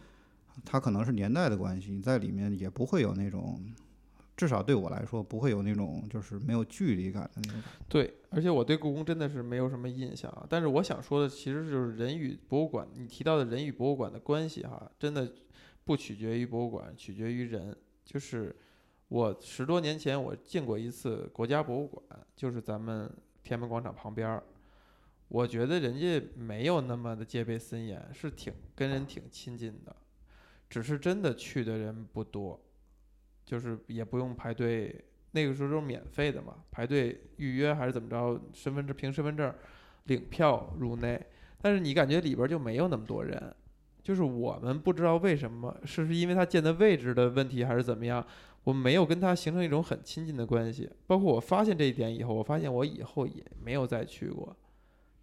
[0.64, 3.62] 它可能是年代的关系，你在里面也不会有那种，
[4.38, 7.84] 至少对我来说不会有那种就是没有距离感的那种感觉。
[7.88, 10.46] 对，而且我对故宫真的是没有什么印象啊。
[10.48, 15.28] 但是我想说的其实就是人与博物馆，你提到的人与博物馆的关系哈，真的
[15.82, 17.76] 不取决于博物馆，取决于人。
[18.04, 18.54] 就是
[19.08, 22.02] 我十多年前我进过一次国家博物馆，
[22.36, 23.12] 就是咱们
[23.42, 24.42] 天安门广场旁边儿。
[25.26, 29.94] 我觉得人家没有那么的戒备森严，是挺跟人挺亲近的，
[30.70, 32.58] 只是真的去的人不多，
[33.48, 34.94] 就是也不用排队，
[35.30, 39.50] 那个时候都是免费的嘛，排队预约还是怎么着，身份证凭身份证
[40.04, 41.18] 领票入内，
[41.62, 43.42] 但是你感觉里边就没有那么多人，
[44.02, 48.22] 就是我们不知道为什么，是是因为它建的位置的问题，还是怎么样，
[48.64, 50.90] 我没有跟它形成一种很亲近的关系。
[51.06, 54.54] 包括我发现这一点以后，我发现我以后也没有再去过。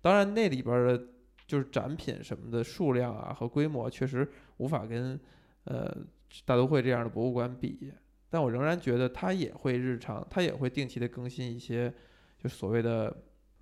[0.02, 1.00] 当然，那里边的
[1.46, 4.28] 就是展品什么的数量啊和规模，确实
[4.58, 5.20] 无法跟
[5.66, 5.96] 呃
[6.44, 7.92] 大都会这样的博物馆比。
[8.36, 11.90] 但我仍然觉得它也会日常，它也会定期的更新一些，
[12.38, 13.16] 就所谓的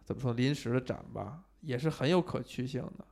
[0.03, 3.05] 怎么说临时的展吧，也是很有可取性的。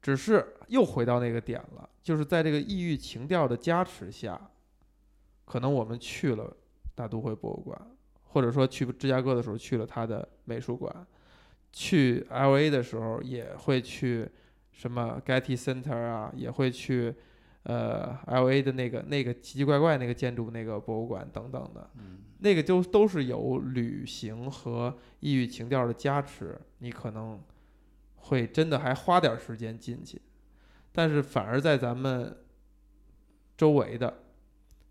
[0.00, 4.40] 只是又回到那个点了，就是在这个异域情调的加持下，
[5.44, 6.56] 可能我们去了
[6.94, 7.76] 大都会博物馆，
[8.28, 11.04] 或者说去芝加哥的时候去了它的美术馆，
[11.72, 14.28] 去 L A 的时候也会去
[14.70, 17.12] 什么 Getty Center 啊，也会去
[17.64, 21.90] 呃 L A 的那个那个奇奇怪怪那个建筑那个博物馆等等的，
[22.38, 27.40] 那个就都是有旅行和异域情调的加持，你可能
[28.16, 30.20] 会真的还花点时间进去，
[30.90, 32.36] 但是反而在咱们
[33.56, 34.24] 周围的，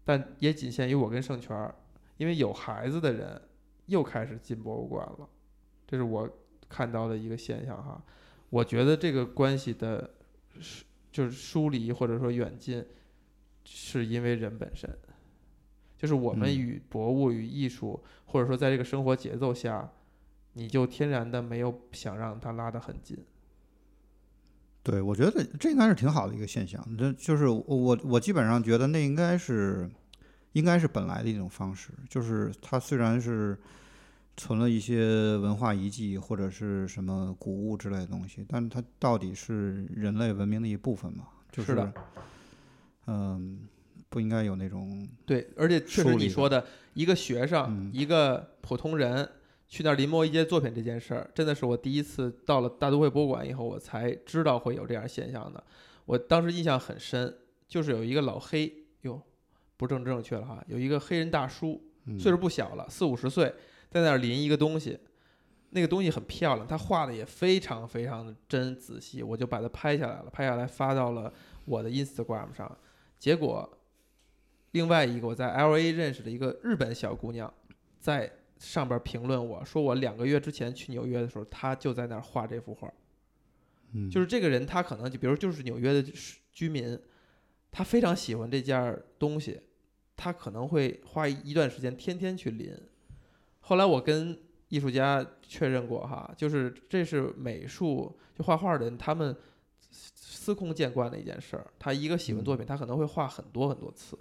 [0.05, 1.73] 但也仅限于我跟盛权，
[2.17, 3.41] 因为有孩子的人
[3.87, 5.27] 又开始进博物馆了，
[5.85, 6.29] 这是我
[6.69, 8.01] 看到的一个现象哈。
[8.49, 10.09] 我觉得这个关系的
[10.59, 12.85] 疏就是疏离或者说远近，
[13.65, 14.89] 是因为人本身，
[15.97, 19.91] 就是我们嗯与博物与艺术，或者说在这个生活节奏下，
[20.53, 23.17] 你就天然的没有想让它拉得很近。
[24.83, 26.83] 对，我觉得这应该是挺好的一个现象。
[26.97, 29.87] 这就是我我我基本上觉得那应该是
[30.53, 33.55] 应该是本来的一种方式，就是它虽然是
[34.37, 41.25] 存了一些文化遗迹或者是什么古物之类的东西，但它到底是人类文明的一部分嘛？
[41.51, 41.93] 就是的
[43.07, 43.59] 嗯，
[44.09, 49.27] 不应该有那种对，而且确实你说的，一个学生，嗯一个普通人
[49.67, 55.63] 去那儿临摹一件作品这件事儿，真的是我第一次到了大都会博物馆以后，我才知道会有这样现象的。
[56.05, 57.33] 我当时印象很深，
[57.67, 59.21] 就是有一个老黑，哟，
[59.77, 63.53] 不正正确了哈，有一个黑人大叔，嗯岁数不小了，四五十岁，
[63.91, 64.97] 在那儿临一个东西，
[65.71, 71.31] 那个东西很漂亮，他画的也非常非常的真仔细，我就把它拍下来了，拍下来发到了
[71.65, 72.77] 我的 Instagram 上。
[73.19, 73.77] 结果，
[74.71, 77.53] 另外一个我在 L A 认识的一个日本小姑娘，
[77.99, 82.91] 在上边评论我说，我两个月之前去纽约的时候，她就在那儿画这幅画。
[83.93, 86.13] 嗯就是这个人，他可能就比如就是纽约的居
[86.53, 86.97] 居民，
[87.69, 89.59] 他非常喜欢这件东西，
[90.15, 92.73] 他可能会花一一段时间天天去临。
[93.61, 99.35] 后来我跟艺术家确认过哈，就是这是美术就画画的人他们
[99.89, 101.65] 司空见惯的一件事儿。
[101.79, 104.17] 他一个喜欢作品，他可能会画很多很多次，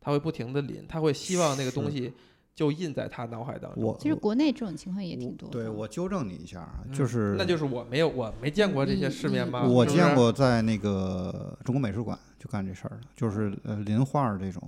[0.00, 2.12] 他会不停的临，他会希望那个东西
[2.54, 3.96] 就印在他脑海当中。
[3.98, 5.48] 其实国内这种情况也挺多。
[5.48, 9.66] 对我纠正你一下啊，嗯就是那就是我没有我没见过这些你世面吧？
[9.66, 14.62] 我见过在那个中国美术馆就干这事儿的，就是呃临画儿这种，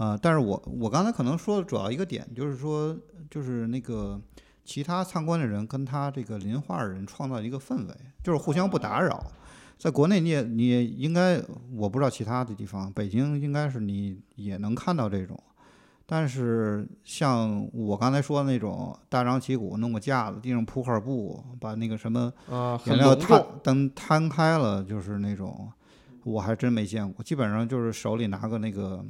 [0.00, 2.96] 呃，但是我我刚才可能说的主要一个点就是说，
[3.30, 4.18] 就是那个
[4.64, 7.94] 其他参观的人跟他这个临画的人创造一个氛围，
[8.24, 9.22] 就是互相不打扰。
[9.76, 11.38] 在国内你也你也应该，
[11.74, 15.38] 我不知道其他的地方，北京应该是你也能看到这种。
[16.06, 23.44] 但是像我刚才说的那种大张旗鼓弄个架子，地上铺块布，把那个什么啊，很饮料摊。
[23.62, 25.70] 灯摊开了，就是那种，
[26.24, 27.22] 我还真没见过。
[27.22, 29.04] 基本上就是手里拿个那个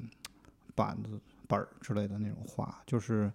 [0.74, 3.30] 板子、本儿之类的那种画，就是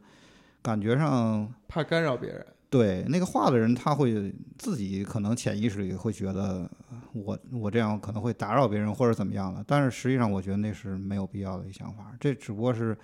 [0.62, 2.46] 感觉上怕干扰别人。
[2.70, 6.70] 对那个画的人，他会自己可能潜意识里会觉得
[7.14, 12.98] 我我这样可能会打扰别人或者怎么样的，但是实际上我觉得那是没有必要的一个想法，这只不过是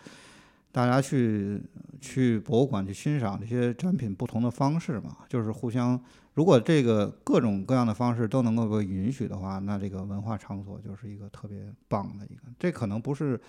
[0.72, 1.62] 大家去
[2.02, 6.02] 去博物馆去欣赏这些展品不同的方式嘛，就是互相。
[6.34, 12.44] 如果这个各种各样的方式都能够被允许的话，那这个文化场所就是一个特别棒的一个。
[12.58, 13.40] 这可能不是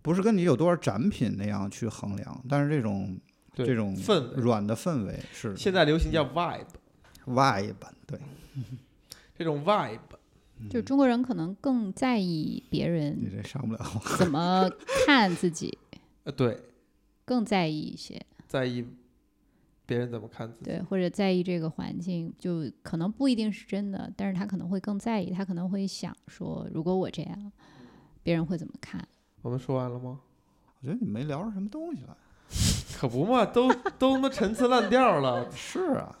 [0.00, 3.18] 不是跟你有多少展品那样去衡量，但是这种
[3.54, 7.74] 这种氛围软的氛围是现在流行叫 vibe，vibe，
[8.06, 8.18] 对，
[9.36, 9.98] 这种 vibe
[10.70, 13.80] 就中国人可能更在意别人你人这上不了。
[14.16, 14.70] 怎么
[15.04, 15.76] 看自己，
[16.22, 16.56] 呃，对，
[17.24, 18.86] 更在意一些，在意
[19.84, 20.64] 别人怎么看自己。
[20.64, 27.52] 对，或者在意这个环境，就可能不一定是真的，但是他可能会更在意，他可能会想说，如果我这样，
[28.22, 29.04] 别人会怎么看？
[29.42, 30.18] 我们说完了吗？
[30.80, 32.14] 我觉得你没聊出什么东西来。
[32.98, 36.14] 可不嘛，都都他妈陈词滥调了， 是啊，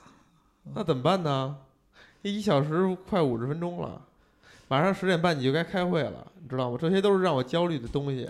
[0.74, 1.56] 那怎么办呢？
[2.22, 4.00] 一小时快五十分钟了，
[4.68, 6.78] 马上十点半你就该开会了，你知道吗？
[6.80, 8.28] 这些都是让我焦虑的东西，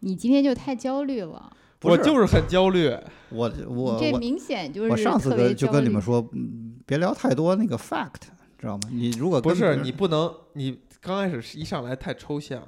[0.00, 1.50] 你今天就太焦虑了，
[1.82, 2.96] 我就是很焦虑。
[3.30, 8.28] 我我这明显就是我上次跟就跟你们说，嗯别聊太多那个 fact，
[8.58, 8.88] 知道吗？
[8.92, 12.62] 你如果不是你不能，你刚开始一上来太抽象，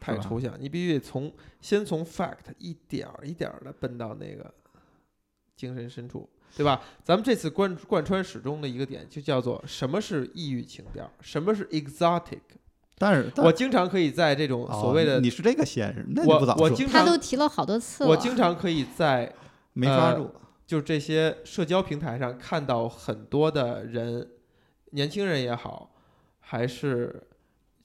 [0.00, 4.52] 太抽象，你必须得从先从 fact 一点儿一点儿的奔到那个
[5.56, 6.82] 精神深处，对吧？
[7.02, 12.40] 咱们这次贯贯穿始终的一个点就叫做什么是异域情调，什么是 exotic。
[13.00, 18.10] 但是但我经常可以在这种所谓的哦、你是这个先生，那你不我早说，我经常他都提了好多次了。
[18.10, 19.32] 我经常可以在
[19.74, 20.30] 没抓住。
[20.66, 24.28] 就这些社交平台上看到很多的人，
[24.90, 25.94] 年轻人也好，
[26.40, 27.22] 还是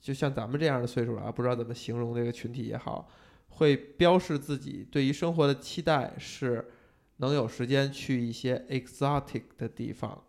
[0.04, 3.08] 就像咱们这样的岁数了啊，不知道怎么形容这个群体也好，
[3.48, 6.70] 会标示自己对于生活的期待是
[7.16, 10.22] 能有时间去一些 exotic 的地方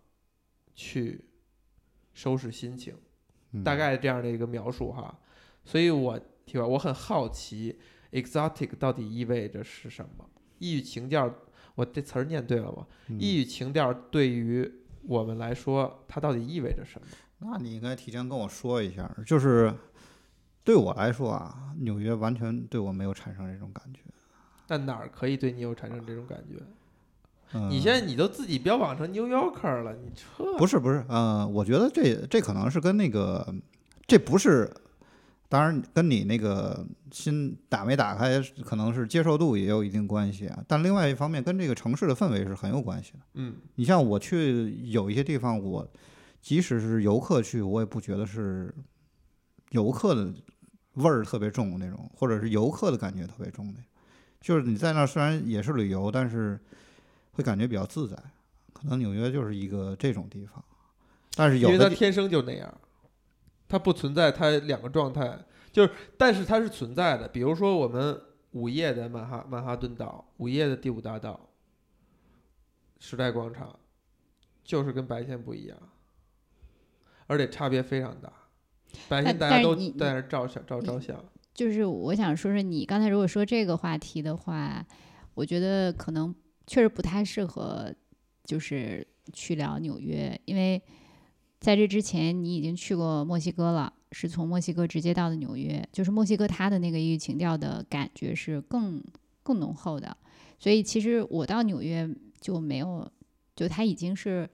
[0.73, 1.25] 去
[2.13, 2.95] 收拾心情，
[3.51, 5.19] 嗯大概这样的一个描述哈。
[5.65, 7.77] 所以我提吧，我很好奇
[8.13, 10.25] exotic 到底意味着是什么？
[10.59, 11.29] 异域情调，
[11.75, 12.87] 我这词儿念对了吗？
[13.09, 14.71] 嗯异域情调对于
[15.01, 17.07] 我们来说，它到底意味着什么？
[17.39, 19.73] 那你应该提前跟我说一下，就是
[20.63, 23.99] 对我来说啊，纽约完全对我没有产生这种感觉。
[24.67, 26.63] 但哪儿可以对你有产生这种感觉？
[27.53, 33.53] 嗯、你现在你都自己标榜成 New Yorker 了，你这不是不是，呃，我觉得这这可能是跟那个，
[34.07, 34.67] 这不是，
[35.47, 40.63] 当然跟你那个心打没打开，可能是接受度也有一定关系啊。
[40.67, 43.19] 但另外一方面，跟这个城市的氛围是很有关系的。
[43.35, 45.87] 嗯你像我去有一些地方，我
[46.45, 48.71] 即使是游客去，我也不觉得是
[49.71, 50.31] 游客的
[50.93, 53.79] 味儿特别重那种，或者是游客的感觉特别重的。
[54.41, 56.59] 就是你在那儿虽然也是旅游，但是
[57.31, 58.15] 会感觉比较自在。
[58.73, 60.63] 可能纽约就是一个这种地方，
[61.35, 62.71] 但是因有的地为它天生就那样，
[63.67, 67.27] 它不存在它两个状态，就是但是它是存在的。
[67.27, 71.49] 比如说我们午夜的曼哈曼哈顿岛，午夜的第五大道，
[72.99, 73.79] 时代广场，
[74.63, 75.75] 就是跟白天不一样，
[77.27, 78.31] 而且差别非常大。
[79.09, 81.21] 白天但大家都在那儿照相照照相，
[81.53, 84.85] 就是我想说说你刚才如果说这个话题的话，
[85.33, 86.33] 我觉得可能
[86.65, 87.93] 确实不太适合，
[88.43, 90.81] 就是去聊纽约，因为
[91.59, 99.03] 在这之前你已经去过墨西哥了，是从墨西哥直接到的纽约，就是墨西哥它的那个异域情调的感觉是更
[99.43, 100.15] 更浓厚的，
[100.57, 103.11] 所以其实我到纽约就没有，
[103.57, 104.49] 就它已经是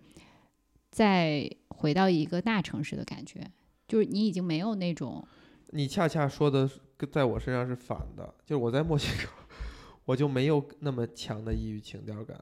[0.89, 1.47] 再
[1.81, 3.45] 回到一个大城市的感觉，
[3.87, 5.27] 就是你已经没有那种。
[5.71, 9.29] 你恰恰说的跟在我身上是反的，就是我在墨西哥，
[10.05, 12.39] 我就没有那么强的抑郁情调感。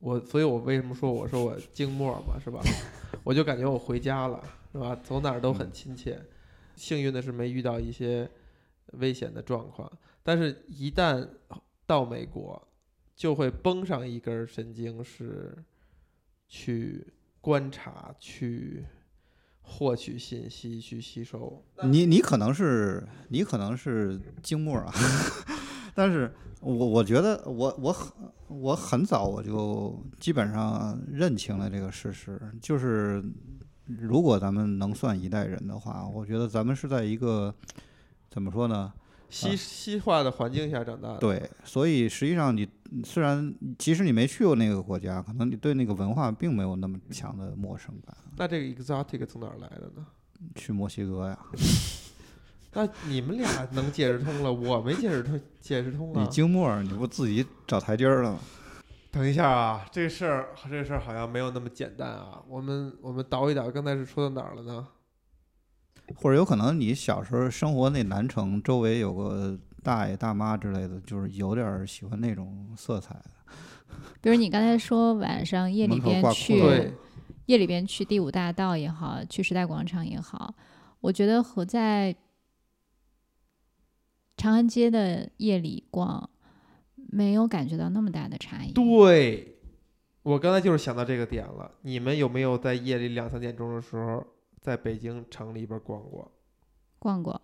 [0.00, 2.60] 我，所以我为什么说我说我静默嘛，是吧？
[3.22, 4.42] 我就感觉我回家了，
[4.72, 4.96] 是吧？
[4.96, 6.20] 走哪儿都很亲切。
[6.74, 8.28] 幸运的是没遇到一些
[8.94, 9.90] 危险的状况，
[10.24, 11.28] 但是一旦
[11.86, 12.60] 到美国，
[13.14, 15.56] 就会绷上一根神经，是
[16.48, 17.06] 去
[17.44, 18.82] 观察、去
[19.60, 21.62] 获取信息、去吸收。
[21.82, 24.90] 你你可能是你可能是静默啊，
[25.94, 28.12] 但是我我觉得我我很
[28.48, 33.22] 我很早我就基本上认清了这个事实，就是
[33.86, 37.54] 如果咱们能算一代人的话，我觉得咱们是在一个
[38.30, 38.90] 怎么说呢？
[39.34, 42.68] 西西化的环境下长大的，对，所以实际上你
[43.04, 48.16] 虽然即使你没去过那个国家，可能你对那个文化并没有那么强的陌生感。
[48.36, 50.06] 那这个 exotic 从哪儿来的呢？
[50.54, 51.38] 去墨西哥呀，
[52.74, 56.26] 那你们俩能解释通了， 我没解释通，解释通你啊。
[56.26, 58.38] 静默，你不自己找台阶儿了吗？
[59.10, 62.40] 等一下啊，这个事儿，这个事儿好像没有那么简单啊。
[62.48, 64.86] 我们我们倒一倒，刚才是说到哪儿了呢？
[66.16, 73.30] 或者有可能你小时候生活那南城周围有个大爷大妈之类的，就是有点儿喜欢那种色彩的。
[74.20, 76.92] 比如你刚才说晚上夜里边去，
[77.46, 80.54] 夜里边去第五大道也好，去时代广场也好，
[81.00, 82.14] 我觉得和在
[84.36, 86.28] 长安街的夜里逛
[86.96, 88.72] 没有感觉到那么大的差异。
[88.72, 89.58] 对，
[90.22, 91.70] 我刚才就是想到这个点了。
[91.82, 94.26] 你们有没有在夜里两三点钟的时候，
[94.64, 96.32] 在北京城里边逛过？
[96.98, 97.38] 逛过，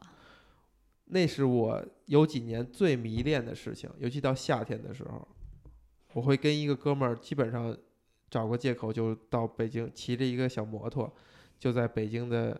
[1.05, 5.28] 那是我有几年最迷恋的事情，尤其到夏天的时候，
[6.14, 7.76] 我会跟一个哥们儿，基本上
[8.30, 11.14] 找个借口就到北京，骑着一个小摩托，
[11.59, 12.59] 就在北京的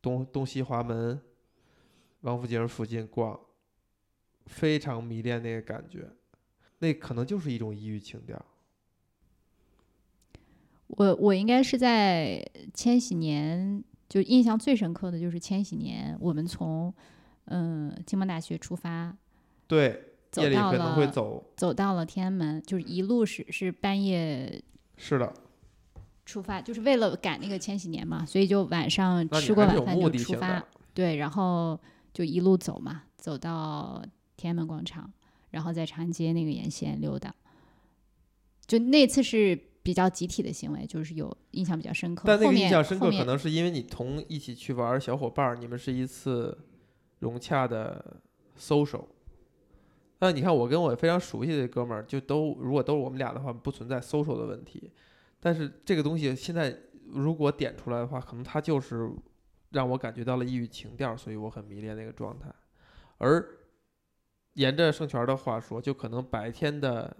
[0.00, 1.20] 东东西华门、
[2.20, 3.36] 王府井附近逛，
[4.44, 6.08] 非常迷恋那个感觉，
[6.78, 8.40] 那可能就是一种异域情调。
[10.88, 16.92] 我我应该是在千禧年，就印象最深刻的就是千禧年，我们从
[17.46, 19.16] 嗯经贸大学出发，
[19.66, 24.62] 对，走夜里到可能会了走，走到了天安门，就是一路是是半夜
[24.96, 25.32] 是的，
[26.24, 30.64] 出发，就是为了赶那个千禧年嘛，所以就晚上吃过晚饭就出发。
[30.94, 31.78] 对，然后
[32.14, 34.02] 就一路走嘛，走到
[34.36, 35.12] 天安门广场，
[35.50, 37.34] 然后在长安街那个沿线溜达。
[38.66, 42.24] 就那次是比较集体的行为，就是有印象比较深刻。
[42.26, 46.58] 但那个印象深刻，可能是因为你同一起去玩儿小伙伴儿，你们是一次
[47.20, 48.16] 融洽的
[48.58, 49.04] social。
[50.18, 54.90] 那你看，我跟我非常熟悉的哥们儿，就都如果都是我们俩的话，不存在 social 的问题。
[55.38, 59.08] 但是这个东西现在如果点出来的话，可能它就是
[59.70, 62.52] 让我感觉到了异域情调，所以我很迷恋那个状态。
[63.18, 63.48] 而
[64.54, 67.16] 沿着盛权的话说，就可能白天的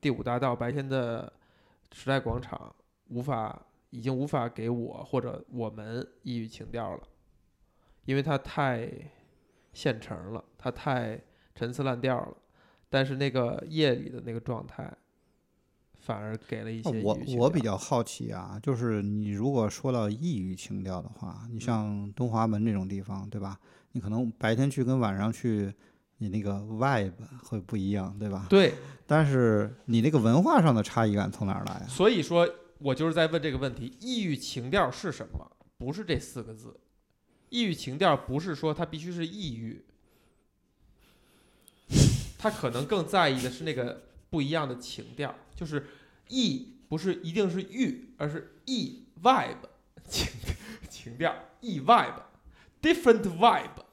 [0.00, 1.30] 第五大道白天的
[1.92, 2.74] 时代广场
[3.08, 7.02] 无法，已经无法给我或者我们异域情调了，
[8.04, 8.90] 因为它太
[9.72, 11.20] 现成了，它太
[11.54, 12.36] 陈词滥调了。
[12.90, 14.90] 但是那个夜里的那个状态，
[15.98, 23.60] 反而给了一些我我比较好奇啊，就是你如果说到异域情调的话，你像东华门这种地方，对吧？
[23.92, 25.74] 你可能白天去跟晚上去，
[26.18, 27.12] 你那个 vibe
[27.44, 28.46] 会不一样，对吧？
[28.50, 28.74] 对，
[29.06, 31.86] 但是你那个文化上的差异感从哪儿来啊？
[31.88, 35.50] 所以说我就是在问这个问题：异域情调是什么？
[35.78, 36.78] 不是这四个字。
[37.50, 39.84] 异域情调不是说它必须是异域，
[42.36, 45.86] 他可能更在意的是那个不一样的情调，就是
[46.28, 49.56] 异不是一定是域，而是异 vibe
[50.08, 50.28] 情
[50.90, 52.22] 情调，异 vibe
[52.82, 53.84] different vibe。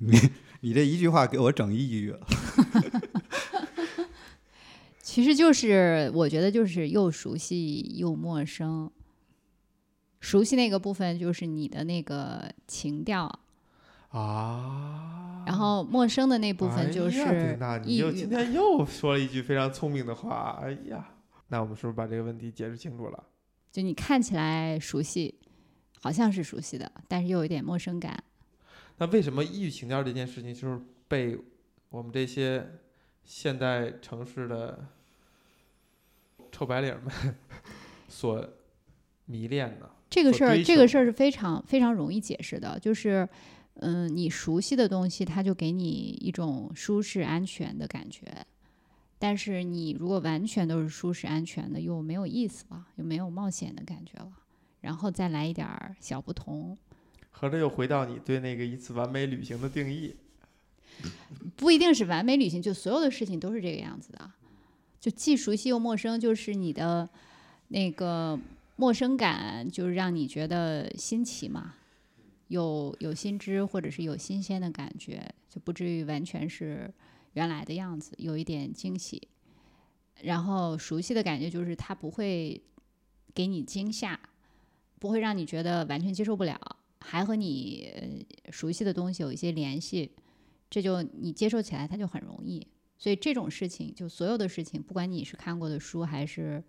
[0.60, 2.20] 你这一句话给我整抑郁了。
[5.00, 8.90] 其实就是我觉得就是又熟悉又陌生。
[10.20, 13.26] 熟悉那个部分就是你的那个情调，
[14.08, 21.08] 啊，然后陌生的那部分就是你抑又今天又说了一句非常聪明的话，哎呀，
[21.46, 23.24] 那我们是不是把这个问题解释清楚了？
[23.70, 25.36] 就你看起来熟悉，
[26.00, 28.24] 好像是熟悉的，但是又有点陌生感。
[28.98, 31.38] 那为什么异域情调这件事情就是被
[31.88, 32.68] 我们这些
[33.24, 34.86] 现代城市的
[36.50, 37.36] 臭白领们
[38.08, 38.48] 所
[39.26, 39.88] 迷恋呢？
[40.10, 43.28] 这个事儿，这个事儿是非常非常容易解释的，就是，
[43.74, 45.84] 嗯，你熟悉的东西，它就给你
[46.20, 48.26] 一种舒适安全的感觉。
[49.18, 54.32] 但是你如果完全都是舒适安全的，又没有意思了，又没有冒险的感觉了。
[54.80, 56.78] 然后再来一点儿小不同，
[57.38, 60.16] 合着又回到你对那个一次完美旅行的定义。
[61.54, 64.32] 不一定是完美旅行，就所有的事情都是这个样子的。
[64.98, 67.08] 就既熟悉又陌生，就是你的
[67.68, 68.36] 那个
[68.74, 71.76] 陌生感，就是让你觉得新奇嘛，
[72.48, 76.92] 有有新知或者是有新鲜的感觉，就不至于完全是
[77.34, 79.28] 原来的样子，有一点惊喜。
[80.22, 82.60] 然后熟悉的感觉就是它不会
[83.32, 84.18] 给你惊吓，
[84.98, 86.60] 不会让你觉得完全接受不了，
[87.10, 90.14] 还和你呃熟悉的东西有一些联系，
[90.68, 92.66] 这就你接受起来它就很容易。
[92.98, 96.62] 所以这种事情，就所有的事情，不管你是看过的书还是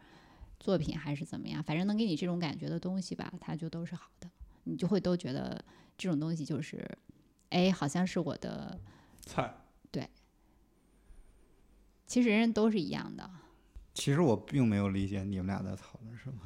[0.57, 4.29] 作品还是怎么样，反正能给你这种感觉的东西吧，它就都是好的，
[4.63, 5.61] 你就会都觉得
[5.97, 6.89] 这种东西就是，
[7.49, 8.79] 哎，好像是我的。
[9.21, 9.53] 菜
[9.91, 10.07] 对
[12.07, 13.29] 其实人人都是一样的，
[13.93, 16.39] 其实我并没有理解你们俩在讨论什么。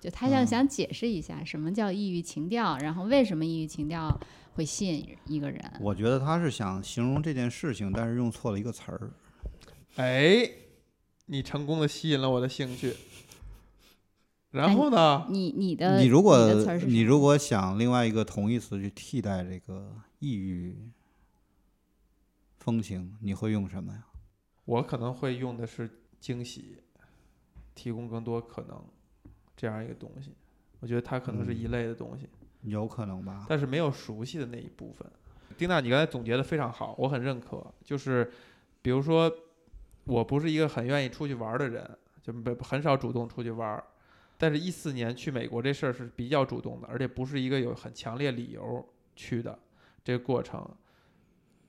[0.00, 4.18] 就他要想解释一下什么叫异域情调，然后为什么异域情调
[4.54, 5.62] 会吸引一个人。
[5.80, 9.12] 我觉得他是想形容这件事情，但是用错了一个词儿。
[9.96, 10.50] 哎，
[11.26, 12.96] 你成功的吸引了我的兴趣。
[14.52, 15.26] 然后呢？
[15.30, 16.52] 你你的你如果
[16.86, 20.90] 你如果想另外一个同义词去替代这个异域
[22.58, 24.06] 风情，你会用什么呀？
[24.64, 26.78] 我可能会用的是惊喜，
[27.76, 28.84] 提供更多可能
[29.60, 30.32] 这样一个东西。
[30.78, 32.26] 我觉得它可能是一类的东西，
[32.62, 33.44] 有可能吧？
[33.46, 35.06] 但是没有熟悉的那一部分。
[35.58, 37.62] 丁娜，你刚才总结的非常好，我很认可。
[37.84, 38.32] 就是
[38.80, 39.30] 比如说，
[40.04, 43.84] 我不是一个很愿意出去玩的人，就不很少主动出去玩。
[44.38, 49.58] 但是，一四年去美国这事儿是比较主动的，而且不是一个有很强烈理由去的。
[50.02, 50.66] 这个过程，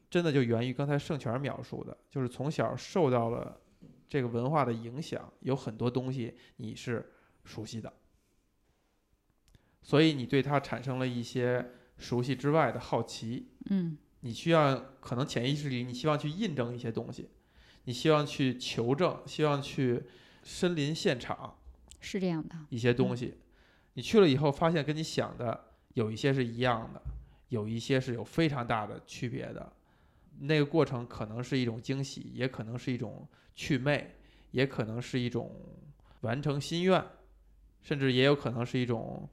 [0.09, 3.59] 真的就源于刚才盛权描述的，就是从小受到了
[4.07, 7.11] 这个文化的影响，有很多东西你是
[7.43, 7.91] 熟悉的，
[9.81, 13.49] 所以你对它产生了一些熟悉之外的好奇。
[13.69, 17.29] 嗯你需要可能潜意识里你希望去印证一些东西，
[17.85, 20.03] 你希望去求证，希望去
[20.43, 21.57] 身临现场
[21.99, 23.39] 是这样的，一些东西。
[23.93, 27.01] 你去了以后，发现跟你想的有一些是一样的，
[27.49, 29.73] 有一些是有非常大的区别的。
[30.41, 34.15] 那个过程可能是一种惊喜，也可能是一种祛魅，
[34.51, 35.51] 也可能是一种
[36.21, 37.03] 完成心愿，
[37.81, 39.27] 甚至也有可能是一种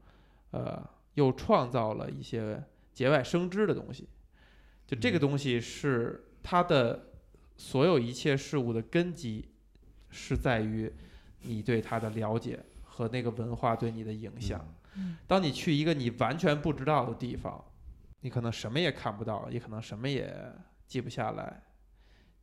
[0.50, 0.82] 呃
[1.14, 2.62] 又创造了一些
[2.92, 4.08] 节外生枝的东西。
[4.86, 7.12] 就这个东西是它的
[7.56, 9.48] 所有一切事物的根基，
[10.10, 10.90] 是在于
[11.42, 14.58] 你对它的了解和那个文化对你的影响。
[14.96, 17.62] 嗯当你去一个你完全不知道的地方，
[18.20, 20.34] 你可能什么也看不到，也可能什么也
[20.86, 21.62] 记不下来，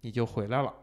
[0.02, 0.74] 你就回来了。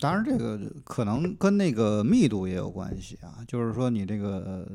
[0.00, 4.68] 当然，这个可能跟那个密度也有关系啊，就是说你这个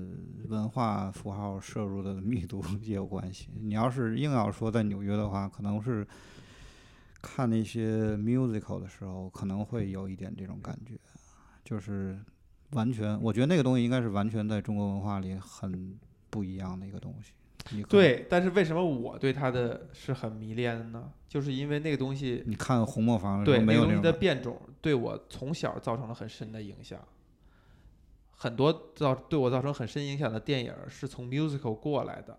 [0.47, 3.49] 文化符号摄入的密度 也有关系。
[3.61, 6.07] 你要是硬要说在纽约的话，可能是
[7.21, 10.97] 看那些 musical 的时候，可能会有一点这种感觉，
[11.65, 12.17] 就是
[12.71, 17.33] 完全，我觉得那个东西应该是完全在中国文化里很不一样的一个东西。
[17.87, 21.11] 对，但是为什么我对它的是很迷恋的呢？
[21.27, 26.99] 就是因为那个东西，你看红磨坊对候没那个东西的有那种感觉，变种，对我从小造成了很深的影响。
[28.31, 32.33] 很多造对我造成很深影响的电影是从 musical 过来的。《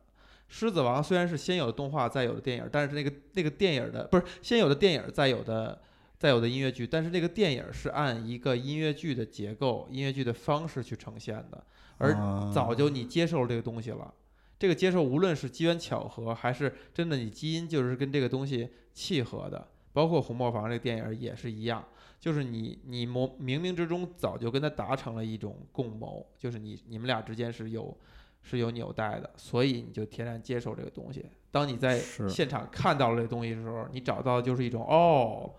[0.49, 5.81] 狮子王》虽然是先有的动画，再有的电影，但是那个那个电影的不是先有的电影，再有的
[6.19, 11.65] 再有的音乐剧，但是那个电影是按一个音乐剧的结构、音乐剧的方式去呈现的，
[11.99, 14.13] 而啊早就你接受了这个东西了。
[14.61, 21.83] 这个接受无论是机缘巧合，还是真的你基因就是跟这个东西契合的，包括《红磨坊》这个电影也是一样，
[22.21, 27.97] 就是你你谋冥冥之中早就跟他达成了一种共谋，就是你你们俩之间是有
[28.43, 31.25] 是有纽带的，所以你就天然接受这个东西。
[31.51, 35.55] 当你在现场看到了这东西的时候，你找到的就是一种哦，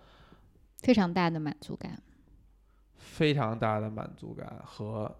[0.77, 1.99] 非常大的满足感。
[2.97, 5.11] 非常大的满足感和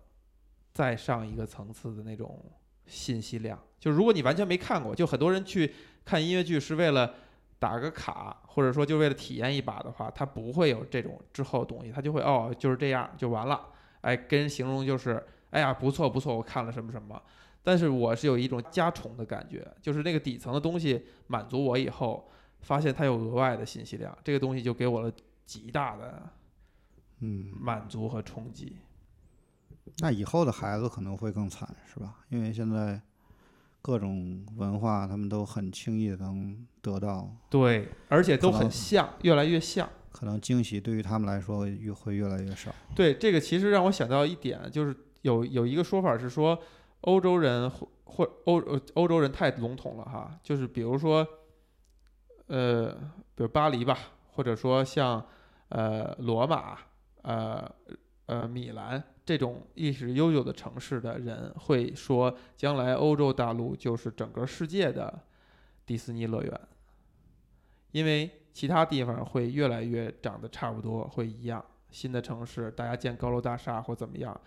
[0.72, 2.46] 再上一个层次的那种
[2.86, 3.60] 信息量。
[3.82, 5.74] 就如果你完全没看过，就很多人去
[6.06, 7.16] 看音乐剧是为了
[7.58, 13.60] 打个卡，或者说就为了体验一把的话，他不会有这种之后的东西，他就会哦就是这样就完了。
[14.02, 17.20] 哎，跟人形容就是哎呀不错不错，我看了什么什么。
[17.64, 22.30] 但是我是有一种加重的感觉，就是那个底层的东西满足我以后，
[22.62, 25.12] 发现它有额外的信息量，这个东西就给我了
[25.46, 26.22] 极大的
[27.20, 28.78] 嗯，满足和冲击。
[29.98, 32.20] 那以后的孩子可能会更惨，是吧？
[32.30, 33.00] 因为现在
[33.82, 39.90] 各种文化他们都很轻易的能得到，对，而且都很像，越来越像。
[40.12, 42.70] 可能惊喜对于他们来说越会越来越少。
[42.94, 46.60] 对，这个其实让我想到一点，就是有有一个说法是说，
[47.02, 51.26] 欧洲人或或欧呃欧洲人太笼统了哈，就是比如说，
[52.48, 52.92] 呃，
[53.34, 53.98] 比如巴黎吧，
[54.28, 55.26] 或者说像
[55.70, 56.78] 呃罗马、
[57.22, 57.72] 呃
[58.26, 59.02] 呃米兰
[59.32, 65.22] 这种历史悠久的城市的人会说，将来欧洲大陆就是整个世界的
[65.86, 66.62] 迪士尼乐园，
[67.94, 71.64] 因为其他地方会越来越长得差不多，会一样。
[71.92, 74.38] 新的城市，大家建高楼大厦或怎么样，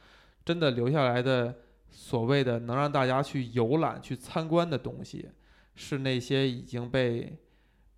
[0.44, 1.54] 真的留下来的
[1.90, 5.30] 所谓的能让大家去游览、去参观的东西，
[5.74, 7.38] 是那些已经被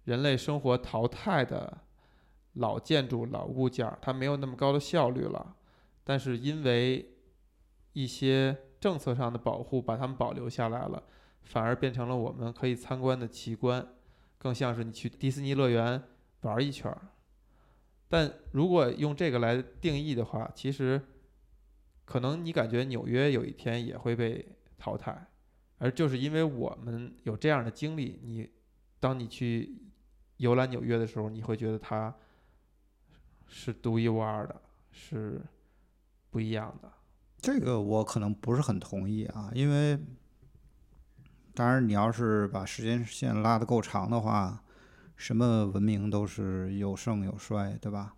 [0.04, 1.78] 人类生活淘汰的
[2.52, 5.55] 老建筑、老物件，它没有那么高的效率了。
[6.08, 7.16] 但是因为
[7.92, 11.02] 一些政策上的保护，把它们保留下来了，
[11.42, 13.84] 反而变成了我们可以参观的奇观，
[14.38, 16.00] 更像是你去迪士尼乐园
[16.42, 17.08] 玩一圈儿。
[18.08, 21.02] 但如果用这个来定义的话，其实
[22.04, 24.46] 可能你感觉纽约有一天也会被
[24.78, 25.26] 淘汰，
[25.78, 28.48] 而就是因为我们有这样的经历，你
[29.00, 29.76] 当你去
[30.36, 32.14] 游览纽约的时候，你会觉得它
[33.48, 34.62] 是独一无二的，
[34.92, 35.40] 是
[36.36, 36.92] 不一样的。
[37.38, 39.98] 这个我可能不是很同意啊，因为
[41.54, 44.62] 当然你要是把时间线拉得够长的话，
[45.16, 48.14] 什么文明都是有盛有衰，对吧？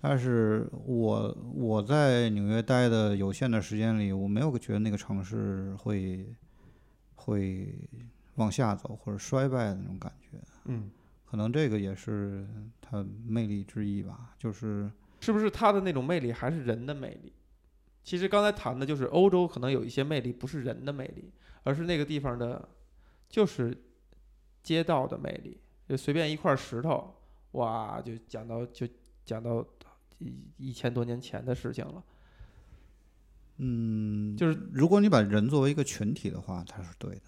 [0.00, 6.32] 但是我我在纽约待的有限的时间里，我没有觉得那个城市会
[7.16, 7.76] 会
[8.36, 10.38] 往下走或者衰败的那种感觉。
[10.66, 10.88] 嗯，
[11.24, 12.46] 可能这个也是
[12.80, 14.88] 它魅力之一吧，就是
[15.20, 17.32] 是不是它的那种魅力还是人的魅力？
[18.06, 21.28] 其实刚才谈的就是欧洲可能有一些魅力不是人的魅力，
[21.64, 22.68] 而是那个地方的，
[23.28, 23.76] 就是
[24.62, 25.60] 街道的魅力。
[25.88, 27.12] 就随便一块石头，
[27.52, 28.86] 哇，就讲到就
[29.24, 29.66] 讲到
[30.18, 32.04] 一一千多年前的事情了。
[33.56, 37.22] 嗯，就是如果你把人作为一个群体的话，它是对的。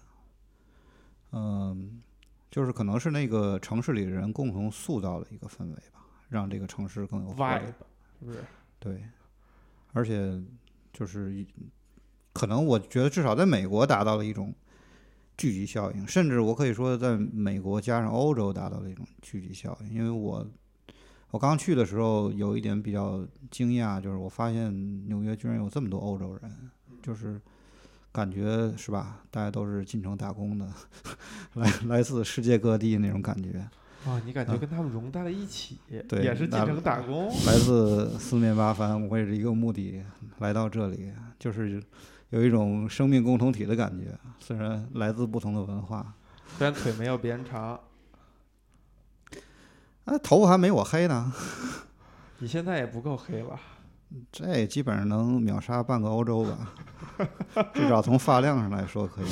[1.33, 2.01] 嗯，
[2.49, 8.39] 就是可能是那个城市里的人共同塑造的一个氛围吧，让这个城市更有 vibe 是不是？
[8.79, 9.03] 对，
[9.91, 10.41] 而且
[10.93, 11.47] 就是一
[12.33, 14.53] 可能我觉得至少在美国达到了一种
[15.37, 19.93] 聚集效应，甚至我可以说在美国加上欧洲达到了一种聚集效应。
[19.93, 20.45] 因为我
[21.31, 26.71] 我刚去的时候有一点比较惊讶，就是我发现纽约居然有这么多欧洲人，
[27.01, 27.39] 就是
[28.11, 29.23] 感觉是吧？
[29.31, 30.71] 大家都是进城打工的，
[31.55, 33.67] 来来自世界各地那种感觉。
[34.05, 35.77] 啊，你感觉啊跟他们融在了一起，
[36.07, 37.27] 对也是进城打工。
[37.45, 40.01] 来自四面八方，我也是一个目的
[40.39, 41.83] 来到这里，就是
[42.29, 44.17] 有一种生命共同体的感觉。
[44.39, 46.13] 虽然来自不同的文化，
[46.57, 47.79] 虽然腿没有别人长，
[50.05, 51.33] 啊，头发还没我黑呢，
[52.39, 53.59] 你现在也不够黑吧。
[54.31, 57.27] 这基本上能秒杀半个欧洲吧，
[57.75, 59.27] 至少从发量上来说可以。